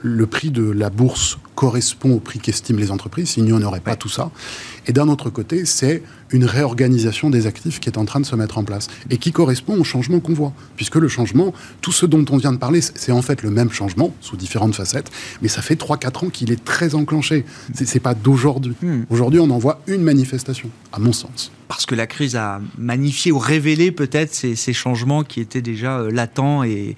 le 0.03 0.27
prix 0.27 0.51
de 0.51 0.71
la 0.71 0.91
bourse 0.91 1.39
correspond 1.55 2.13
au 2.13 2.21
prix 2.21 2.39
qu'estiment 2.39 2.79
les 2.79 2.91
entreprises, 2.91 3.31
sinon 3.31 3.57
on 3.57 3.59
n'aurait 3.61 3.81
pas 3.81 3.97
tout 3.97 4.09
ça. 4.09 4.31
Et 4.87 4.93
d'un 4.93 5.09
autre 5.09 5.29
côté, 5.31 5.65
c'est 5.65 6.03
une 6.31 6.45
réorganisation 6.45 7.31
des 7.31 7.47
actifs 7.47 7.81
qui 7.81 7.89
est 7.89 7.99
en 7.99 8.05
train 8.05 8.21
de 8.21 8.27
se 8.27 8.37
mettre 8.37 8.59
en 8.59 8.65
place 8.65 8.89
et 9.11 9.19
qui 9.19 9.33
correspond 9.33 9.79
au 9.79 9.85
changement 9.85 10.21
qu'on 10.21 10.35
voit. 10.35 10.53
Puisque 10.77 10.97
le 10.97 11.09
changement, 11.09 11.53
tout 11.81 11.93
ce 11.93 12.07
dont 12.07 12.25
on 12.31 12.37
vient 12.37 12.53
de 12.53 12.59
parler, 12.59 12.81
c'est 12.81 13.13
en 13.13 13.23
fait 13.23 13.43
le 13.43 13.51
même 13.51 13.71
changement 13.71 14.15
sous 14.21 14.37
différentes 14.37 14.75
facettes, 14.75 15.11
mais 15.43 15.49
ça 15.49 15.63
fait 15.63 15.81
3-4 15.81 16.27
ans 16.27 16.31
qu'il 16.31 16.53
est 16.53 16.65
très 16.65 16.95
enclenché. 16.95 17.45
C'est 17.75 18.01
pas 18.01 18.15
d'aujourd'hui. 18.15 18.75
Hmm. 18.83 19.03
Aujourd'hui, 19.11 19.41
on 19.41 19.51
en 19.51 19.59
voit 19.59 19.81
une 19.87 20.03
manifestation, 20.03 20.71
à 20.93 20.99
mon 20.99 21.13
sens. 21.13 21.51
Parce 21.69 21.85
que 21.85 21.95
la 21.95 22.07
crise 22.07 22.35
a 22.35 22.61
magnifié 22.79 23.31
ou 23.31 23.39
révélé 23.39 23.93
peut-être 23.93 24.33
ces, 24.33 24.73
changements 24.73 25.23
qui 25.23 25.41
étaient 25.41 25.61
déjà 25.61 25.99
euh, 25.99 26.11
latents 26.11 26.63
et, 26.63 26.97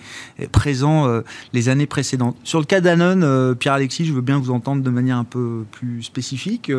présents 0.53 1.09
euh, 1.09 1.23
les 1.53 1.69
années 1.69 1.87
précédentes. 1.87 2.37
Sur 2.45 2.61
le 2.61 2.65
cas 2.65 2.81
Danone, 2.81 3.25
euh, 3.25 3.55
Pierre-Alexis, 3.55 4.05
je 4.05 4.13
veux 4.13 4.21
bien 4.21 4.39
vous 4.39 4.53
entendre 4.53 4.83
de 4.85 4.91
manière 4.91 5.17
un 5.17 5.25
peu 5.25 5.65
plus 5.73 6.05
spécifique. 6.05 6.71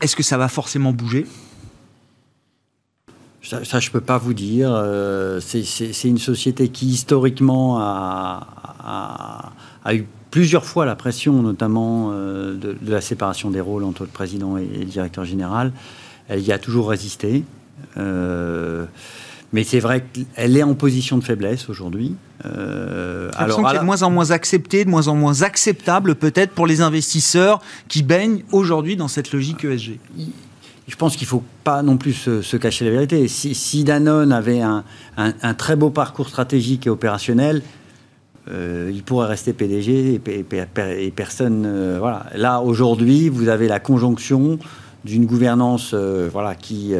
Est-ce 0.00 0.16
que 0.16 0.22
ça 0.22 0.38
va 0.38 0.48
forcément 0.48 0.92
bouger? 0.92 1.26
Ça, 3.42 3.80
je 3.80 3.88
ne 3.88 3.92
peux 3.92 4.00
pas 4.00 4.18
vous 4.18 4.34
dire. 4.34 4.70
C'est 5.40 6.04
une 6.04 6.18
société 6.18 6.68
qui, 6.68 6.86
historiquement, 6.86 7.78
a, 7.78 9.52
eu 9.92 10.04
plusieurs 10.30 10.64
fois 10.64 10.86
la 10.86 10.96
pression, 10.96 11.42
notamment 11.42 12.10
euh, 12.12 12.54
de, 12.54 12.76
la 12.86 13.00
séparation 13.00 13.50
des 13.50 13.60
rôles 13.60 13.84
entre 13.84 14.02
le 14.02 14.08
président 14.08 14.56
et, 14.56 14.64
le 14.64 14.84
directeur 14.84 15.24
général. 15.24 15.72
Elle 16.28 16.40
y 16.40 16.52
a 16.52 16.58
toujours 16.58 16.90
résisté. 16.90 17.44
Euh, 17.96 18.86
mais 19.52 19.64
c'est 19.64 19.80
vrai 19.80 20.04
qu'elle 20.04 20.56
est 20.56 20.62
en 20.62 20.74
position 20.74 21.18
de 21.18 21.24
faiblesse 21.24 21.68
aujourd'hui. 21.68 22.14
Euh, 22.46 23.30
alors, 23.34 23.56
qu'elle 23.62 23.76
est 23.76 23.80
de 23.80 23.84
moins 23.84 24.02
en 24.02 24.10
moins 24.10 24.30
acceptée, 24.30 24.84
de 24.84 24.90
moins 24.90 25.08
en 25.08 25.16
moins 25.16 25.42
acceptable 25.42 26.14
peut-être 26.14 26.52
pour 26.52 26.66
les 26.66 26.80
investisseurs 26.80 27.60
qui 27.88 28.02
baignent 28.02 28.44
aujourd'hui 28.52 28.96
dans 28.96 29.08
cette 29.08 29.32
logique 29.32 29.64
ESG. 29.64 29.98
Je 30.86 30.96
pense 30.96 31.16
qu'il 31.16 31.26
ne 31.26 31.30
faut 31.30 31.44
pas 31.64 31.82
non 31.82 31.96
plus 31.96 32.12
se, 32.12 32.56
cacher 32.56 32.84
la 32.84 32.90
vérité. 32.92 33.26
Si, 33.28 33.84
Danone 33.84 34.32
avait 34.32 34.60
un, 34.60 34.84
très 35.54 35.76
beau 35.76 35.90
parcours 35.90 36.28
stratégique 36.28 36.86
et 36.86 36.90
opérationnel, 36.90 37.62
euh, 38.50 38.90
il 38.92 39.02
pourrait 39.02 39.28
rester 39.28 39.52
PDG 39.52 40.20
et, 40.26 41.10
personne. 41.10 41.64
Euh, 41.66 41.96
voilà. 41.98 42.26
Là, 42.34 42.60
aujourd'hui, 42.60 43.28
vous 43.28 43.48
avez 43.48 43.68
la 43.68 43.80
conjonction 43.80 44.58
d'une 45.04 45.24
gouvernance 45.24 45.92
euh, 45.94 46.28
voilà, 46.30 46.54
qui, 46.54 46.92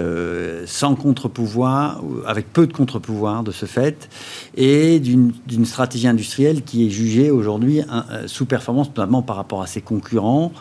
sans 0.64 0.94
contre-pouvoir, 0.94 2.02
avec 2.26 2.52
peu 2.52 2.66
de 2.66 2.72
contre-pouvoir 2.72 3.42
de 3.42 3.50
ce 3.50 3.66
fait, 3.66 4.08
et 4.56 5.00
d'une 5.00 5.64
stratégie 5.64 6.08
industrielle 6.08 6.62
qui 6.62 6.86
est 6.86 6.90
jugée 6.90 7.30
aujourd'hui 7.30 7.82
sous 8.26 8.46
performance, 8.46 8.88
notamment 8.88 9.22
par 9.22 9.36
rapport 9.36 9.62
à 9.62 9.66
ses 9.66 9.82
concurrents. 9.82 10.52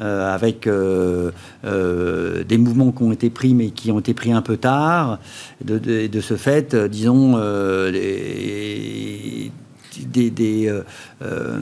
avec 0.00 0.66
des 0.68 2.58
mouvements 2.58 2.90
qui 2.90 3.02
ont 3.02 3.12
été 3.12 3.30
pris 3.30 3.54
mais 3.54 3.70
qui 3.70 3.92
ont 3.92 4.00
été 4.00 4.14
pris 4.14 4.32
un 4.32 4.42
peu 4.42 4.56
tard. 4.56 5.20
De, 5.64 6.20
ce 6.20 6.36
fait, 6.36 6.74
disons, 6.74 7.36
euh, 10.18 10.82
euh, 11.22 11.60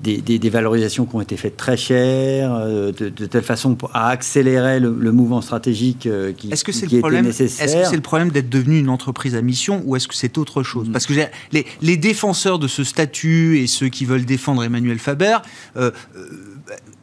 des, 0.00 0.20
des, 0.20 0.50
valorisations 0.50 1.06
qui 1.06 1.16
ont 1.16 1.20
été 1.20 1.36
faites 1.36 1.56
très 1.56 1.76
chères, 1.76 2.54
euh, 2.54 2.92
de, 2.92 3.26
telle 3.26 3.42
façon 3.42 3.76
à 3.92 4.08
accélérer 4.08 4.80
le, 4.80 5.12
mouvement 5.12 5.40
stratégique 5.40 6.08
qui, 6.36 6.50
est-ce 6.50 6.64
que 6.64 6.72
c'est 6.72 6.90
le 6.90 6.98
problème, 6.98 7.24
nécessaire. 7.24 7.66
Est-ce 7.66 7.76
que 7.76 7.84
c'est 7.88 7.96
le 7.96 8.02
problème 8.02 8.30
d'être 8.30 8.48
devenu 8.48 8.78
une 8.78 8.88
entreprise 8.88 9.34
à 9.34 9.42
mission 9.42 9.82
ou 9.84 9.96
est-ce 9.96 10.08
que 10.08 10.14
c'est 10.14 10.38
autre 10.38 10.62
chose? 10.62 10.88
Mm. 10.88 10.92
Parce 10.92 11.06
que 11.06 11.14
les, 11.52 11.66
les, 11.80 11.96
défenseurs 11.96 12.58
de 12.58 12.68
ce 12.68 12.84
statut 12.84 13.58
et 13.58 13.66
ceux 13.66 13.88
qui 13.88 14.04
veulent 14.04 14.24
défendre 14.24 14.64
Emmanuel 14.64 14.98
Faber 14.98 15.38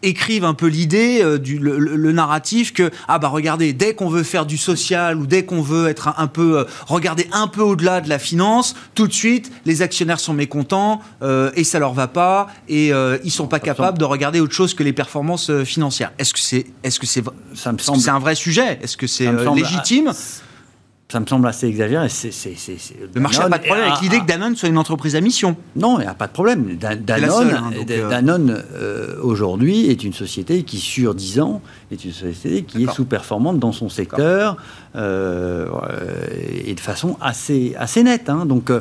écrivent 0.04 0.46
un 0.46 0.54
peu 0.54 0.68
l'idée, 0.68 1.22
euh, 1.22 1.38
du 1.38 1.60
le, 1.60 2.12
narratif 2.12 2.74
que 2.74 2.92
ah 3.08 3.20
bah 3.20 3.28
regardez, 3.28 3.74
dès 3.74 3.94
qu'on 3.94 4.10
veut 4.10 4.24
faire 4.24 4.46
du 4.46 4.58
social 4.58 5.18
ou 5.18 5.28
dès 5.28 5.46
qu'on 5.46 5.62
veut 5.62 5.88
être 5.88 6.14
un, 6.18 6.28
peu 6.28 6.60
euh, 6.60 6.64
regarder 6.88 7.28
un 7.32 7.48
peu 7.48 7.62
au-delà 7.62 8.02
de 8.02 8.10
la 8.10 8.20
finance, 8.20 8.76
tout 8.96 9.08
de 9.08 9.14
suite 9.14 9.52
les 9.66 9.82
actionnaires 9.82 10.20
sont 10.20 10.34
mécontents 10.34 11.02
euh, 11.22 11.52
et 11.56 11.64
ça 11.64 11.80
leur 11.80 11.94
va 11.94 12.08
pas 12.08 12.48
et 12.68 12.92
ils 13.24 13.32
sont 13.32 13.48
pas 13.48 13.60
capables 13.60 13.98
de 13.98 14.06
regarder 14.06 14.40
autre 14.40 14.54
chose 14.54 14.74
que 14.74 14.84
les 14.84 14.94
performances 14.94 15.52
financières. 15.64 16.12
Est-ce 16.18 16.34
que 16.34 16.40
c'est 16.40 16.66
est-ce 16.84 17.00
que 17.00 17.06
c'est 17.06 17.24
ça 17.54 17.72
me 17.72 17.78
semble 17.78 18.00
c'est 18.00 18.10
un 18.10 18.20
vrai 18.20 18.36
sujet? 18.36 18.80
Est-ce 18.82 18.98
que 18.98 19.08
c'est 19.08 19.32
légitime? 19.54 20.12
Ça 21.12 21.20
me 21.20 21.26
semble 21.26 21.46
assez 21.48 21.68
exagéré. 21.68 22.08
le 23.14 23.20
marché 23.20 23.40
n'a 23.40 23.50
pas 23.50 23.58
de 23.58 23.64
problème 23.66 23.88
avec 23.90 24.02
l'idée 24.02 24.20
que 24.20 24.26
Danone 24.26 24.56
soit 24.56 24.70
une 24.70 24.78
entreprise 24.78 25.16
à 25.18 25.22
mission. 25.22 25.58
Non, 25.76 26.00
il 26.00 26.04
n'y 26.04 26.08
a 26.08 26.14
pas 26.14 26.28
de 26.28 26.32
problème. 26.32 26.78
Danone, 26.78 27.52
hein, 27.52 27.72
euh, 27.90 28.10
Danone 28.10 28.64
euh, 28.74 29.18
aujourd'hui, 29.22 29.88
est 29.90 30.06
une 30.06 30.14
société 30.14 30.64
qui, 30.64 30.78
sur 30.78 31.14
10 31.14 31.42
ans, 31.42 31.62
est 31.94 32.06
une 32.06 32.12
société 32.12 32.64
qui 32.64 32.84
est 32.84 32.92
sous-performante 32.92 33.60
dans 33.60 33.72
son 33.72 33.90
secteur 33.90 34.58
euh, 34.96 35.68
et 36.66 36.74
de 36.74 36.80
façon 36.80 37.18
assez, 37.22 37.74
assez 37.78 38.04
nette. 38.04 38.30
Hein. 38.30 38.46
Donc, 38.46 38.72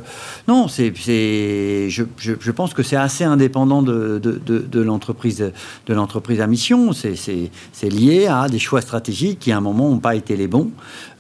non, 0.49 0.69
c'est, 0.69 0.93
je, 0.95 2.05
je, 2.17 2.33
je, 2.39 2.51
pense 2.51 2.75
que 2.75 2.83
c'est 2.83 2.97
assez 2.97 3.25
indépendant 3.25 3.83
de, 3.83 4.19
de, 4.19 4.33
de, 4.45 4.59
de 4.59 4.81
l'entreprise 4.81 6.41
à 6.41 6.47
mission. 6.47 6.93
C'est 6.93 7.89
lié 7.89 8.27
à 8.27 8.49
des 8.49 8.59
choix 8.59 8.81
stratégiques 8.81 9.39
qui, 9.41 9.53
à 9.53 9.57
un 9.57 9.61
moment, 9.61 9.91
n'ont 9.91 9.99
pas 9.99 10.15
été 10.15 10.37
les 10.37 10.47
bons. 10.47 10.71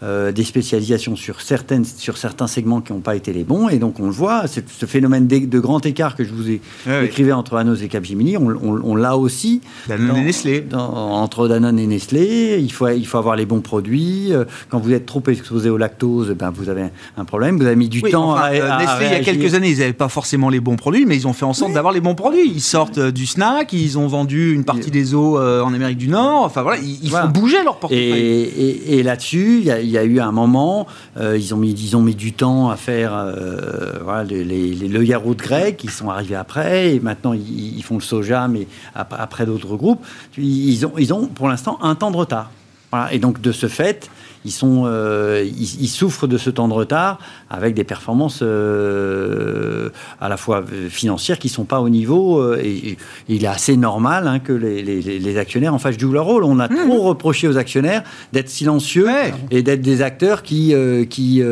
Euh, 0.02 0.32
des 0.32 0.44
spécialisations 0.44 1.14
sur, 1.14 1.42
certaines, 1.42 1.84
sur 1.84 2.16
certains 2.16 2.46
segments 2.46 2.80
qui 2.80 2.94
n'ont 2.94 3.00
pas 3.00 3.16
été 3.16 3.34
les 3.34 3.44
bons. 3.44 3.68
Et 3.68 3.78
donc, 3.78 4.00
on 4.00 4.06
le 4.06 4.12
voit, 4.12 4.46
ce 4.46 4.86
phénomène 4.86 5.26
de, 5.26 5.58
grand 5.58 5.84
écart 5.84 6.16
que 6.16 6.24
je 6.24 6.32
vous 6.32 6.48
ai 6.48 6.62
décrivé 6.86 7.34
entre 7.34 7.56
Anos 7.56 7.82
et 7.82 7.88
Capgemini, 7.88 8.38
on, 8.38 8.46
on, 8.62 8.96
l'a 8.96 9.18
aussi. 9.18 9.60
Danone 9.88 10.16
et 10.16 10.24
Nestlé. 10.24 10.64
entre 10.72 11.48
Danone 11.48 11.78
Nestlé, 11.86 12.58
il 12.60 12.72
faut, 12.72 12.88
il 12.88 13.06
faut 13.06 13.18
avoir 13.18 13.36
les 13.36 13.46
bons 13.46 13.60
produits. 13.60 14.32
Euh, 14.32 14.44
quand 14.68 14.78
vous 14.78 14.92
êtes 14.92 15.06
trop 15.06 15.22
exposé 15.28 15.68
au 15.68 15.76
lactose, 15.76 16.30
ben, 16.30 16.50
vous 16.50 16.68
avez 16.68 16.84
un 17.16 17.24
problème. 17.24 17.58
Vous 17.58 17.66
avez 17.66 17.76
mis 17.76 17.88
du 17.88 18.02
temps 18.02 18.34
à, 18.34 18.52
euh, 18.52 18.78
Nestlé, 18.78 19.06
il 19.06 19.12
y 19.12 19.16
a 19.16 19.20
quelques 19.20 19.54
années, 19.54 19.70
ils 19.70 19.78
n'avaient 19.78 19.92
pas 19.92 20.08
forcément 20.08 20.48
les 20.48 20.60
bons 20.60 20.76
produits, 20.76 21.06
mais 21.06 21.16
ils 21.16 21.26
ont 21.26 21.32
fait 21.32 21.44
en 21.44 21.52
sorte 21.52 21.72
d'avoir 21.72 21.92
les 21.92 22.00
bons 22.00 22.14
produits. 22.14 22.50
Ils 22.50 22.60
sortent 22.60 23.00
du 23.00 23.26
snack, 23.26 23.72
ils 23.72 23.98
ont 23.98 24.06
vendu 24.06 24.54
une 24.54 24.64
partie 24.64 24.90
des 24.90 25.14
eaux 25.14 25.38
en 25.38 25.74
Amérique 25.74 25.98
du 25.98 26.08
Nord. 26.08 26.44
Enfin 26.44 26.62
voilà, 26.62 26.80
ils, 26.80 27.10
font 27.10 27.28
bouger 27.28 27.62
leur 27.64 27.76
portefeuille. 27.76 28.00
Et, 28.02 28.98
et 28.98 29.02
là-dessus, 29.02 29.58
il 29.60 29.64
y 29.64 29.70
a 29.70 29.80
il 29.90 29.94
y 29.94 29.98
a 29.98 30.04
eu 30.04 30.20
un 30.20 30.32
moment, 30.32 30.86
euh, 31.16 31.36
ils, 31.36 31.54
ont 31.54 31.56
mis, 31.56 31.72
ils 31.72 31.96
ont 31.96 32.02
mis 32.02 32.14
du 32.14 32.32
temps 32.32 32.70
à 32.70 32.76
faire 32.76 33.12
euh, 33.14 33.98
voilà, 34.02 34.24
les, 34.24 34.44
les, 34.44 34.74
le 34.74 35.04
yaourt 35.04 35.36
grec, 35.36 35.80
ils 35.84 35.90
sont 35.90 36.10
arrivés 36.10 36.36
après, 36.36 36.94
et 36.94 37.00
maintenant 37.00 37.32
ils, 37.32 37.82
font 37.82 37.96
le 37.96 38.02
soja, 38.02 38.48
mais 38.48 38.66
après, 38.94 39.46
d'autres 39.46 39.76
groupes. 39.76 40.04
Ils 40.38 40.86
ont, 40.86 40.92
ils 40.98 41.12
ont 41.12 41.26
pour 41.26 41.48
l'instant 41.48 41.69
un 41.82 41.94
temps 41.94 42.10
de 42.10 42.16
retard. 42.16 42.50
Voilà. 42.90 43.12
Et 43.12 43.18
donc 43.18 43.40
de 43.40 43.52
ce 43.52 43.68
fait, 43.68 44.10
ils, 44.44 44.50
sont, 44.50 44.84
euh, 44.86 45.44
ils, 45.44 45.88
souffrent 45.88 46.26
de 46.26 46.38
ce 46.38 46.50
temps 46.50 46.66
de 46.66 46.72
retard 46.72 47.18
avec 47.50 47.74
des 47.74 47.84
performances 47.84 48.40
euh, 48.42 49.90
à 50.20 50.28
la 50.28 50.36
fois 50.36 50.64
financières 50.88 51.38
qui 51.38 51.48
ne 51.48 51.52
sont 51.52 51.64
pas 51.64 51.80
au 51.80 51.88
niveau. 51.88 52.40
Euh, 52.40 52.60
et, 52.62 52.96
il 53.28 53.44
est 53.44 53.48
assez 53.48 53.76
normal 53.76 54.26
hein, 54.26 54.38
que 54.38 54.52
les, 54.52 54.82
les, 54.82 55.38
actionnaires 55.38 55.74
en 55.74 55.78
fassent 55.78 55.98
jouer 55.98 56.14
leur 56.14 56.24
rôle. 56.24 56.44
On 56.44 56.58
a 56.58 56.68
mmh. 56.68 56.76
trop 56.86 57.02
reproché 57.02 57.48
aux 57.48 57.58
actionnaires 57.58 58.02
d'être 58.32 58.48
silencieux 58.48 59.08
et 59.50 59.62
d'être 59.62 59.82
des 59.82 60.02
acteurs 60.02 60.42
qui, 60.42 60.74
qui, 61.08 61.42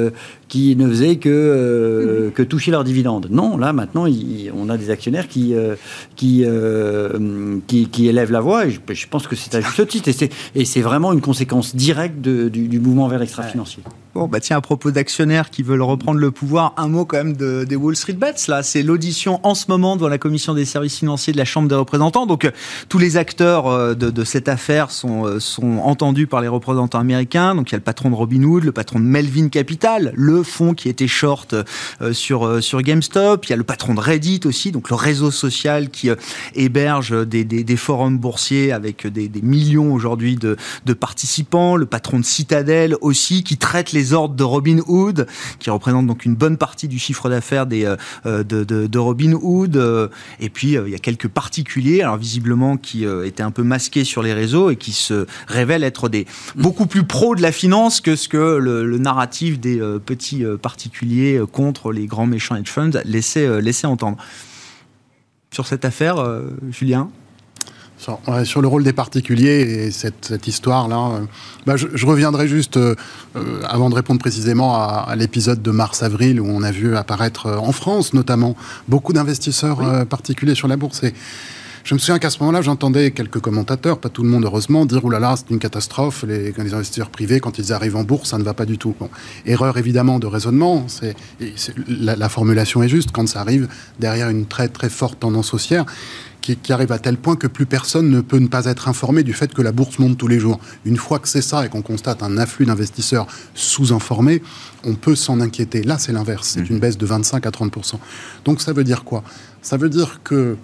qui 0.48 0.74
ne 0.76 0.88
faisaient 0.88 1.16
que, 1.16 2.28
mmh. 2.28 2.32
que 2.32 2.42
toucher 2.42 2.70
leurs 2.70 2.84
dividendes. 2.84 3.28
Non, 3.30 3.56
là 3.56 3.72
maintenant, 3.72 4.06
on 4.56 4.68
a 4.68 4.76
des 4.76 4.90
actionnaires 4.90 5.28
qui, 5.28 5.54
qui, 6.16 6.44
qui, 7.66 7.88
qui, 7.88 8.08
élèvent 8.08 8.32
la 8.32 8.40
voix 8.40 8.66
et 8.66 8.70
je, 8.70 9.08
pense 9.08 9.26
que 9.26 9.36
c'est 9.36 9.54
à 9.54 9.60
juste 9.60 9.86
titre. 9.86 10.10
Et 10.54 10.64
c'est 10.64 10.80
vraiment 10.80 11.12
une 11.12 11.20
conséquence 11.20 11.76
directe 11.76 12.20
du 12.20 12.80
mouvement 12.80 13.08
vers 13.08 13.18
l'extra-financier. 13.18 13.82
Bon, 14.18 14.26
bah 14.26 14.40
tiens, 14.40 14.56
à 14.56 14.60
propos 14.60 14.90
d'actionnaires 14.90 15.48
qui 15.48 15.62
veulent 15.62 15.80
reprendre 15.80 16.18
le 16.18 16.32
pouvoir, 16.32 16.74
un 16.76 16.88
mot 16.88 17.04
quand 17.04 17.18
même 17.18 17.36
de, 17.36 17.62
des 17.62 17.76
Wall 17.76 17.94
Street 17.94 18.14
Bets. 18.14 18.48
Là, 18.48 18.64
c'est 18.64 18.82
l'audition 18.82 19.38
en 19.44 19.54
ce 19.54 19.66
moment 19.68 19.94
devant 19.94 20.08
la 20.08 20.18
commission 20.18 20.54
des 20.54 20.64
services 20.64 20.98
financiers 20.98 21.32
de 21.32 21.38
la 21.38 21.44
Chambre 21.44 21.68
des 21.68 21.76
représentants. 21.76 22.26
Donc, 22.26 22.44
euh, 22.44 22.50
tous 22.88 22.98
les 22.98 23.16
acteurs 23.16 23.68
euh, 23.68 23.94
de, 23.94 24.24
cette 24.24 24.48
affaire 24.48 24.90
sont, 24.90 25.24
euh, 25.24 25.38
sont 25.38 25.78
entendus 25.84 26.26
par 26.26 26.40
les 26.40 26.48
représentants 26.48 26.98
américains. 26.98 27.54
Donc, 27.54 27.70
il 27.70 27.74
y 27.74 27.76
a 27.76 27.78
le 27.78 27.84
patron 27.84 28.10
de 28.10 28.16
Robinhood, 28.16 28.64
le 28.64 28.72
patron 28.72 28.98
de 28.98 29.04
Melvin 29.04 29.50
Capital, 29.50 30.12
le 30.16 30.42
fonds 30.42 30.74
qui 30.74 30.88
était 30.88 31.06
short 31.06 31.54
sur, 32.10 32.60
sur 32.60 32.82
GameStop. 32.82 33.46
Il 33.46 33.50
y 33.50 33.52
a 33.52 33.56
le 33.56 33.62
patron 33.62 33.94
de 33.94 34.00
Reddit 34.00 34.40
aussi, 34.46 34.72
donc 34.72 34.90
le 34.90 34.96
réseau 34.96 35.30
social 35.30 35.90
qui 35.90 36.10
héberge 36.56 37.14
des, 37.24 37.76
forums 37.76 38.18
boursiers 38.18 38.72
avec 38.72 39.06
des, 39.06 39.30
millions 39.42 39.92
aujourd'hui 39.92 40.36
de 40.36 40.92
participants. 40.94 41.76
Le 41.76 41.86
patron 41.86 42.18
de 42.18 42.24
Citadel 42.24 42.96
aussi, 43.00 43.44
qui 43.44 43.58
traite 43.58 43.92
les 43.92 44.07
ordres 44.12 44.34
de 44.34 44.44
Robinhood, 44.44 45.26
qui 45.58 45.70
représente 45.70 46.06
donc 46.06 46.24
une 46.24 46.34
bonne 46.34 46.56
partie 46.56 46.88
du 46.88 46.98
chiffre 46.98 47.28
d'affaires 47.28 47.66
des 47.66 47.84
de, 48.24 48.42
de, 48.42 48.64
de 48.86 48.98
Robinhood. 48.98 50.10
et 50.40 50.48
puis 50.50 50.72
il 50.72 50.88
y 50.88 50.94
a 50.94 50.98
quelques 50.98 51.28
particuliers, 51.28 52.02
alors 52.02 52.16
visiblement 52.16 52.76
qui 52.76 53.04
étaient 53.04 53.42
un 53.42 53.50
peu 53.50 53.62
masqués 53.62 54.04
sur 54.04 54.22
les 54.22 54.32
réseaux 54.32 54.70
et 54.70 54.76
qui 54.76 54.92
se 54.92 55.26
révèlent 55.46 55.84
être 55.84 56.08
des 56.08 56.26
beaucoup 56.56 56.86
plus 56.86 57.04
pros 57.04 57.34
de 57.34 57.42
la 57.42 57.52
finance 57.52 58.00
que 58.00 58.16
ce 58.16 58.28
que 58.28 58.56
le, 58.58 58.98
narratif 58.98 59.60
des 59.60 59.80
euh, 59.80 59.98
petits 59.98 60.44
euh, 60.44 60.56
particuliers 60.56 61.36
euh, 61.36 61.46
contre 61.46 61.92
les 61.92 62.06
grands 62.06 62.26
méchants 62.26 62.56
hedge 62.56 62.68
funds 62.68 62.90
laissait, 63.04 63.60
laissait 63.60 63.86
entendre. 63.86 64.18
Sur 65.50 65.66
cette 65.66 65.84
affaire, 65.84 66.16
Julien 66.70 67.10
sur, 67.98 68.62
le 68.62 68.68
rôle 68.68 68.84
des 68.84 68.92
particuliers 68.92 69.60
et 69.60 69.90
cette, 69.90 70.46
histoire-là, 70.46 71.20
bah, 71.66 71.76
je, 71.76 72.06
reviendrai 72.06 72.48
juste, 72.48 72.78
avant 73.68 73.90
de 73.90 73.94
répondre 73.94 74.20
précisément 74.20 74.74
à, 74.76 75.14
l'épisode 75.16 75.62
de 75.62 75.70
mars-avril 75.70 76.40
où 76.40 76.46
on 76.46 76.62
a 76.62 76.70
vu 76.70 76.96
apparaître 76.96 77.46
en 77.46 77.72
France 77.72 78.14
notamment 78.14 78.56
beaucoup 78.88 79.12
d'investisseurs 79.12 80.06
particuliers 80.06 80.54
sur 80.54 80.68
la 80.68 80.76
bourse. 80.76 81.02
Et 81.02 81.12
je 81.88 81.94
me 81.94 81.98
souviens 81.98 82.18
qu'à 82.18 82.28
ce 82.28 82.38
moment-là, 82.40 82.60
j'entendais 82.60 83.12
quelques 83.12 83.40
commentateurs, 83.40 83.98
pas 83.98 84.10
tout 84.10 84.22
le 84.22 84.28
monde 84.28 84.44
heureusement, 84.44 84.84
dire 84.84 85.02
oh 85.02 85.08
là 85.08 85.18
là, 85.18 85.36
c'est 85.38 85.48
une 85.48 85.58
catastrophe, 85.58 86.22
les, 86.28 86.52
les, 86.52 86.74
investisseurs 86.74 87.08
privés, 87.08 87.40
quand 87.40 87.56
ils 87.56 87.72
arrivent 87.72 87.96
en 87.96 88.04
bourse, 88.04 88.28
ça 88.28 88.36
ne 88.36 88.42
va 88.42 88.52
pas 88.52 88.66
du 88.66 88.76
tout. 88.76 88.94
Bon, 89.00 89.08
erreur 89.46 89.78
évidemment 89.78 90.18
de 90.18 90.26
raisonnement, 90.26 90.84
c'est, 90.86 91.16
la, 91.88 92.28
formulation 92.28 92.82
est 92.82 92.90
juste, 92.90 93.10
quand 93.10 93.26
ça 93.26 93.40
arrive 93.40 93.68
derrière 93.98 94.28
une 94.28 94.44
très 94.44 94.68
très 94.68 94.90
forte 94.90 95.18
tendance 95.18 95.54
haussière, 95.54 95.86
qui, 96.42 96.58
arrive 96.74 96.92
à 96.92 96.98
tel 96.98 97.16
point 97.16 97.36
que 97.36 97.46
plus 97.46 97.64
personne 97.64 98.10
ne 98.10 98.20
peut 98.20 98.38
ne 98.38 98.48
pas 98.48 98.66
être 98.66 98.88
informé 98.88 99.22
du 99.22 99.32
fait 99.32 99.54
que 99.54 99.62
la 99.62 99.72
bourse 99.72 99.98
monte 99.98 100.18
tous 100.18 100.28
les 100.28 100.38
jours. 100.38 100.60
Une 100.84 100.98
fois 100.98 101.18
que 101.18 101.28
c'est 101.28 101.40
ça 101.40 101.64
et 101.64 101.70
qu'on 101.70 101.82
constate 101.82 102.22
un 102.22 102.36
afflux 102.36 102.66
d'investisseurs 102.66 103.26
sous-informés, 103.54 104.42
on 104.84 104.94
peut 104.94 105.16
s'en 105.16 105.40
inquiéter. 105.40 105.82
Là, 105.82 105.96
c'est 105.96 106.12
l'inverse. 106.12 106.48
C'est 106.48 106.60
mmh. 106.60 106.72
une 106.74 106.78
baisse 106.80 106.98
de 106.98 107.06
25 107.06 107.46
à 107.46 107.50
30% 107.50 107.94
Donc 108.44 108.60
ça 108.60 108.74
veut 108.74 108.84
dire 108.84 109.04
quoi? 109.04 109.24
Ça 109.62 109.78
veut 109.78 109.88
dire 109.88 110.20
que 110.22 110.56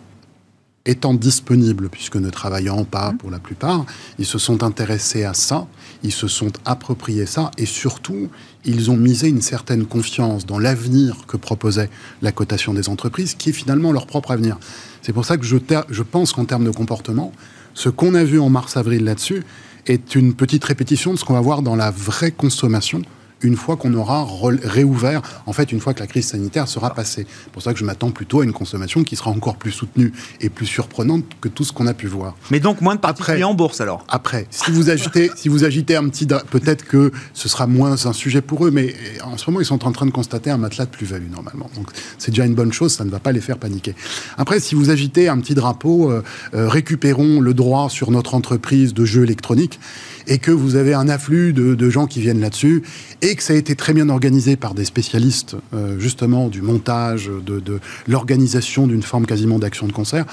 étant 0.87 1.15
disponibles, 1.15 1.89
puisque 1.89 2.17
ne 2.17 2.29
travaillant 2.29 2.85
pas 2.85 3.13
mmh. 3.13 3.17
pour 3.17 3.31
la 3.31 3.39
plupart, 3.39 3.87
ils 4.19 4.27
se 4.27 4.39
sont 4.39 4.63
intéressés 4.63 5.25
à 5.25 5.33
ça, 5.33 5.67
ils 6.03 6.13
se 6.13 6.29
sont 6.29 6.53
appropriés 6.65 7.27
ça, 7.27 7.51
et 7.57 7.67
surtout, 7.67 8.29
ils 8.65 8.91
ont 8.91 8.97
misé 8.97 9.29
une 9.29 9.41
certaine 9.41 9.87
confiance 9.87 10.45
dans 10.45 10.59
l'avenir 10.59 11.25
que 11.27 11.37
proposait 11.37 11.91
la 12.21 12.33
cotation 12.33 12.75
des 12.75 12.89
entreprises, 12.89 13.35
qui 13.35 13.51
est 13.51 13.55
finalement 13.55 13.93
leur 13.93 14.07
propre 14.07 14.31
avenir. 14.31 14.59
C'est 15.01 15.13
pour 15.13 15.25
ça 15.25 15.37
que 15.37 15.45
je, 15.45 15.57
je 15.91 16.03
pense 16.03 16.33
qu'en 16.33 16.45
termes 16.45 16.65
de 16.65 16.71
comportement, 16.71 17.33
ce 17.73 17.89
qu'on 17.89 18.15
a 18.15 18.25
vu 18.25 18.39
en 18.39 18.51
mars-avril 18.51 19.05
là-dessus 19.05 19.43
est 19.87 20.15
une 20.15 20.35
petite 20.35 20.65
répétition 20.65 21.13
de 21.13 21.19
ce 21.19 21.25
qu'on 21.25 21.35
va 21.35 21.41
voir 21.41 21.63
dans 21.63 21.77
la 21.77 21.91
vraie 21.91 22.31
consommation 22.31 23.03
une 23.45 23.57
fois 23.57 23.77
qu'on 23.77 23.95
aura 23.95 24.27
réouvert, 24.65 25.23
en 25.47 25.53
fait, 25.53 25.71
une 25.73 25.81
fois 25.81 25.95
que 25.95 26.01
la 26.01 26.07
crise 26.07 26.27
sanitaire 26.27 26.69
sera 26.69 26.95
passée. 26.95 27.27
C'est 27.45 27.53
pour 27.53 27.63
ça 27.63 27.73
que 27.73 27.79
je 27.79 27.85
m'attends 27.85 28.11
plutôt 28.11 28.41
à 28.41 28.45
une 28.45 28.53
consommation 28.53 29.05
qui 29.05 29.17
sera 29.17 29.31
encore 29.31 29.57
plus 29.57 29.73
soutenue 29.73 30.13
et 30.41 30.49
plus 30.49 30.67
surprenante 30.67 31.25
que 31.41 31.49
tout 31.49 31.65
ce 31.65 31.73
qu'on 31.73 31.87
a 31.87 31.95
pu 31.95 32.07
voir. 32.07 32.35
Mais 32.51 32.61
donc 32.61 32.81
moins 32.81 32.95
de 32.95 33.01
particuliers 33.01 33.45
en 33.45 33.55
bourse 33.55 33.81
alors? 33.81 34.05
Après, 34.09 34.47
si 34.51 34.71
vous 34.71 34.91
agitez, 34.91 35.31
si 35.37 35.49
vous 35.49 35.65
agitez 35.65 35.97
un 35.97 36.09
petit, 36.09 36.27
peut-être 36.27 36.85
que 36.85 37.13
ce 37.33 37.49
sera 37.49 37.67
moins 37.67 38.07
un 38.07 38.13
sujet 38.13 38.41
pour 38.41 38.67
eux, 38.67 38.71
mais 38.71 38.95
en 39.23 39.37
ce 39.37 39.49
moment 39.51 39.61
ils 39.61 39.67
sont 39.67 39.85
en 39.85 39.93
train 39.93 40.07
de 40.07 40.11
constater 40.11 40.51
un 40.51 40.59
matelas 40.59 40.87
de 40.87 40.91
plus-value 40.91 41.31
normalement. 41.31 41.71
Donc 41.77 41.89
c'est 42.19 42.31
déjà 42.31 42.47
une 42.47 42.55
bonne 42.55 42.73
chose, 42.73 42.95
ça 42.95 43.05
ne 43.05 43.11
va 43.11 43.21
pas 43.21 43.33
les 43.33 43.41
faire 43.41 43.59
paniquer. 43.59 43.95
Après, 44.39 44.61
si 44.61 44.75
vous 44.75 44.91
agitez 44.91 45.29
un 45.29 45.39
petit 45.39 45.55
drapeau, 45.55 46.11
euh, 46.11 46.23
euh, 46.55 46.69
récupérons 46.69 47.41
le 47.41 47.55
droit 47.55 47.91
sur 47.91 48.11
notre 48.11 48.35
entreprise 48.35 48.95
de 48.95 49.05
jeux 49.05 49.25
électroniques 49.25 49.79
et 50.27 50.39
que 50.39 50.51
vous 50.51 50.77
avez 50.77 50.95
un 50.95 51.09
afflux 51.09 51.53
de, 51.53 51.91
gens 51.91 52.07
qui 52.07 52.21
viennent 52.21 52.41
là-dessus, 52.41 52.83
et 53.23 53.35
que 53.37 53.43
ça 53.43 53.53
a 53.53 53.57
été 53.57 53.77
très 53.77 53.93
bien 53.93 54.09
organisé 54.09 54.57
par 54.57 54.75
des 54.75 54.85
spécialistes, 54.85 55.57
euh, 55.75 55.99
justement, 55.99 56.49
du 56.49 56.63
montage, 56.63 57.31
de, 57.45 57.81
l'organisation 58.09 58.87
d'une 58.87 59.03
forme 59.03 59.27
quasiment 59.27 59.59
d'action 59.59 59.87
de 59.87 59.93
concert, 59.93 60.25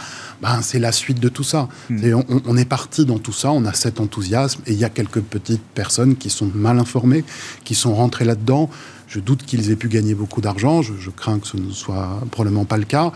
ben, 0.41 0.61
c'est 0.61 0.79
la 0.79 0.91
suite 0.91 1.19
de 1.19 1.29
tout 1.29 1.43
ça. 1.43 1.67
Hmm. 1.89 2.23
on, 2.29 2.41
on, 2.45 2.57
est 2.57 2.65
parti 2.65 3.05
dans 3.05 3.19
tout 3.19 3.33
ça, 3.33 3.51
on 3.51 3.65
a 3.65 3.73
cet 3.73 3.99
enthousiasme, 3.99 4.61
et 4.65 4.71
il 4.71 4.79
y 4.79 4.85
a 4.85 4.89
quelques 4.89 5.21
petites 5.21 5.63
personnes 5.75 6.15
qui 6.15 6.29
sont 6.29 6.49
mal 6.53 6.79
informées, 6.79 7.23
qui 7.63 7.75
sont 7.75 7.93
rentrées 7.93 8.25
là-dedans. 8.25 8.69
Je 9.11 9.19
doute 9.19 9.43
qu'ils 9.45 9.71
aient 9.71 9.75
pu 9.75 9.89
gagner 9.89 10.15
beaucoup 10.15 10.39
d'argent, 10.39 10.81
je, 10.81 11.09
crains 11.09 11.39
que 11.39 11.47
ce 11.47 11.57
ne 11.57 11.71
soit 11.71 12.21
probablement 12.31 12.63
pas 12.63 12.77
le 12.77 12.85
cas. 12.85 13.11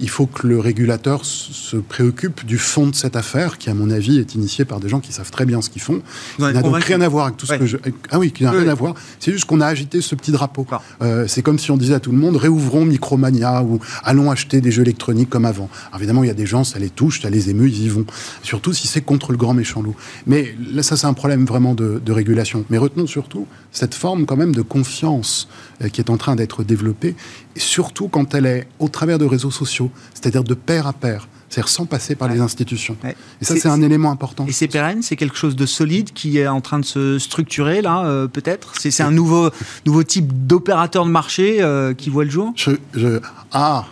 Il 0.00 0.08
faut 0.08 0.26
que 0.26 0.46
le 0.46 0.58
régulateur 0.58 1.24
se 1.24 1.76
préoccupe 1.76 2.44
du 2.44 2.58
fond 2.58 2.86
de 2.86 2.94
cette 2.94 3.16
affaire, 3.16 3.58
qui, 3.58 3.70
à 3.70 3.74
mon 3.74 3.90
avis, 3.90 4.18
est 4.18 4.34
initié 4.34 4.64
par 4.64 4.80
des 4.80 4.88
gens 4.88 5.00
qui 5.00 5.12
savent 5.12 5.30
très 5.30 5.44
bien 5.44 5.60
ce 5.60 5.70
qu'ils 5.70 5.82
font. 5.82 6.02
Ça 6.38 6.52
n'a 6.52 6.62
donc 6.62 6.76
rien 6.84 7.00
à 7.00 7.08
voir 7.08 7.26
avec 7.26 7.36
tout 7.36 7.46
ce 7.46 7.54
que 7.54 7.66
je. 7.66 7.76
Ah 8.10 8.18
oui, 8.18 8.32
qui 8.32 8.44
n'a 8.44 8.50
rien 8.50 8.68
à 8.68 8.74
voir. 8.74 8.94
C'est 9.18 9.32
juste 9.32 9.46
qu'on 9.46 9.60
a 9.60 9.66
agité 9.66 10.00
ce 10.00 10.14
petit 10.14 10.30
drapeau. 10.30 10.66
Euh, 11.02 11.26
c'est 11.26 11.42
comme 11.42 11.58
si 11.58 11.70
on 11.70 11.76
disait 11.76 11.94
à 11.94 12.00
tout 12.00 12.12
le 12.12 12.18
monde 12.18 12.36
réouvrons 12.36 12.84
Micromania 12.84 13.62
ou 13.62 13.80
allons 14.04 14.30
acheter 14.30 14.60
des 14.60 14.70
jeux 14.70 14.82
électroniques 14.82 15.30
comme 15.30 15.44
avant. 15.44 15.68
évidemment, 15.96 16.22
il 16.24 16.28
y 16.28 16.30
a 16.30 16.34
des 16.34 16.46
gens, 16.46 16.64
ça 16.64 16.78
les 16.78 16.90
touche, 16.90 17.22
ça 17.22 17.30
les 17.30 17.50
émeut, 17.50 17.68
ils 17.68 17.84
y 17.84 17.88
vont. 17.88 18.04
Surtout 18.42 18.72
si 18.72 18.86
c'est 18.86 19.00
contre 19.00 19.32
le 19.32 19.38
grand 19.38 19.54
méchant 19.54 19.82
loup. 19.82 19.96
Mais 20.26 20.54
là, 20.72 20.82
ça, 20.82 20.96
c'est 20.96 21.06
un 21.06 21.12
problème 21.12 21.44
vraiment 21.44 21.74
de, 21.74 22.00
de 22.04 22.12
régulation. 22.12 22.64
Mais 22.70 22.78
retenons 22.78 23.06
surtout 23.06 23.46
cette 23.72 23.94
forme 23.94 24.26
quand 24.26 24.36
même 24.36 24.54
de 24.54 24.62
confiance 24.62 25.48
euh, 25.82 25.88
qui 25.88 26.00
est 26.00 26.10
en 26.10 26.16
train 26.16 26.36
d'être 26.36 26.64
développée, 26.64 27.14
et 27.58 27.60
surtout 27.60 28.06
quand 28.06 28.36
elle 28.36 28.46
est 28.46 28.68
au 28.78 28.88
travers 28.88 29.18
de 29.18 29.24
réseaux 29.24 29.50
sociaux, 29.50 29.90
c'est-à-dire 30.14 30.44
de 30.44 30.54
pair 30.54 30.86
à 30.86 30.92
pair 30.92 31.26
c'est-à-dire 31.48 31.68
sans 31.70 31.86
passer 31.86 32.14
par 32.14 32.28
les 32.28 32.40
institutions. 32.40 32.94
Et 33.40 33.44
ça, 33.46 33.56
c'est 33.56 33.70
un 33.70 33.80
élément 33.80 34.10
important. 34.10 34.44
Et 34.46 34.52
c'est 34.52 34.68
pérenne, 34.68 35.00
c'est 35.00 35.16
quelque 35.16 35.38
chose 35.38 35.56
de 35.56 35.64
solide 35.64 36.12
qui 36.12 36.36
est 36.36 36.46
en 36.46 36.60
train 36.60 36.78
de 36.78 36.84
se 36.84 37.18
structurer, 37.18 37.80
là, 37.80 38.04
euh, 38.04 38.28
peut-être? 38.28 38.74
C'est 38.78 39.02
un 39.02 39.10
nouveau, 39.10 39.48
nouveau 39.86 40.02
type 40.02 40.46
d'opérateur 40.46 41.06
de 41.06 41.10
marché 41.10 41.62
euh, 41.62 41.94
qui 41.94 42.10
voit 42.10 42.24
le 42.24 42.30
jour? 42.30 42.52
Je, 42.54 42.72
je, 42.92 43.18
Ah, 43.50 43.86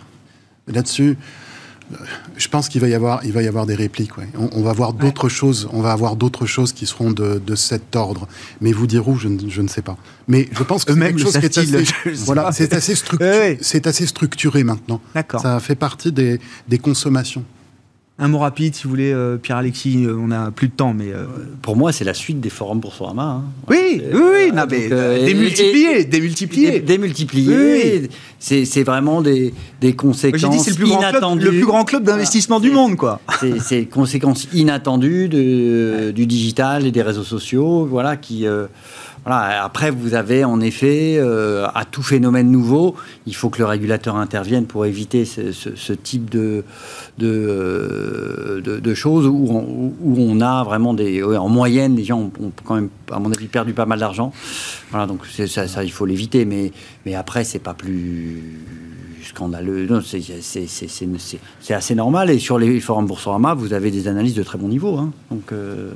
là-dessus, 0.67 1.17
je 2.35 2.47
pense 2.49 2.69
qu'il 2.69 2.81
va 2.81 2.87
y 2.87 2.93
avoir, 2.93 3.23
il 3.23 3.31
va 3.31 3.41
y 3.41 3.47
avoir 3.47 3.65
des 3.65 3.75
répliques. 3.75 4.11
On, 4.35 4.61
va 4.61 4.73
voir 4.73 4.93
d'autres 4.93 5.29
choses. 5.29 5.69
On 5.71 5.81
va 5.81 5.91
avoir 5.91 6.15
d'autres 6.15 6.45
choses 6.45 6.73
qui 6.73 6.85
seront 6.85 7.11
de, 7.11 7.55
cet 7.55 7.95
ordre. 7.95 8.27
Mais 8.61 8.71
vous 8.71 8.87
dire 8.87 9.07
où, 9.07 9.17
je, 9.17 9.27
ne 9.27 9.67
sais 9.67 9.81
pas. 9.81 9.97
Mais 10.27 10.49
je 10.51 10.63
pense 10.63 10.85
que 10.85 10.93
c'est 10.93 10.99
quelque 10.99 11.19
chose 11.19 11.37
qui 11.37 11.45
est 11.45 11.57
assez, 11.57 12.11
voilà, 12.25 12.51
c'est 12.51 12.73
assez, 12.73 12.95
c'est 13.61 13.87
assez 13.87 14.05
structuré 14.05 14.63
maintenant. 14.63 15.01
Ça 15.41 15.59
fait 15.59 15.75
partie 15.75 16.11
des 16.11 16.77
consommations. 16.81 17.43
Un 18.19 18.29
mot 18.29 18.39
rapide, 18.39 18.73
si 18.73 18.85
vous 18.85 18.89
voulez, 18.89 19.13
euh, 19.13 19.37
Pierre-Alexis, 19.37 20.05
euh, 20.05 20.17
on 20.19 20.31
a 20.31 20.49
plus 20.49 20.69
de 20.69 20.73
temps, 20.73 20.91
mais... 20.91 21.11
Euh, 21.11 21.25
pour 21.61 21.75
moi, 21.75 21.91
c'est 21.91 22.03
la 22.03 22.15
suite 22.15 22.39
des 22.39 22.49
forums 22.49 22.81
pour 22.81 22.95
Sorama. 22.95 23.23
Hein. 23.23 23.43
Oui, 23.69 24.01
oui, 24.11 24.19
oui, 24.19 24.51
non, 24.51 24.63
mais, 24.67 24.89
démultiplier, 25.23 26.03
démultiplier. 26.03 26.79
Démultiplier, 26.79 28.09
c'est 28.39 28.83
vraiment 28.83 29.21
des, 29.21 29.53
des 29.81 29.93
conséquences 29.93 30.65
dit, 30.65 30.71
le 30.71 30.75
plus 30.75 30.89
inattendues. 30.89 31.19
Grand 31.19 31.35
club, 31.35 31.53
le 31.53 31.59
plus 31.59 31.65
grand 31.67 31.83
club 31.83 32.03
d'investissement 32.05 32.59
du 32.59 32.71
monde, 32.71 32.95
quoi. 32.95 33.21
C'est 33.59 33.85
conséquences 33.85 34.47
inattendues 34.51 35.29
de, 35.29 36.09
du 36.09 36.25
digital 36.25 36.87
et 36.87 36.91
des 36.91 37.03
réseaux 37.03 37.23
sociaux, 37.23 37.85
voilà, 37.85 38.17
qui 38.17 38.47
après, 39.25 39.91
vous 39.91 40.13
avez 40.13 40.45
en 40.45 40.61
effet, 40.61 41.17
euh, 41.17 41.67
à 41.73 41.85
tout 41.85 42.03
phénomène 42.03 42.49
nouveau, 42.49 42.95
il 43.25 43.35
faut 43.35 43.49
que 43.49 43.59
le 43.59 43.65
régulateur 43.65 44.15
intervienne 44.15 44.65
pour 44.65 44.85
éviter 44.85 45.25
ce, 45.25 45.93
type 45.93 46.29
de, 46.29 46.63
de, 47.17 48.93
choses 48.93 49.27
où 49.27 49.49
on, 50.17 50.41
a 50.41 50.63
vraiment 50.63 50.93
des. 50.93 51.23
en 51.23 51.49
moyenne, 51.49 51.95
les 51.95 52.05
gens 52.05 52.19
ont, 52.19 52.51
quand 52.63 52.75
même, 52.75 52.89
à 53.11 53.19
mon 53.19 53.31
avis, 53.31 53.47
perdu 53.47 53.73
pas 53.73 53.85
mal 53.85 53.99
d'argent. 53.99 54.31
Voilà, 54.91 55.07
donc 55.07 55.25
ça, 55.25 55.67
ça, 55.67 55.83
il 55.83 55.91
faut 55.91 56.05
l'éviter. 56.05 56.45
Mais, 56.45 56.71
mais 57.05 57.15
après, 57.15 57.43
c'est 57.43 57.59
pas 57.59 57.73
plus 57.73 58.61
scandaleux. 59.23 59.87
C'est 60.01 61.73
assez 61.73 61.95
normal. 61.95 62.29
Et 62.29 62.39
sur 62.39 62.57
les 62.57 62.79
forums 62.79 63.07
Boursorama, 63.07 63.53
vous 63.53 63.73
avez 63.73 63.91
des 63.91 64.07
analyses 64.07 64.35
de 64.35 64.43
très 64.43 64.57
bon 64.57 64.69
niveau. 64.69 64.97
Hein. 64.97 65.11
Donc. 65.31 65.51
Euh, 65.51 65.91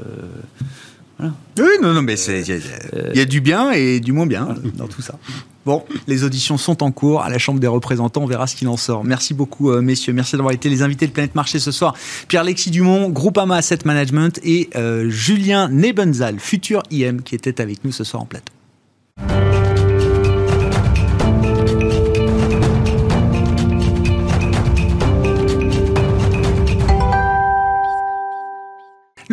oui, 1.60 1.70
non, 1.82 1.94
non, 1.94 2.02
mais 2.02 2.16
il 2.16 3.18
y 3.18 3.22
a 3.22 3.26
du 3.26 3.42
bien 3.42 3.72
et 3.72 4.00
du 4.00 4.12
moins 4.12 4.26
bien 4.26 4.56
dans 4.76 4.88
tout 4.88 5.02
ça. 5.02 5.18
Bon, 5.66 5.84
les 6.08 6.24
auditions 6.24 6.58
sont 6.58 6.82
en 6.82 6.92
cours 6.92 7.22
à 7.22 7.30
la 7.30 7.38
Chambre 7.38 7.60
des 7.60 7.68
représentants. 7.68 8.24
On 8.24 8.26
verra 8.26 8.48
ce 8.48 8.56
qu'il 8.56 8.68
en 8.68 8.78
sort. 8.78 9.04
Merci 9.04 9.36
beaucoup, 9.36 9.70
euh, 9.70 9.82
messieurs. 9.82 10.12
Merci 10.12 10.36
d'avoir 10.36 10.54
été 10.54 10.70
les 10.70 10.82
invités 10.82 11.06
de 11.06 11.12
Planète 11.12 11.36
Marché 11.36 11.60
ce 11.60 11.72
soir. 11.72 11.96
Pierre-Lexis 12.28 12.72
Dumont, 12.72 13.10
Groupama 13.10 13.58
Asset 13.58 13.80
Management 13.86 14.40
et 14.44 14.70
euh, 14.76 15.10
Julien 15.10 15.70
Nebenzal, 15.70 16.40
futur 16.40 16.82
IM, 16.90 17.22
qui 17.22 17.36
était 17.36 17.62
avec 17.62 17.86
nous 17.86 17.92
ce 17.92 18.04
soir 18.04 18.24
en 18.24 18.26
plateau. 18.26 18.54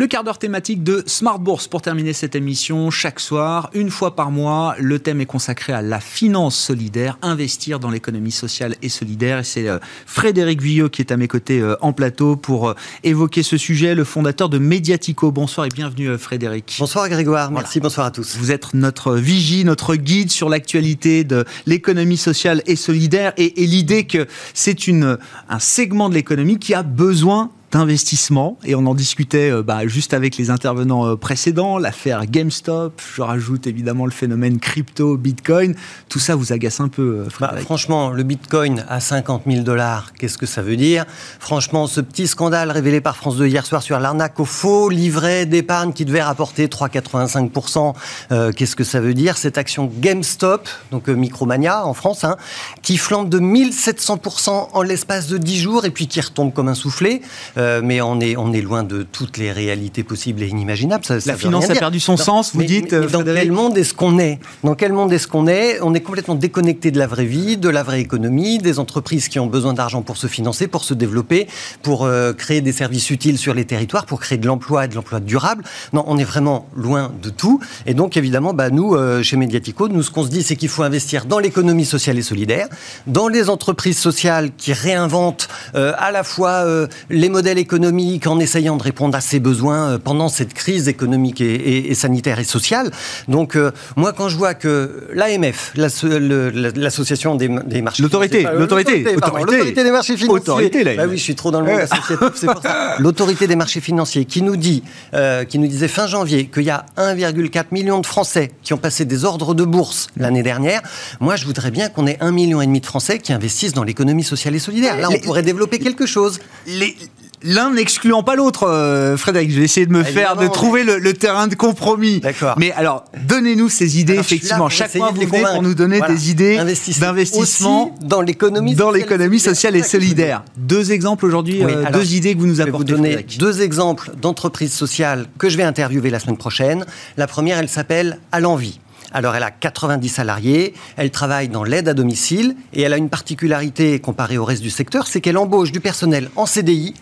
Quart 0.09 0.23
d'heure 0.23 0.39
thématique 0.39 0.83
de 0.83 1.03
Smart 1.05 1.37
Bourse 1.37 1.67
pour 1.67 1.83
terminer 1.83 2.13
cette 2.13 2.35
émission. 2.35 2.89
Chaque 2.89 3.19
soir, 3.19 3.69
une 3.73 3.91
fois 3.91 4.15
par 4.15 4.31
mois, 4.31 4.75
le 4.79 4.97
thème 4.97 5.21
est 5.21 5.27
consacré 5.27 5.71
à 5.71 5.83
la 5.83 5.99
finance 5.99 6.57
solidaire, 6.57 7.19
investir 7.21 7.79
dans 7.79 7.91
l'économie 7.91 8.31
sociale 8.31 8.75
et 8.81 8.89
solidaire. 8.89 9.37
Et 9.39 9.43
c'est 9.43 9.67
euh, 9.67 9.77
Frédéric 10.07 10.63
Villot 10.63 10.89
qui 10.89 11.03
est 11.03 11.11
à 11.11 11.17
mes 11.17 11.27
côtés 11.27 11.61
euh, 11.61 11.75
en 11.81 11.93
plateau 11.93 12.35
pour 12.35 12.69
euh, 12.69 12.73
évoquer 13.03 13.43
ce 13.43 13.55
sujet, 13.55 13.93
le 13.93 14.03
fondateur 14.03 14.49
de 14.49 14.57
Mediatico. 14.57 15.31
Bonsoir 15.31 15.67
et 15.67 15.69
bienvenue 15.69 16.17
Frédéric. 16.17 16.77
Bonsoir 16.79 17.07
Grégoire, 17.07 17.51
merci, 17.51 17.79
bonsoir 17.79 18.07
à 18.07 18.11
tous. 18.11 18.35
Vous 18.35 18.51
êtes 18.51 18.73
notre 18.73 19.15
vigie, 19.15 19.63
notre 19.63 19.95
guide 19.95 20.31
sur 20.31 20.49
l'actualité 20.49 21.23
de 21.23 21.45
l'économie 21.67 22.17
sociale 22.17 22.63
et 22.65 22.75
solidaire 22.75 23.33
et, 23.37 23.61
et 23.61 23.67
l'idée 23.67 24.07
que 24.07 24.25
c'est 24.55 24.87
une 24.87 25.19
un 25.49 25.59
segment 25.59 26.09
de 26.09 26.15
l'économie 26.15 26.57
qui 26.57 26.73
a 26.73 26.81
besoin 26.81 27.51
d'investissement. 27.71 28.57
Et 28.63 28.75
on 28.75 28.85
en 28.85 28.95
discutait 28.95 29.51
euh, 29.51 29.63
bah, 29.63 29.87
juste 29.87 30.13
avec 30.13 30.37
les 30.37 30.49
intervenants 30.49 31.05
euh, 31.05 31.15
précédents, 31.15 31.77
l'affaire 31.77 32.25
GameStop, 32.25 33.01
je 33.15 33.21
rajoute 33.21 33.67
évidemment 33.67 34.05
le 34.05 34.11
phénomène 34.11 34.59
crypto, 34.59 35.17
Bitcoin, 35.17 35.75
tout 36.07 36.19
ça 36.19 36.35
vous 36.35 36.51
agace 36.51 36.79
un 36.79 36.87
peu 36.87 37.25
euh, 37.25 37.29
bah, 37.39 37.53
Franchement, 37.61 38.09
le 38.09 38.23
Bitcoin 38.23 38.85
à 38.89 38.99
50 38.99 39.43
000 39.47 39.61
dollars, 39.61 40.13
qu'est-ce 40.13 40.37
que 40.37 40.45
ça 40.45 40.61
veut 40.61 40.77
dire? 40.77 41.05
Franchement, 41.39 41.87
ce 41.87 42.01
petit 42.01 42.27
scandale 42.27 42.71
révélé 42.71 43.01
par 43.01 43.15
France 43.15 43.37
2 43.37 43.47
hier 43.47 43.65
soir 43.65 43.83
sur 43.83 43.99
l'arnaque 43.99 44.39
au 44.39 44.45
faux 44.45 44.89
livret 44.89 45.45
d'épargne 45.45 45.93
qui 45.93 46.05
devait 46.05 46.23
rapporter 46.23 46.67
3,85%, 46.67 48.53
qu'est-ce 48.55 48.75
que 48.75 48.83
ça 48.83 48.99
veut 48.99 49.13
dire? 49.13 49.37
Cette 49.37 49.57
action 49.57 49.91
GameStop, 49.99 50.67
donc 50.91 51.07
Micromania 51.07 51.85
en 51.85 51.93
France, 51.93 52.23
hein, 52.23 52.37
qui 52.81 52.97
flambe 52.97 53.29
de 53.29 53.39
1700% 53.39 54.69
en 54.73 54.81
l'espace 54.81 55.27
de 55.27 55.37
10 55.37 55.59
jours 55.59 55.85
et 55.85 55.91
puis 55.91 56.07
qui 56.07 56.21
retombe 56.21 56.53
comme 56.53 56.67
un 56.67 56.75
soufflé. 56.75 57.21
Euh, 57.59 57.81
mais 57.83 58.01
on 58.01 58.19
est, 58.21 58.37
on 58.37 58.53
est 58.53 58.61
loin 58.61 58.83
de 58.83 59.03
toutes 59.03 59.37
les 59.37 59.51
réalités 59.51 60.03
possibles 60.03 60.41
et 60.43 60.47
inimaginables. 60.47 61.03
la 61.25 61.35
finance 61.35 61.69
a 61.69 61.75
perdu 61.75 61.99
son 61.99 62.15
sens, 62.15 62.55
vous 62.55 62.63
dites. 62.63 62.93
Mais, 62.93 63.07
dans 63.07 63.23
quel 63.23 63.51
monde 63.51 63.77
est-ce 63.77 63.93
qu'on 63.93 64.17
est? 64.17 64.39
Dans 64.63 64.75
quel 64.75 64.93
monde 64.93 65.11
est-ce 65.11 65.27
qu'on 65.27 65.47
est? 65.47 65.79
On 65.81 65.93
est 65.93 65.99
complètement 65.99 66.35
déconnecté 66.35 66.91
de 66.91 66.97
la 66.97 67.07
vraie 67.07 67.25
vie, 67.25 67.57
de 67.57 67.69
la 67.69 67.83
vraie 67.83 67.99
économie, 67.99 68.59
des 68.59 68.79
entreprises 68.79 69.27
qui 69.27 69.39
ont 69.39 69.47
besoin 69.47 69.73
d'argent 69.73 70.01
pour 70.01 70.15
se 70.15 70.27
financer, 70.27 70.67
pour 70.67 70.83
se 70.85 70.93
développer, 70.93 71.47
pour 71.81 72.05
euh, 72.05 72.31
créer 72.31 72.61
des 72.61 72.71
services 72.71 73.09
utiles 73.09 73.37
sur 73.37 73.53
les 73.53 73.65
territoires, 73.65 74.05
pour 74.05 74.21
créer 74.21 74.37
de 74.37 74.47
l'emploi 74.47 74.85
et 74.85 74.87
de 74.87 74.95
l'emploi 74.95 75.19
durable. 75.19 75.63
Non, 75.91 76.05
on 76.07 76.17
est 76.17 76.23
vraiment 76.23 76.67
loin 76.77 77.11
de 77.21 77.29
tout. 77.29 77.59
Et 77.85 77.93
donc, 77.93 78.15
évidemment, 78.15 78.53
bah, 78.53 78.69
nous, 78.69 78.95
euh, 78.95 79.21
chez 79.21 79.35
Mediatico, 79.35 79.89
nous, 79.89 80.03
ce 80.03 80.11
qu'on 80.11 80.23
se 80.23 80.29
dit, 80.29 80.43
c'est 80.43 80.55
qu'il 80.55 80.69
faut 80.69 80.83
investir 80.83 81.25
dans 81.25 81.39
l'économie 81.39 81.85
sociale 81.85 82.17
et 82.17 82.21
solidaire, 82.21 82.69
dans 83.05 83.27
les 83.27 83.49
entreprises 83.49 83.97
sociales 83.97 84.51
qui 84.55 84.71
réinventent 84.71 85.49
à 85.73 86.11
la 86.11 86.23
fois 86.23 86.65
les 87.09 87.29
modèles 87.29 87.48
économique 87.57 88.27
en 88.27 88.39
essayant 88.39 88.77
de 88.77 88.83
répondre 88.83 89.15
à 89.15 89.21
ses 89.21 89.39
besoins 89.39 89.91
euh, 89.91 89.97
pendant 89.97 90.29
cette 90.29 90.53
crise 90.53 90.87
économique 90.87 91.41
et, 91.41 91.93
sanitaire 91.95 92.39
et 92.39 92.43
sociale. 92.43 92.91
Donc, 93.27 93.55
euh, 93.55 93.71
moi, 93.95 94.13
quand 94.13 94.29
je 94.29 94.37
vois 94.37 94.53
que 94.53 95.07
l'AMF, 95.13 95.73
l'association 95.75 97.35
des, 97.35 97.49
des, 97.65 97.81
marchés 97.81 98.03
l'autorité, 98.03 98.45
l'autorité, 98.57 99.03
l'autorité 99.03 99.83
des 99.83 99.91
marchés 99.91 100.17
financiers, 100.17 100.51
autorité, 100.51 100.95
bah 100.95 101.03
oui, 101.07 101.17
je 101.17 101.23
suis 101.23 101.35
trop 101.35 101.51
dans 101.51 101.61
le 101.61 101.67
monde 101.67 101.79
associatif, 101.79 102.27
c'est 102.35 102.47
pour 102.47 102.61
ça. 102.61 102.95
L'autorité 102.99 103.47
des 103.47 103.55
marchés 103.55 103.81
financiers 103.81 104.25
qui 104.25 104.41
nous 104.41 104.55
dit, 104.55 104.83
euh, 105.13 105.43
qui 105.43 105.59
nous 105.59 105.67
disait 105.67 105.87
fin 105.87 106.07
janvier 106.07 106.45
qu'il 106.47 106.63
y 106.63 106.69
a 106.69 106.85
1,4 106.97 107.65
million 107.71 107.99
de 107.99 108.05
Français 108.05 108.51
qui 108.63 108.73
ont 108.73 108.77
passé 108.77 109.05
des 109.05 109.25
ordres 109.25 109.53
de 109.53 109.63
bourse 109.63 110.07
l'année 110.17 110.43
dernière. 110.43 110.81
Moi, 111.19 111.35
je 111.35 111.45
voudrais 111.45 111.71
bien 111.71 111.89
qu'on 111.89 112.07
ait 112.07 112.17
un 112.21 112.31
million 112.31 112.61
et 112.61 112.65
demi 112.65 112.81
de 112.81 112.85
Français 112.85 113.19
qui 113.19 113.33
investissent 113.33 113.73
dans 113.73 113.83
l'économie 113.83 114.23
sociale 114.23 114.55
et 114.55 114.59
solidaire. 114.59 114.97
Là, 114.97 115.09
on 115.11 115.19
pourrait 115.19 115.43
développer 115.43 115.79
quelque 115.79 116.05
chose. 116.05 116.39
Les, 116.67 116.95
l'un 117.43 117.73
n'excluant 117.73 118.23
pas 118.23 118.35
l'autre, 118.35 118.67
euh, 118.67 119.17
Frédéric. 119.17 119.51
Je 119.51 119.59
vais 119.59 119.65
essayer 119.65 119.85
de 119.85 119.91
me 119.91 120.03
faire, 120.03 120.35
de 120.35 120.47
trouver 120.47 120.83
le, 120.83 121.13
terrain 121.13 121.47
de 121.47 121.55
compromis. 121.55 122.19
D'accord. 122.19 122.55
Mais 122.57 122.71
alors, 122.71 123.05
donnez-nous 123.27 123.69
ces 123.69 123.99
idées, 123.99 124.15
effectivement. 124.15 124.69
Chaque 124.69 124.95
mois, 124.95 125.11
vous 125.11 125.21
venez 125.21 125.43
pour 125.43 125.61
nous 125.61 125.73
donner 125.73 126.01
des 126.01 126.29
idées 126.31 126.59
d'investissement 126.99 127.95
dans 128.01 128.21
l'économie 128.21 128.75
dans 128.75 128.91
l'économie 128.91 129.39
sociale 129.39 129.75
et 129.75 129.83
solidaire. 129.83 130.43
Deux 130.57 130.91
exemples 130.91 131.25
aujourd'hui, 131.25 131.63
euh, 131.63 131.85
deux 131.91 132.13
idées 132.13 132.33
que 132.35 132.39
vous 132.39 132.47
nous 132.47 132.61
apportez. 132.61 132.87
Je 132.89 132.95
vais 132.95 132.97
vous 132.97 133.07
donner 133.09 133.25
deux 133.37 133.61
exemples 133.61 134.11
d'entreprises 134.21 134.73
sociales 134.73 135.25
que 135.37 135.49
je 135.49 135.57
vais 135.57 135.63
interviewer 135.63 136.09
la 136.09 136.19
semaine 136.19 136.37
prochaine. 136.37 136.85
La 137.17 137.27
première, 137.27 137.57
elle 137.59 137.69
s'appelle 137.69 138.19
À 138.31 138.39
l'envie. 138.39 138.79
Alors, 139.11 139.35
elle 139.35 139.43
a 139.43 139.51
90 139.51 140.07
salariés, 140.07 140.73
elle 140.95 141.09
travaille 141.09 141.49
dans 141.49 141.63
l'aide 141.63 141.87
à 141.87 141.93
domicile 141.93 142.55
et 142.73 142.83
elle 142.83 142.93
a 142.93 142.97
une 142.97 143.09
particularité 143.09 143.99
comparée 143.99 144.37
au 144.37 144.45
reste 144.45 144.61
du 144.61 144.69
secteur, 144.69 145.07
c'est 145.07 145.19
qu'elle 145.19 145.37
embauche 145.37 145.71
du 145.71 145.79
personnel 145.79 146.29
en 146.35 146.45
CDI 146.45 146.93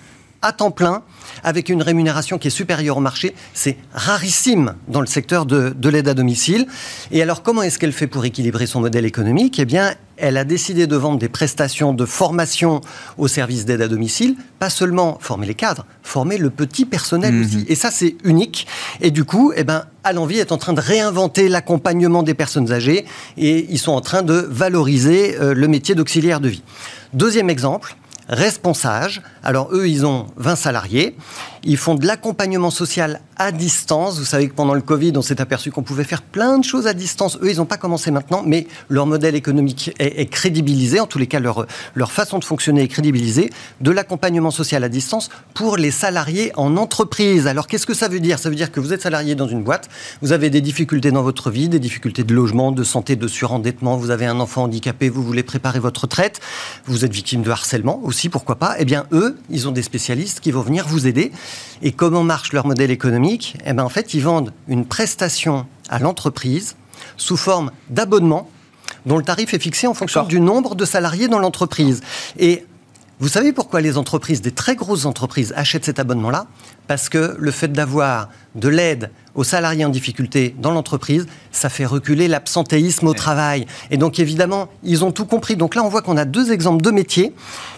à 0.42 0.52
temps 0.52 0.72
plein 0.72 1.04
avec 1.44 1.70
une 1.70 1.82
rémunération 1.82 2.38
qui 2.38 2.48
est 2.48 2.52
supérieure 2.52 2.98
au 2.98 3.02
marché. 3.02 3.36
C'est 3.54 3.78
rarissime 3.94 4.76
dans 4.88 5.02
le 5.02 5.08
secteur 5.08 5.46
de, 5.46 5.90
l'aide 5.90 6.08
à 6.08 6.14
domicile. 6.14 6.68
Et 7.12 7.22
alors, 7.22 7.44
comment 7.44 7.62
est-ce 7.62 7.80
qu'elle 7.80 7.94
fait 7.94 8.08
pour 8.08 8.26
équilibrer 8.26 8.66
son 8.66 8.82
modèle 8.82 9.06
économique? 9.06 9.60
Eh 9.60 9.66
bien, 9.66 9.94
elle 10.18 10.38
a 10.38 10.44
décidé 10.44 10.88
de 10.88 10.96
vendre 10.96 11.20
des 11.20 11.30
prestations 11.30 11.94
de 11.94 12.06
formation 12.06 12.82
au 13.18 13.28
service 13.28 13.66
d'aide 13.66 13.82
à 13.82 13.88
domicile, 13.88 14.36
pas 14.60 14.70
seulement 14.70 15.18
former 15.22 15.46
les 15.46 15.54
cadres, 15.54 15.86
former 16.02 16.38
le 16.38 16.50
petit 16.50 16.86
personnel 16.86 17.34
mhm. 17.34 17.46
aussi. 17.46 17.66
Et 17.68 17.76
ça, 17.76 17.92
c'est 17.92 18.16
unique. 18.24 18.68
Et 19.02 19.12
du 19.12 19.24
coup, 19.24 19.54
eh 19.56 19.64
ben, 19.64 19.86
à 20.04 20.14
l'envie 20.14 20.40
est 20.40 20.52
en 20.52 20.58
train 20.58 20.74
de 20.74 20.82
réinventer 20.82 21.50
l'accompagnement 21.50 22.24
des 22.24 22.34
personnes 22.34 22.72
âgées 22.72 23.06
et 23.38 23.68
ils 23.70 23.80
sont 23.80 23.92
en 23.92 24.02
train 24.02 24.24
de 24.24 24.34
valoriser 24.50 25.38
euh, 25.40 25.54
le 25.54 25.68
métier 25.68 25.96
d'auxiliaire 25.96 26.40
de 26.40 26.50
vie. 26.50 26.64
Deuxième 27.14 27.50
exemple, 27.50 27.96
Responsage. 28.28 29.22
Alors 29.44 29.70
eux, 29.74 29.88
ils 29.88 30.06
ont 30.06 30.28
20 30.36 30.56
salariés. 30.56 31.16
Ils 31.64 31.78
font 31.78 31.96
de 31.96 32.06
l'accompagnement 32.06 32.72
social 32.72 33.22
à 33.38 33.52
distance. 33.52 34.20
Vous 34.20 34.26
savez 34.26 34.50
que 34.50 34.54
pendant 34.54 34.74
le 34.74 34.82
Covid, 34.82 35.14
on 35.16 35.22
s'est 35.22 35.42
aperçu 35.42 35.72
qu'on 35.72 35.84
pouvait 35.84 36.04
faire 36.04 36.22
plein 36.22 36.58
de 36.58 36.64
choses 36.64 36.88
à 36.88 36.94
distance. 36.94 37.38
Eux, 37.42 37.52
ils 37.52 37.58
n'ont 37.58 37.66
pas 37.66 37.78
commencé 37.78 38.12
maintenant, 38.12 38.44
mais 38.46 38.68
leur 38.90 39.06
modèle 39.06 39.36
économique 39.36 39.92
est, 40.00 40.26
crédibilisé. 40.26 41.00
En 41.00 41.08
tous 41.08 41.20
les 41.20 41.28
cas, 41.28 41.40
leur, 41.40 41.66
façon 42.12 42.40
de 42.40 42.44
fonctionner 42.44 42.84
est 42.84 42.88
crédibilisée. 42.88 43.50
De 43.82 43.92
l'accompagnement 43.92 44.52
social 44.52 44.84
à 44.84 44.90
distance 44.90 45.30
pour 45.54 45.78
les 45.78 45.92
salariés 45.92 46.52
en 46.56 46.78
entreprise. 46.78 47.48
Alors 47.48 47.68
qu'est-ce 47.68 47.86
que 47.86 47.94
ça 47.94 48.08
veut 48.08 48.20
dire? 48.20 48.40
Ça 48.40 48.50
veut 48.50 48.56
dire 48.56 48.72
que 48.72 48.80
vous 48.80 48.94
êtes 48.94 49.02
salarié 49.02 49.36
dans 49.36 49.48
une 49.48 49.64
boîte, 49.64 49.90
vous 50.22 50.32
avez 50.32 50.50
des 50.50 50.62
difficultés 50.62 51.12
dans 51.12 51.24
votre 51.24 51.50
vie, 51.50 51.70
des 51.70 51.80
difficultés 51.80 52.24
de 52.24 52.34
logement, 52.34 52.72
de 52.72 52.84
santé, 52.84 53.16
de 53.16 53.28
surendettement, 53.28 53.98
vous 53.98 54.12
avez 54.12 54.26
un 54.26 54.40
enfant 54.40 54.64
handicapé, 54.64 55.10
vous 55.10 55.24
voulez 55.24 55.44
préparer 55.44 55.80
votre 55.80 56.02
retraite, 56.02 56.40
vous 56.86 57.06
êtes 57.06 57.14
victime 57.14 57.42
de 57.42 57.52
harcèlement 57.52 58.02
aussi 58.04 58.30
pourquoi 58.30 58.56
pas, 58.56 58.76
eh 58.80 58.86
bien, 58.86 59.06
eux, 59.12 59.38
ils 59.50 59.68
ont 59.68 59.72
des 59.72 59.82
spécialistes 59.82 60.40
qui 60.40 60.52
vont 60.52 60.62
venir 60.62 60.88
vous 60.88 61.08
aider. 61.08 61.32
Et 61.82 61.92
comment 61.92 62.24
marche 62.24 62.54
leur 62.54 62.66
modèle 62.66 62.92
économique? 62.92 63.27
Eh 63.66 63.74
bien, 63.74 63.84
en 63.84 63.90
fait, 63.90 64.14
ils 64.14 64.22
vendent 64.22 64.54
une 64.68 64.86
prestation 64.86 65.66
à 65.90 66.00
l'entreprise 66.00 66.76
sous 67.18 67.38
forme 67.38 67.72
d'abonnement 67.90 68.50
dont 69.06 69.18
le 69.18 69.24
tarif 69.24 69.54
est 69.54 69.60
fixé 69.60 69.88
en 69.88 69.94
fonction 69.94 70.24
du 70.24 70.40
nombre 70.40 70.76
de 70.76 70.86
salariés 70.86 71.28
dans 71.28 71.40
l'entreprise. 71.40 72.02
Et 72.38 72.66
vous 73.20 73.28
savez 73.28 73.52
pourquoi 73.52 73.82
les 73.82 73.98
entreprises, 73.98 74.42
des 74.42 74.52
très 74.52 74.76
grosses 74.76 75.06
entreprises, 75.06 75.54
achètent 75.56 75.86
cet 75.86 76.00
abonnement-là? 76.00 76.48
Parce 76.88 77.10
que 77.10 77.36
le 77.38 77.52
fait 77.52 77.72
d'avoir 77.72 78.30
de 78.56 78.70
l'aide 78.70 79.12
aux 79.38 79.44
salariés 79.44 79.86
en 79.86 79.90
difficulté 79.90 80.54
dans 80.60 80.72
l'entreprise, 80.72 81.28
ça 81.52 81.70
fait 81.70 81.86
reculer 81.86 82.28
l'absentéisme 82.28 83.08
au 83.08 83.14
travail. 83.14 83.66
Et 83.92 83.98
donc 83.98 84.20
évidemment, 84.20 84.68
ils 84.84 85.06
ont 85.06 85.12
tout 85.12 85.26
compris. 85.26 85.56
Donc 85.56 85.76
là, 85.76 85.84
on 85.84 85.90
voit 85.90 86.02
qu'on 86.02 86.18
a 86.18 86.26
deux 86.26 86.52
exemples 86.52 86.84
de 86.84 86.92
métiers 86.92 87.34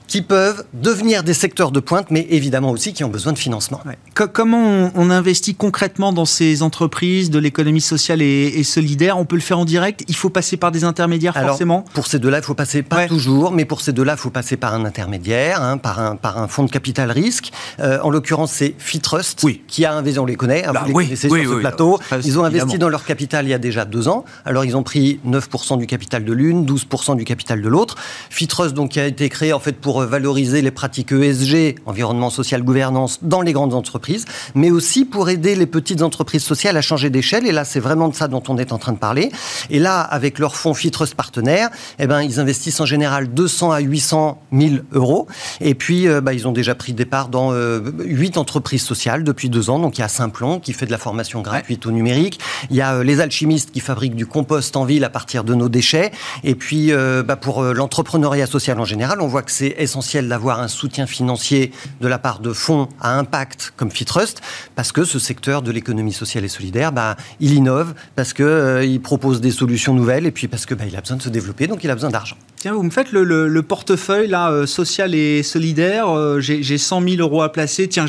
qui 0.08 0.24
peuvent 0.24 0.66
devenir 0.74 1.24
des 1.24 1.36
secteurs 1.36 1.72
de 1.72 1.80
pointe, 1.80 2.08
mais 2.10 2.26
évidemment 2.32 2.72
aussi 2.72 2.94
qui 2.94 3.04
ont 3.04 3.10
besoin 3.10 3.32
de 3.32 3.38
financement. 3.38 3.80
Comment 4.16 4.92
on, 4.96 5.10
investit 5.12 5.54
concrètement 5.54 6.14
dans 6.14 6.26
ces 6.26 6.64
entreprises 6.64 7.30
de 7.30 7.38
l'économie 7.38 7.82
sociale 7.82 8.22
et, 8.22 8.64
solidaire? 8.64 9.18
On 9.18 9.26
peut 9.26 9.36
le 9.36 9.42
faire 9.42 9.60
en 9.60 9.66
direct? 9.66 10.04
Il 10.08 10.16
faut 10.16 10.30
passer 10.30 10.58
par 10.58 10.72
des 10.72 10.84
intermédiaires 10.84 11.36
forcément? 11.36 11.86
Pour 11.94 12.08
ces 12.08 12.18
deux-là, 12.18 12.40
il 12.40 12.44
faut 12.44 12.56
passer, 12.56 12.82
pas 12.82 13.08
toujours, 13.08 13.52
mais 13.52 13.66
pour 13.66 13.82
ces 13.82 13.94
deux-là, 13.94 14.14
il 14.14 14.20
faut 14.20 14.32
passer 14.32 14.58
par 14.58 14.74
un 14.74 14.86
intermédiaire, 14.86 15.62
hein, 15.62 15.78
par, 15.78 16.00
un, 16.00 16.16
par 16.16 16.40
un 16.40 16.48
fonds 16.48 16.64
de 16.64 16.72
capital 16.72 17.12
risque. 17.12 17.52
Euh, 17.80 18.00
en 18.02 18.10
l'occurrence, 18.10 18.52
c'est 18.52 18.74
Fitrust, 18.78 19.44
oui. 19.44 19.62
qui 19.68 19.86
a 19.86 19.94
investi, 19.94 20.20
on 20.20 20.26
les 20.26 20.36
connaît, 20.36 20.66
hein, 20.66 20.72
bah 20.74 20.82
vous 20.88 21.00
les 21.00 21.06
connaissez 21.06 21.30
sur 21.30 21.49
ce 21.50 21.56
plateau. 21.56 22.00
Ils 22.24 22.40
ont 22.40 22.44
investi 22.44 22.78
dans 22.78 22.90
leur 22.90 23.06
capital 23.06 23.46
il 23.46 23.50
y 23.50 23.54
a 23.54 23.60
déjà 23.60 23.86
deux 23.86 24.08
ans. 24.08 24.26
Alors, 24.46 24.66
ils 24.66 24.76
ont 24.76 24.84
pris 24.84 25.20
9% 25.28 25.78
du 25.78 25.88
capital 25.88 26.24
de 26.24 26.34
l'une, 26.34 26.66
12% 26.66 27.16
du 27.16 27.26
capital 27.26 27.62
de 27.62 27.70
l'autre. 27.70 27.96
Fitrust, 28.30 28.74
donc, 28.74 28.92
qui 28.92 29.00
a 29.00 29.06
été 29.06 29.30
créé 29.30 29.54
en 29.54 29.60
fait 29.60 29.74
pour 29.74 30.02
valoriser 30.02 30.62
les 30.62 30.72
pratiques 30.72 31.12
ESG, 31.12 31.76
environnement 31.86 32.30
social 32.30 32.64
gouvernance, 32.64 33.20
dans 33.22 33.42
les 33.42 33.54
grandes 33.54 33.74
entreprises, 33.74 34.26
mais 34.56 34.72
aussi 34.72 35.06
pour 35.06 35.30
aider 35.30 35.56
les 35.56 35.66
petites 35.66 36.02
entreprises 36.02 36.44
sociales 36.44 36.78
à 36.78 36.82
changer 36.82 37.10
d'échelle. 37.10 37.46
Et 37.46 37.52
là, 37.52 37.66
c'est 37.66 37.80
vraiment 37.80 38.08
de 38.08 38.16
ça 38.16 38.28
dont 38.28 38.44
on 38.48 38.58
est 38.58 38.72
en 38.72 38.78
train 38.78 38.94
de 38.94 38.98
parler. 38.98 39.32
Et 39.70 39.80
là, 39.80 40.02
avec 40.02 40.40
leur 40.40 40.56
fonds 40.56 40.74
Fitrust 40.74 41.16
partenaire, 41.16 41.70
eh 42.00 42.08
ben, 42.08 42.22
ils 42.22 42.40
investissent 42.40 42.80
en 42.80 42.86
général 42.86 43.34
200 43.34 43.72
à 43.72 43.80
800 43.80 44.42
000 44.54 44.76
euros. 44.94 45.28
Et 45.62 45.76
puis, 45.76 46.08
bah, 46.22 46.34
ils 46.34 46.48
ont 46.48 46.52
déjà 46.52 46.76
pris 46.76 46.94
départ 46.94 47.30
dans 47.30 47.54
euh, 47.54 47.80
8 48.00 48.38
entreprises 48.38 48.84
sociales 48.84 49.24
depuis 49.24 49.50
deux 49.50 49.70
ans. 49.70 49.80
Donc, 49.80 49.98
il 49.98 50.02
y 50.02 50.04
a 50.04 50.08
Simplon 50.08 50.60
qui 50.60 50.74
fait 50.74 50.86
de 50.86 50.92
la 50.92 50.98
formation 50.98 51.39
conversion 51.44 51.60
gratuite 51.60 51.86
au 51.86 51.92
numérique. 51.92 52.40
Il 52.70 52.76
y 52.76 52.82
a 52.82 52.96
euh, 52.96 53.04
les 53.04 53.22
alchimistes 53.22 53.72
qui 53.72 53.80
fabriquent 53.80 54.16
du 54.16 54.26
compost 54.26 54.76
en 54.76 54.86
ville 54.86 55.04
à 55.04 55.10
partir 55.10 55.44
de 55.44 55.54
nos 55.56 55.70
déchets. 55.70 56.12
Et 56.44 56.56
puis, 56.56 56.92
euh, 56.92 57.24
bah, 57.24 57.36
pour 57.36 57.64
euh, 57.64 57.74
l'entrepreneuriat 57.74 58.46
social 58.46 58.80
en 58.80 58.86
général, 58.86 59.22
on 59.22 59.28
voit 59.28 59.42
que 59.42 59.52
c'est 59.52 59.76
essentiel 59.78 60.28
d'avoir 60.28 60.60
un 60.60 60.68
soutien 60.68 61.08
financier 61.08 61.72
de 62.02 62.08
la 62.08 62.20
part 62.20 62.40
de 62.40 62.54
fonds 62.54 62.88
à 63.02 63.18
impact 63.18 63.74
comme 63.76 63.92
Fitrust, 63.92 64.42
parce 64.76 64.92
que 64.92 65.04
ce 65.04 65.20
secteur 65.20 65.62
de 65.62 65.72
l'économie 65.72 66.14
sociale 66.14 66.46
et 66.46 66.50
solidaire, 66.50 66.92
bah, 66.92 67.16
il 67.40 67.54
innove, 67.54 67.94
parce 68.16 68.34
qu'il 68.34 69.02
propose 69.02 69.42
des 69.42 69.52
solutions 69.52 69.94
nouvelles, 69.94 70.26
et 70.26 70.32
puis 70.32 70.48
parce 70.48 70.66
que 70.66 70.76
bah, 70.76 70.86
a 70.96 71.02
besoin 71.02 71.18
de 71.18 71.22
se 71.22 71.30
développer, 71.30 71.68
donc 71.68 71.84
il 71.84 71.90
a 71.90 71.96
besoin 71.96 72.10
d'argent. 72.10 72.36
Tiens, 72.60 72.74
vous 72.74 72.84
me 72.84 72.90
faites 72.90 73.12
le, 73.12 73.62
portefeuille 73.62 74.28
là, 74.28 74.68
social 74.68 75.16
et 75.16 75.44
solidaire. 75.44 76.08
j'ai 76.42 76.78
100 76.78 77.02
000 77.02 77.16
euros 77.22 77.42
à 77.42 77.52
placer. 77.52 77.88
Tiens, 77.88 78.06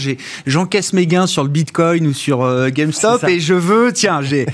j'encaisse 0.46 0.92
mes 0.92 1.06
gains 1.06 1.28
sur 1.28 1.44
le 1.44 1.48
Bitcoin 1.48 2.06
ou 2.08 2.12
sur 2.12 2.70
GameStop 2.70 3.24
et 3.28 3.38
je 3.38 3.54
veux, 3.54 3.92
tiens, 3.92 4.22
j'ai 4.22 4.46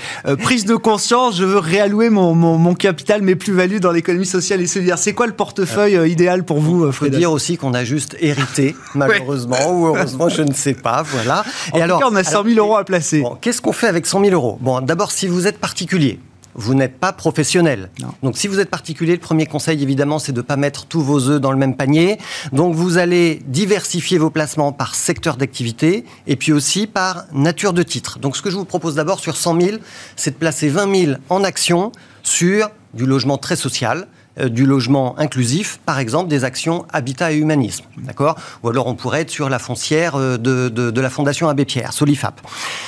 prise 0.43 0.67
de 0.67 0.77
conscience, 0.77 1.39
je 1.39 1.45
veux 1.45 1.59
réallouer 1.59 2.11
mon, 2.11 2.35
mon, 2.35 2.75
capital, 2.75 3.23
mes 3.23 3.37
plus-values 3.37 3.81
dans 3.81 3.93
l'économie 3.93 4.27
sociale 4.27 4.61
et 4.61 4.67
solidaire. 4.67 4.99
C'est 4.99 5.15
quoi 5.15 5.27
le 5.27 5.33
portefeuille 5.33 5.97
euh, 5.97 6.09
idéal 6.09 6.45
pour 6.45 6.61
vous, 6.61 6.91
Frédéric 6.93 7.13
Il 7.13 7.15
faut 7.15 7.19
dire 7.19 7.33
aussi 7.33 7.57
qu'on 7.57 7.75
a 7.75 7.85
juste 7.85 8.17
hérité, 8.21 8.77
malheureusement, 8.95 9.73
ou 9.73 9.87
heureusement, 9.87 10.29
je 10.29 10.43
ne 10.43 10.53
sais 10.53 10.75
pas, 10.75 11.03
voilà. 11.03 11.45
En 11.73 11.79
et 11.79 11.83
alors, 11.83 12.01
cas, 12.01 12.09
on 12.11 12.17
a 12.17 12.25
100 12.25 12.45
000 12.45 12.57
euros 12.59 12.77
à 12.77 12.85
placer. 12.85 13.23
Qu'est-ce 13.41 13.61
qu'on 13.61 13.73
fait 13.73 13.89
avec 13.89 14.07
100 14.07 14.25
000 14.25 14.33
euros? 14.35 14.59
Bon, 14.61 14.81
d'abord, 14.81 15.11
si 15.11 15.27
vous 15.27 15.47
êtes 15.47 15.59
particulier, 15.59 16.19
vous 16.57 16.75
n'êtes 16.75 16.99
pas 16.99 17.13
professionnel. 17.13 17.91
Donc 18.23 18.37
si 18.37 18.49
vous 18.49 18.59
êtes 18.59 18.71
particulier, 18.71 19.13
le 19.13 19.21
premier 19.21 19.47
conseil 19.47 19.83
évidemment 19.83 20.19
c'est 20.19 20.33
de 20.33 20.41
ne 20.41 20.43
pas 20.43 20.57
mettre 20.57 20.87
tous 20.87 21.03
vos 21.03 21.29
œufs 21.29 21.41
dans 21.41 21.53
le 21.53 21.59
même 21.59 21.77
panier. 21.77 22.19
Donc 22.53 22.75
vous 22.75 22.99
allez 22.99 23.43
diversifier 23.47 24.19
vos 24.19 24.31
placements 24.31 24.73
par 24.73 24.95
secteur 24.95 25.37
d'activité 25.37 26.05
et 26.27 26.37
puis 26.37 26.53
aussi 26.53 26.87
par 26.87 27.25
nature 27.33 27.73
de 27.73 27.83
titre. 27.83 28.19
Donc 28.19 28.37
ce 28.37 28.43
que 28.43 28.51
je 28.51 28.57
vous 28.57 28.65
propose 28.65 28.95
d'abord 28.95 29.21
sur 29.21 29.37
100 29.37 29.61
000, 29.61 29.77
c'est 30.17 30.33
de 30.33 30.37
placer 30.37 30.69
20 30.69 30.97
000 31.07 31.13
en 31.29 31.45
actions 31.45 31.93
sur 32.23 32.71
du 32.95 33.07
logement 33.07 33.39
très 33.39 33.57
social, 33.57 34.09
du 34.45 34.67
logement 34.67 35.19
inclusif, 35.19 35.81
par 35.87 35.99
exemple 35.99 36.29
des 36.29 36.45
actions 36.45 36.85
habitat 36.93 37.33
et 37.33 37.37
humanisme, 37.37 37.85
d'accord? 37.99 38.37
Ou 38.63 38.69
alors 38.69 38.87
on 38.87 38.95
pourrait 38.95 39.23
être 39.23 39.31
sur 39.31 39.49
la 39.49 39.59
foncière 39.59 40.17
euh, 40.17 40.37
de, 40.37 40.69
de, 40.69 41.01
la 41.01 41.11
Fondation 41.11 41.49
Abbé 41.49 41.65
Pierre, 41.65 41.93
Solifap. 41.93 42.41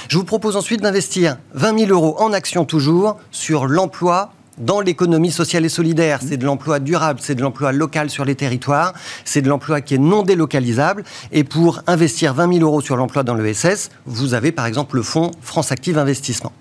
Je 0.08 0.18
vous 0.18 0.24
propose 0.24 0.56
ensuite 0.56 0.82
d'investir 0.82 1.38
20 1.54 1.86
000 1.86 1.90
euros 1.90 2.16
en 2.18 2.32
actions 2.32 2.64
toujours 2.64 3.18
sur 3.30 3.66
l'emploi 3.66 4.32
dans 4.58 4.80
l'économie 4.80 5.30
sociale 5.30 5.64
et 5.64 5.68
solidaire. 5.68 6.20
C'est 6.26 6.36
de 6.36 6.44
l'emploi 6.44 6.80
durable, 6.80 7.20
c'est 7.22 7.34
de 7.34 7.42
l'emploi 7.42 7.72
local 7.72 8.10
sur 8.10 8.24
les 8.24 8.34
territoires, 8.34 8.92
c'est 9.24 9.42
de 9.42 9.48
l'emploi 9.48 9.80
qui 9.80 9.94
est 9.94 9.98
non 9.98 10.22
délocalisable. 10.22 11.04
Et 11.32 11.44
pour 11.44 11.80
investir 11.86 12.34
20 12.34 12.54
000 12.54 12.64
euros 12.64 12.80
sur 12.80 12.96
l'emploi 12.96 13.22
dans 13.22 13.34
l'ESS, 13.34 13.90
vous 14.06 14.34
avez 14.34 14.52
par 14.52 14.66
exemple 14.66 14.96
le 14.96 15.02
fonds 15.02 15.30
France 15.40 15.72
Active 15.72 15.98
Investissement. 15.98 16.52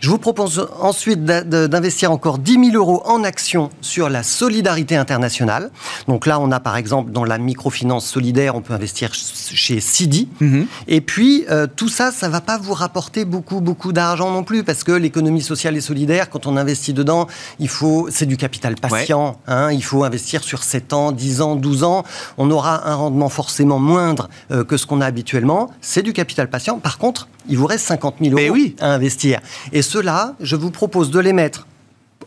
Je 0.00 0.10
vous 0.10 0.18
propose 0.18 0.68
ensuite 0.80 1.24
d'investir 1.24 2.12
encore 2.12 2.38
10 2.38 2.70
000 2.72 2.76
euros 2.76 3.02
en 3.04 3.24
actions 3.24 3.70
sur 3.80 4.08
la 4.08 4.22
solidarité 4.22 4.96
internationale. 4.96 5.70
Donc 6.06 6.26
là, 6.26 6.38
on 6.40 6.50
a 6.52 6.60
par 6.60 6.76
exemple 6.76 7.10
dans 7.10 7.24
la 7.24 7.38
microfinance 7.38 8.06
solidaire, 8.06 8.54
on 8.54 8.60
peut 8.60 8.74
investir 8.74 9.12
chez 9.14 9.80
Sidi. 9.80 10.28
Mhm. 10.40 10.66
Et 10.86 11.00
puis, 11.00 11.44
euh, 11.50 11.66
tout 11.74 11.88
ça, 11.88 12.12
ça 12.12 12.28
va 12.28 12.40
pas 12.40 12.58
vous 12.58 12.74
rapporter 12.74 13.24
beaucoup, 13.24 13.60
beaucoup 13.60 13.92
d'argent 13.92 14.30
non 14.30 14.44
plus, 14.44 14.64
parce 14.64 14.84
que 14.84 14.92
l'économie 14.92 15.42
sociale 15.42 15.76
et 15.76 15.80
solidaire, 15.80 16.30
quand 16.30 16.46
on 16.46 16.56
investit 16.56 16.92
dedans, 16.92 17.26
il 17.58 17.68
faut, 17.68 18.08
c'est 18.10 18.26
du 18.26 18.36
capital 18.36 18.74
patient. 18.76 19.38
Hein, 19.46 19.72
il 19.72 19.82
faut 19.82 20.04
investir 20.04 20.42
sur 20.42 20.62
7 20.62 20.92
ans, 20.92 21.12
10 21.12 21.40
ans, 21.40 21.56
12 21.56 21.84
ans. 21.84 22.04
On 22.36 22.50
aura 22.50 22.88
un 22.88 22.94
rendement 22.94 23.28
forcément 23.28 23.78
moindre 23.78 24.28
euh, 24.50 24.64
que 24.64 24.76
ce 24.76 24.86
qu'on 24.86 25.00
a 25.00 25.06
habituellement. 25.06 25.70
C'est 25.80 26.02
du 26.02 26.12
capital 26.12 26.48
patient. 26.48 26.78
Par 26.78 26.98
contre, 26.98 27.28
il 27.48 27.58
vous 27.58 27.66
reste 27.66 27.86
50 27.86 28.16
000 28.22 28.38
euros 28.38 28.56
à 28.80 28.92
investir. 28.94 29.40
Et 29.72 29.82
ceux-là, 29.82 30.34
je 30.40 30.56
vous 30.56 30.70
propose 30.70 31.10
de 31.10 31.20
les 31.20 31.32
mettre, 31.32 31.66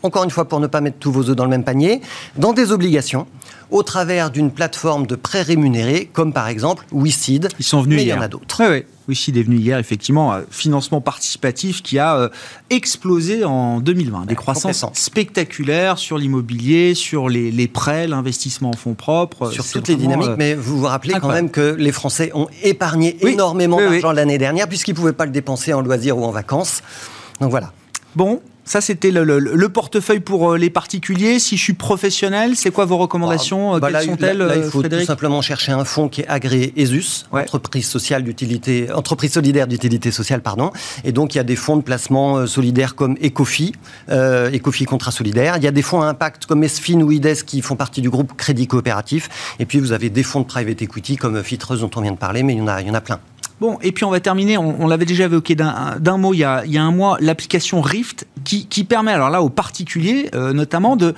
encore 0.02 0.24
une 0.24 0.30
fois 0.30 0.46
pour 0.46 0.60
ne 0.60 0.66
pas 0.66 0.80
mettre 0.80 0.98
tous 0.98 1.12
vos 1.12 1.28
œufs 1.30 1.36
dans 1.36 1.44
le 1.44 1.50
même 1.50 1.64
panier, 1.64 2.00
dans 2.36 2.52
des 2.52 2.72
obligations 2.72 3.26
au 3.70 3.82
travers 3.82 4.30
d'une 4.30 4.50
plateforme 4.50 5.06
de 5.06 5.16
prêts 5.16 5.42
rémunérés, 5.42 6.10
comme 6.12 6.32
par 6.32 6.48
exemple 6.48 6.84
WeSeed. 6.92 7.48
Ils 7.58 7.64
sont 7.64 7.80
venus 7.80 7.96
mais 7.96 8.04
hier. 8.04 8.16
il 8.16 8.18
y 8.18 8.20
en 8.20 8.24
a 8.24 8.28
d'autres. 8.28 8.56
Oui, 8.60 8.66
oui. 8.70 8.84
WeSeed 9.08 9.36
est 9.36 9.42
venu 9.42 9.56
hier, 9.56 9.78
effectivement, 9.78 10.36
financement 10.50 11.00
participatif 11.00 11.82
qui 11.82 11.98
a 11.98 12.16
euh, 12.16 12.28
explosé 12.70 13.44
en 13.44 13.80
2020. 13.80 14.26
Des 14.26 14.34
croissances 14.34 14.84
spectaculaires 14.92 15.98
sur 15.98 16.18
l'immobilier, 16.18 16.94
sur 16.94 17.28
les, 17.28 17.68
prêts, 17.68 18.06
l'investissement 18.06 18.70
en 18.70 18.76
fonds 18.76 18.94
propres. 18.94 19.50
Sur 19.50 19.66
toutes 19.66 19.88
les 19.88 19.96
dynamiques, 19.96 20.28
euh, 20.28 20.36
mais 20.38 20.54
vous 20.54 20.78
vous 20.78 20.86
rappelez 20.86 21.14
quand 21.14 21.32
même 21.32 21.50
que 21.50 21.74
les 21.78 21.92
Français 21.92 22.30
ont 22.34 22.48
épargné 22.62 23.16
énormément 23.26 23.78
d'argent 23.78 24.12
l'année 24.12 24.38
dernière, 24.38 24.68
puisqu'ils 24.68 24.92
ne 24.92 24.96
pouvaient 24.96 25.12
pas 25.12 25.26
le 25.26 25.32
dépenser 25.32 25.72
en 25.72 25.80
loisirs 25.80 26.18
ou 26.18 26.24
en 26.24 26.30
vacances. 26.30 26.82
Donc 27.40 27.50
voilà. 27.50 27.72
Bon, 28.14 28.40
ça, 28.64 28.80
c'était 28.80 29.10
le, 29.10 29.68
portefeuille 29.68 30.20
pour 30.20 30.52
euh, 30.52 30.58
les 30.58 30.70
particuliers. 30.70 31.38
Si 31.38 31.56
je 31.56 31.62
suis 31.62 31.72
professionnel, 31.72 32.54
c'est 32.54 32.70
quoi 32.70 32.84
vos 32.84 32.96
recommandations 32.96 33.78
bah, 33.78 33.90
Quelles 33.90 34.04
sont-elles 34.04 34.38
là, 34.38 34.56
il 34.56 34.62
faut 34.62 34.82
tout 34.82 35.04
simplement 35.04 35.42
chercher 35.42 35.72
un 35.72 35.84
fonds 35.84 36.08
qui 36.08 36.20
est 36.20 36.28
agréé 36.28 36.72
ESUS, 36.76 37.26
entreprise 37.32 37.86
sociale 37.86 38.22
d'utilité, 38.22 38.92
entreprise 38.92 39.32
solidaire 39.32 39.66
d'utilité 39.66 40.10
sociale, 40.10 40.42
pardon. 40.42 40.70
Et 41.04 41.12
donc, 41.12 41.34
il 41.34 41.38
y 41.38 41.40
a 41.40 41.44
des 41.44 41.56
fonds 41.56 41.76
de 41.76 41.82
placement 41.82 42.36
euh, 42.36 42.46
solidaires 42.46 42.94
comme 42.94 43.16
Ecofi, 43.22 43.72
euh, 44.10 44.50
Ecofi 44.50 44.84
Contrat 44.84 45.10
Solidaire. 45.10 45.56
Il 45.56 45.64
y 45.64 45.68
a 45.68 45.72
des 45.72 45.82
fonds 45.82 46.02
à 46.02 46.06
impact 46.06 46.46
comme 46.46 46.62
ESFIN 46.62 47.00
ou 47.00 47.10
IDES 47.10 47.42
qui 47.44 47.62
font 47.62 47.76
partie 47.76 48.00
du 48.00 48.10
groupe 48.10 48.34
Crédit 48.36 48.68
Coopératif. 48.68 49.28
Et 49.58 49.66
puis, 49.66 49.80
vous 49.80 49.92
avez 49.92 50.08
des 50.08 50.22
fonds 50.22 50.40
de 50.40 50.46
private 50.46 50.80
equity 50.82 51.16
comme 51.16 51.42
Fitreuse 51.42 51.80
dont 51.80 51.90
on 51.96 52.00
vient 52.00 52.12
de 52.12 52.16
parler, 52.16 52.42
mais 52.42 52.54
il 52.54 52.58
y 52.58 52.62
en 52.62 52.68
a, 52.68 52.80
il 52.80 52.86
y 52.86 52.90
en 52.90 52.94
a 52.94 53.00
plein. 53.00 53.18
Bon, 53.62 53.78
et 53.80 53.92
puis 53.92 54.04
on 54.04 54.10
va 54.10 54.18
terminer, 54.18 54.58
on, 54.58 54.88
l'avait 54.88 55.04
déjà 55.04 55.26
évoqué 55.26 55.54
d'un 55.54 56.16
mot 56.16 56.34
il 56.34 56.38
y, 56.38 56.44
a, 56.44 56.64
un 56.64 56.90
mois, 56.90 57.16
l'application 57.20 57.80
Rift 57.80 58.26
qui, 58.42 58.66
qui, 58.66 58.82
permet, 58.82 59.12
alors 59.12 59.30
là, 59.30 59.40
aux 59.40 59.50
particuliers 59.50 60.30
euh, 60.34 60.52
notamment, 60.52 60.96
de 60.96 61.14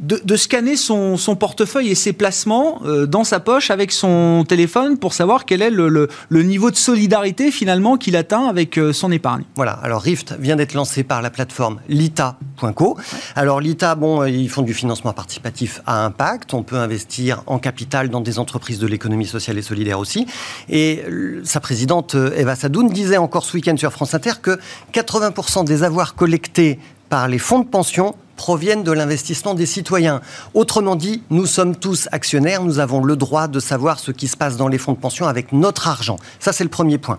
de, 0.00 0.36
scanner 0.36 0.76
son, 0.76 1.16
portefeuille 1.38 1.90
et 1.90 1.94
ses 1.94 2.12
placements 2.12 2.80
euh, 2.84 3.06
dans 3.06 3.22
sa 3.22 3.38
poche 3.38 3.70
avec 3.70 3.92
son 3.92 4.44
téléphone 4.46 4.98
pour 4.98 5.14
savoir 5.14 5.44
quel 5.44 5.62
est 5.62 5.70
le, 5.70 6.08
niveau 6.30 6.70
de 6.70 6.76
solidarité 6.76 7.50
finalement 7.50 7.96
qu'il 7.96 8.16
atteint 8.16 8.46
avec 8.46 8.76
euh, 8.76 8.92
son 8.92 9.12
épargne. 9.12 9.44
Voilà, 9.54 9.72
alors 9.72 10.02
Rift 10.02 10.34
vient 10.38 10.56
d'être 10.56 10.74
lancé 10.74 11.04
par 11.04 11.22
la 11.22 11.30
plateforme 11.30 11.80
lita.co. 11.88 12.98
Alors 13.36 13.60
Lita, 13.60 13.94
bon, 13.94 14.22
euh, 14.22 14.28
ils 14.28 14.50
font 14.50 14.62
du 14.62 14.74
financement 14.74 15.12
participatif 15.12 15.80
à 15.86 16.04
impact, 16.04 16.54
on 16.54 16.64
peut 16.64 16.76
investir 16.76 17.42
en 17.46 17.58
capital 17.58 18.08
dans 18.08 18.20
des 18.20 18.38
entreprises 18.38 18.80
de 18.80 18.86
l'économie 18.86 19.26
sociale 19.26 19.58
et 19.58 19.62
solidaire 19.62 20.00
aussi. 20.00 20.26
Et 20.68 21.04
sa 21.44 21.60
présidente 21.60 22.16
Eva 22.36 22.56
Sadoun 22.56 22.88
disait 22.88 23.16
encore 23.16 23.44
ce 23.44 23.56
week-end 23.56 23.76
sur 23.76 23.92
France 23.92 24.14
Inter 24.14 24.32
que 24.42 24.58
80% 24.92 25.64
des 25.64 25.82
avoirs 25.82 26.14
collectés 26.14 26.78
par 27.08 27.28
les 27.28 27.38
fonds 27.38 27.60
de 27.60 27.66
pension 27.66 28.14
proviennent 28.36 28.82
de 28.82 28.92
l'investissement 28.92 29.54
des 29.54 29.66
citoyens. 29.66 30.20
Autrement 30.54 30.96
dit, 30.96 31.22
nous 31.30 31.46
sommes 31.46 31.76
tous 31.76 32.08
actionnaires, 32.12 32.62
nous 32.62 32.78
avons 32.78 33.04
le 33.04 33.16
droit 33.16 33.48
de 33.48 33.60
savoir 33.60 33.98
ce 33.98 34.10
qui 34.10 34.28
se 34.28 34.36
passe 34.36 34.56
dans 34.56 34.68
les 34.68 34.78
fonds 34.78 34.92
de 34.92 34.98
pension 34.98 35.26
avec 35.26 35.52
notre 35.52 35.88
argent. 35.88 36.16
Ça, 36.40 36.52
c'est 36.52 36.64
le 36.64 36.70
premier 36.70 36.98
point. 36.98 37.18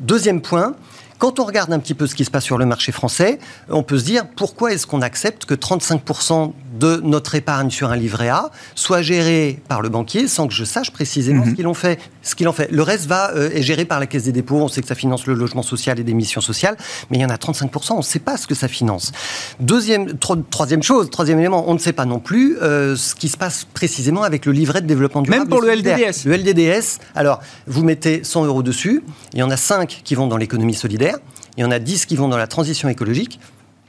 Deuxième 0.00 0.40
point, 0.40 0.74
quand 1.20 1.38
on 1.38 1.44
regarde 1.44 1.70
un 1.70 1.78
petit 1.78 1.92
peu 1.92 2.06
ce 2.06 2.14
qui 2.14 2.24
se 2.24 2.30
passe 2.30 2.44
sur 2.44 2.56
le 2.56 2.64
marché 2.64 2.92
français, 2.92 3.38
on 3.68 3.82
peut 3.82 3.98
se 3.98 4.04
dire 4.04 4.24
pourquoi 4.36 4.72
est-ce 4.72 4.86
qu'on 4.86 5.02
accepte 5.02 5.44
que 5.44 5.52
35% 5.52 6.52
de 6.78 6.96
notre 7.04 7.34
épargne 7.34 7.68
sur 7.68 7.90
un 7.90 7.96
livret 7.96 8.30
A 8.30 8.50
soit 8.74 9.02
gérée 9.02 9.62
par 9.68 9.82
le 9.82 9.90
banquier 9.90 10.28
sans 10.28 10.48
que 10.48 10.54
je 10.54 10.64
sache 10.64 10.90
précisément 10.90 11.44
ce 11.44 11.50
mhm. 11.50 11.56
qu'ils 11.56 11.66
ont 11.66 11.74
fait? 11.74 12.00
Ce 12.22 12.34
qu'il 12.34 12.48
en 12.48 12.52
fait. 12.52 12.70
Le 12.70 12.82
reste 12.82 13.06
va 13.06 13.32
euh, 13.34 13.50
est 13.50 13.62
géré 13.62 13.84
par 13.84 13.98
la 13.98 14.06
Caisse 14.06 14.24
des 14.24 14.32
dépôts. 14.32 14.56
On 14.56 14.68
sait 14.68 14.82
que 14.82 14.88
ça 14.88 14.94
finance 14.94 15.26
le 15.26 15.34
logement 15.34 15.62
social 15.62 15.98
et 15.98 16.04
des 16.04 16.14
missions 16.14 16.40
sociales, 16.40 16.76
mais 17.10 17.18
il 17.18 17.20
y 17.20 17.24
en 17.24 17.30
a 17.30 17.36
35%. 17.36 17.92
On 17.92 17.96
ne 17.98 18.02
sait 18.02 18.18
pas 18.18 18.36
ce 18.36 18.46
que 18.46 18.54
ça 18.54 18.68
finance. 18.68 19.12
Deuxième, 19.58 20.18
troisième 20.18 20.82
chose, 20.82 21.10
troisième 21.10 21.38
élément, 21.38 21.64
on 21.68 21.74
ne 21.74 21.78
sait 21.78 21.92
pas 21.92 22.04
non 22.04 22.18
plus 22.18 22.58
euh, 22.58 22.96
ce 22.96 23.14
qui 23.14 23.28
se 23.28 23.36
passe 23.36 23.66
précisément 23.72 24.22
avec 24.22 24.46
le 24.46 24.52
livret 24.52 24.82
de 24.82 24.86
développement 24.86 25.22
durable. 25.22 25.42
Même 25.42 25.48
pour 25.48 25.62
le 25.62 25.74
LDDS. 25.74 26.26
Le 26.26 26.36
LDDS. 26.36 26.98
Alors, 27.14 27.40
vous 27.66 27.84
mettez 27.84 28.22
100 28.22 28.44
euros 28.44 28.62
dessus. 28.62 29.02
Il 29.32 29.38
y 29.38 29.42
en 29.42 29.50
a 29.50 29.56
5 29.56 30.02
qui 30.04 30.14
vont 30.14 30.26
dans 30.26 30.36
l'économie 30.36 30.74
solidaire. 30.74 31.18
Il 31.56 31.62
y 31.62 31.64
en 31.64 31.70
a 31.70 31.78
10 31.78 32.06
qui 32.06 32.16
vont 32.16 32.28
dans 32.28 32.36
la 32.36 32.46
transition 32.46 32.88
écologique. 32.88 33.40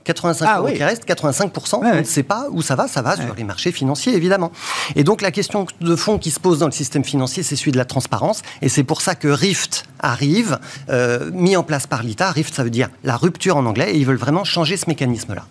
85 0.04 0.48
ah, 0.50 0.72
qui 0.72 0.84
reste, 0.84 1.08
85%, 1.08 1.76
on 1.76 1.96
ne 1.96 2.04
sait 2.04 2.24
pas 2.24 2.48
où 2.52 2.62
ça 2.62 2.76
va, 2.76 2.88
ça 2.88 3.02
va 3.02 3.16
sur 3.16 3.36
les 3.36 3.44
marchés 3.44 3.72
financiers, 3.72 4.16
évidemment. 4.16 4.52
Et 4.96 5.04
donc 5.04 5.22
la 5.22 5.32
question 5.32 5.68
de 5.80 5.96
fond 5.96 6.18
qui 6.18 6.32
se 6.32 6.40
pose 6.40 6.60
dans 6.60 6.66
le 6.66 6.72
système 6.72 7.04
financier, 7.04 7.44
c'est 7.44 7.56
celui 7.56 7.72
de 7.72 7.78
la 7.78 7.86
transparence, 7.86 8.42
et 8.62 8.70
c'est 8.70 8.84
pour 8.84 9.02
ça 9.02 9.16
que 9.16 9.28
RIFT 9.28 9.86
arrive, 10.00 10.60
euh, 10.90 11.30
mis 11.34 11.56
en 11.56 11.64
place 11.64 11.88
par 11.88 12.04
l'ITA. 12.04 12.32
RIFT, 12.32 12.56
ça 12.56 12.64
veut 12.64 12.70
dire 12.70 12.90
la 13.04 13.16
rupture 13.16 13.58
en 13.58 13.66
anglais, 13.66 13.94
et 13.94 13.98
ils 13.98 14.06
veulent 14.06 14.16
vraiment 14.16 14.44
changer 14.44 14.78
ce 14.78 14.86
mécanisme-là. 14.88 15.46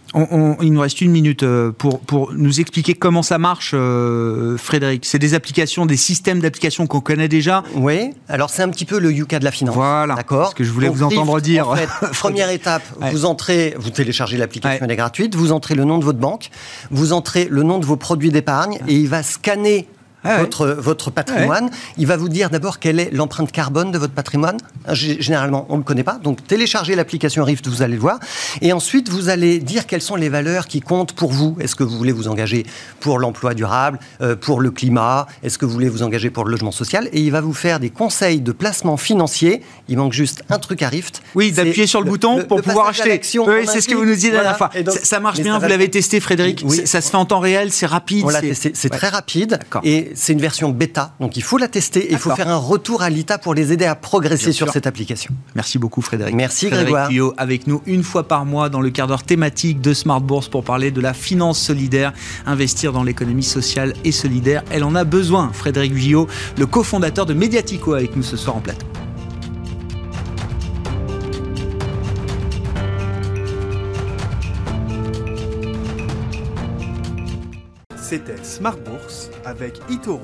il 0.60 0.72
nous 0.72 0.80
reste 0.80 1.00
une 1.00 1.12
minute 1.12 1.42
euh, 1.44 1.70
pour, 1.70 2.00
pour 2.00 2.32
nous 2.32 2.60
expliquer 2.60 2.94
comment 2.94 3.22
ça 3.22 3.38
marche, 3.38 3.72
euh, 3.74 4.56
Frédéric. 4.58 5.06
C'est 5.06 5.18
des 5.18 5.34
applications, 5.34 5.86
des 5.86 5.96
systèmes 5.96 6.40
d'applications 6.40 6.86
qu'on 6.86 7.00
connaît 7.00 7.28
déjà 7.28 7.62
Oui, 7.74 8.10
alors 8.28 8.50
c'est 8.50 8.62
un 8.62 8.68
petit 8.68 8.84
peu 8.84 8.98
le 8.98 9.12
Yuka 9.12 9.38
de 9.38 9.44
la 9.44 9.52
finance. 9.52 9.74
Voilà, 9.74 10.14
d'accord. 10.14 10.50
ce 10.50 10.54
que 10.54 10.64
je 10.64 10.72
voulais 10.72 10.88
vous 10.88 11.02
entendre 11.02 11.40
dire. 11.40 11.68
En 11.68 11.76
fait, 11.76 11.88
première 12.12 12.50
étape, 12.50 12.82
vous 13.12 13.24
entrez, 13.24 13.74
vous 13.78 13.90
téléchargez 13.90 14.36
l'application, 14.40 14.84
elle 14.84 14.90
est 14.90 14.96
gratuite, 14.96 15.34
vous 15.34 15.52
entrez 15.52 15.74
le 15.74 15.84
nom 15.84 15.98
de 15.98 16.04
votre 16.04 16.18
banque, 16.18 16.50
vous 16.90 17.12
entrez 17.12 17.46
le 17.50 17.62
nom 17.62 17.78
de 17.78 17.86
vos 17.86 17.96
produits 17.96 18.30
d'épargne 18.30 18.78
et 18.88 18.94
il 18.94 19.08
va 19.08 19.22
scanner 19.22 19.86
votre, 20.24 20.66
votre 20.66 21.10
patrimoine. 21.10 21.70
Il 21.96 22.06
va 22.06 22.16
vous 22.16 22.28
dire 22.28 22.50
d'abord 22.50 22.78
quelle 22.78 23.00
est 23.00 23.10
l'empreinte 23.12 23.52
carbone 23.52 23.90
de 23.90 23.98
votre 23.98 24.12
patrimoine. 24.12 24.58
Généralement, 24.92 25.66
on 25.68 25.74
ne 25.74 25.78
le 25.78 25.84
connaît 25.84 26.04
pas. 26.04 26.18
Donc, 26.22 26.46
téléchargez 26.46 26.94
l'application 26.94 27.44
Rift, 27.44 27.66
vous 27.68 27.82
allez 27.82 27.94
le 27.94 28.00
voir. 28.00 28.18
Et 28.60 28.72
ensuite, 28.72 29.08
vous 29.08 29.28
allez 29.28 29.58
dire 29.58 29.86
quelles 29.86 30.02
sont 30.02 30.16
les 30.16 30.28
valeurs 30.28 30.66
qui 30.66 30.80
comptent 30.80 31.12
pour 31.12 31.32
vous. 31.32 31.56
Est-ce 31.60 31.74
que 31.74 31.84
vous 31.84 31.96
voulez 31.96 32.12
vous 32.12 32.28
engager 32.28 32.66
pour 33.00 33.18
l'emploi 33.18 33.54
durable, 33.54 33.98
euh, 34.20 34.36
pour 34.36 34.60
le 34.60 34.70
climat? 34.70 35.26
Est-ce 35.42 35.58
que 35.58 35.64
vous 35.64 35.72
voulez 35.72 35.88
vous 35.88 36.02
engager 36.02 36.30
pour 36.30 36.44
le 36.44 36.50
logement 36.50 36.72
social? 36.72 37.08
Et 37.12 37.20
il 37.20 37.30
va 37.30 37.40
vous 37.40 37.54
faire 37.54 37.80
des 37.80 37.90
conseils 37.90 38.40
de 38.40 38.52
placement 38.52 38.96
financier. 38.96 39.62
Il 39.88 39.96
manque 39.96 40.12
juste 40.12 40.42
un 40.48 40.58
truc 40.58 40.82
à 40.82 40.88
Rift. 40.88 41.22
Oui, 41.34 41.52
d'appuyer 41.52 41.86
sur 41.86 42.02
le, 42.02 42.10
bouton 42.10 42.44
pour 42.44 42.62
pouvoir 42.62 42.88
acheter. 42.88 43.20
Oui, 43.38 43.66
c'est 43.66 43.80
ce 43.80 43.88
que 43.88 43.94
vous 43.94 44.04
nous 44.04 44.14
disiez 44.14 44.30
la 44.30 44.40
dernière 44.42 44.58
fois. 44.58 44.70
ça, 45.02 45.20
marche 45.20 45.40
bien, 45.40 45.58
vous 45.58 45.68
l'avez 45.68 45.90
testé, 45.90 46.20
Frédéric. 46.20 46.62
Oui, 46.64 46.82
ça 46.86 47.00
se 47.00 47.10
fait 47.10 47.16
en 47.16 47.24
temps 47.24 47.40
réel, 47.40 47.72
c'est 47.72 47.86
rapide. 47.86 48.26
C'est 48.74 48.90
très 48.90 49.08
rapide. 49.08 49.58
Et 49.84 50.09
c'est 50.14 50.32
une 50.32 50.40
version 50.40 50.70
bêta, 50.70 51.14
donc 51.20 51.36
il 51.36 51.42
faut 51.42 51.58
la 51.58 51.68
tester 51.68 52.00
et 52.00 52.12
il 52.12 52.18
faut 52.18 52.34
faire 52.34 52.48
un 52.48 52.56
retour 52.56 53.02
à 53.02 53.10
l'ITA 53.10 53.38
pour 53.38 53.54
les 53.54 53.72
aider 53.72 53.84
à 53.84 53.94
progresser 53.94 54.52
sur 54.52 54.70
cette 54.72 54.86
application. 54.86 55.34
Merci 55.54 55.78
beaucoup, 55.78 56.00
Frédéric. 56.00 56.34
Merci, 56.34 56.68
Frédéric 56.68 56.94
Grégoire. 56.94 57.34
avec 57.36 57.66
nous 57.66 57.82
une 57.86 58.02
fois 58.02 58.26
par 58.26 58.44
mois 58.44 58.68
dans 58.68 58.80
le 58.80 58.90
quart 58.90 59.06
d'heure 59.06 59.22
thématique 59.22 59.80
de 59.80 59.94
Smart 59.94 60.20
Bourse 60.20 60.48
pour 60.48 60.64
parler 60.64 60.90
de 60.90 61.00
la 61.00 61.14
finance 61.14 61.60
solidaire, 61.60 62.12
investir 62.46 62.92
dans 62.92 63.02
l'économie 63.02 63.42
sociale 63.42 63.94
et 64.04 64.12
solidaire. 64.12 64.62
Elle 64.70 64.84
en 64.84 64.94
a 64.94 65.04
besoin. 65.04 65.50
Frédéric 65.52 65.92
Villot, 65.92 66.28
le 66.58 66.66
cofondateur 66.66 67.26
de 67.26 67.34
Mediatico, 67.34 67.94
avec 67.94 68.16
nous 68.16 68.22
ce 68.22 68.36
soir 68.36 68.56
en 68.56 68.60
plateau. 68.60 68.86
C'était 78.10 78.42
Smart 78.42 78.76
Bourse 78.76 78.99
avec 79.50 79.80
Itoro, 79.90 80.20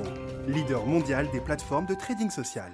leader 0.47 0.85
mondial 0.85 1.29
des 1.31 1.41
plateformes 1.41 1.85
de 1.85 1.93
trading 1.93 2.29
social. 2.29 2.71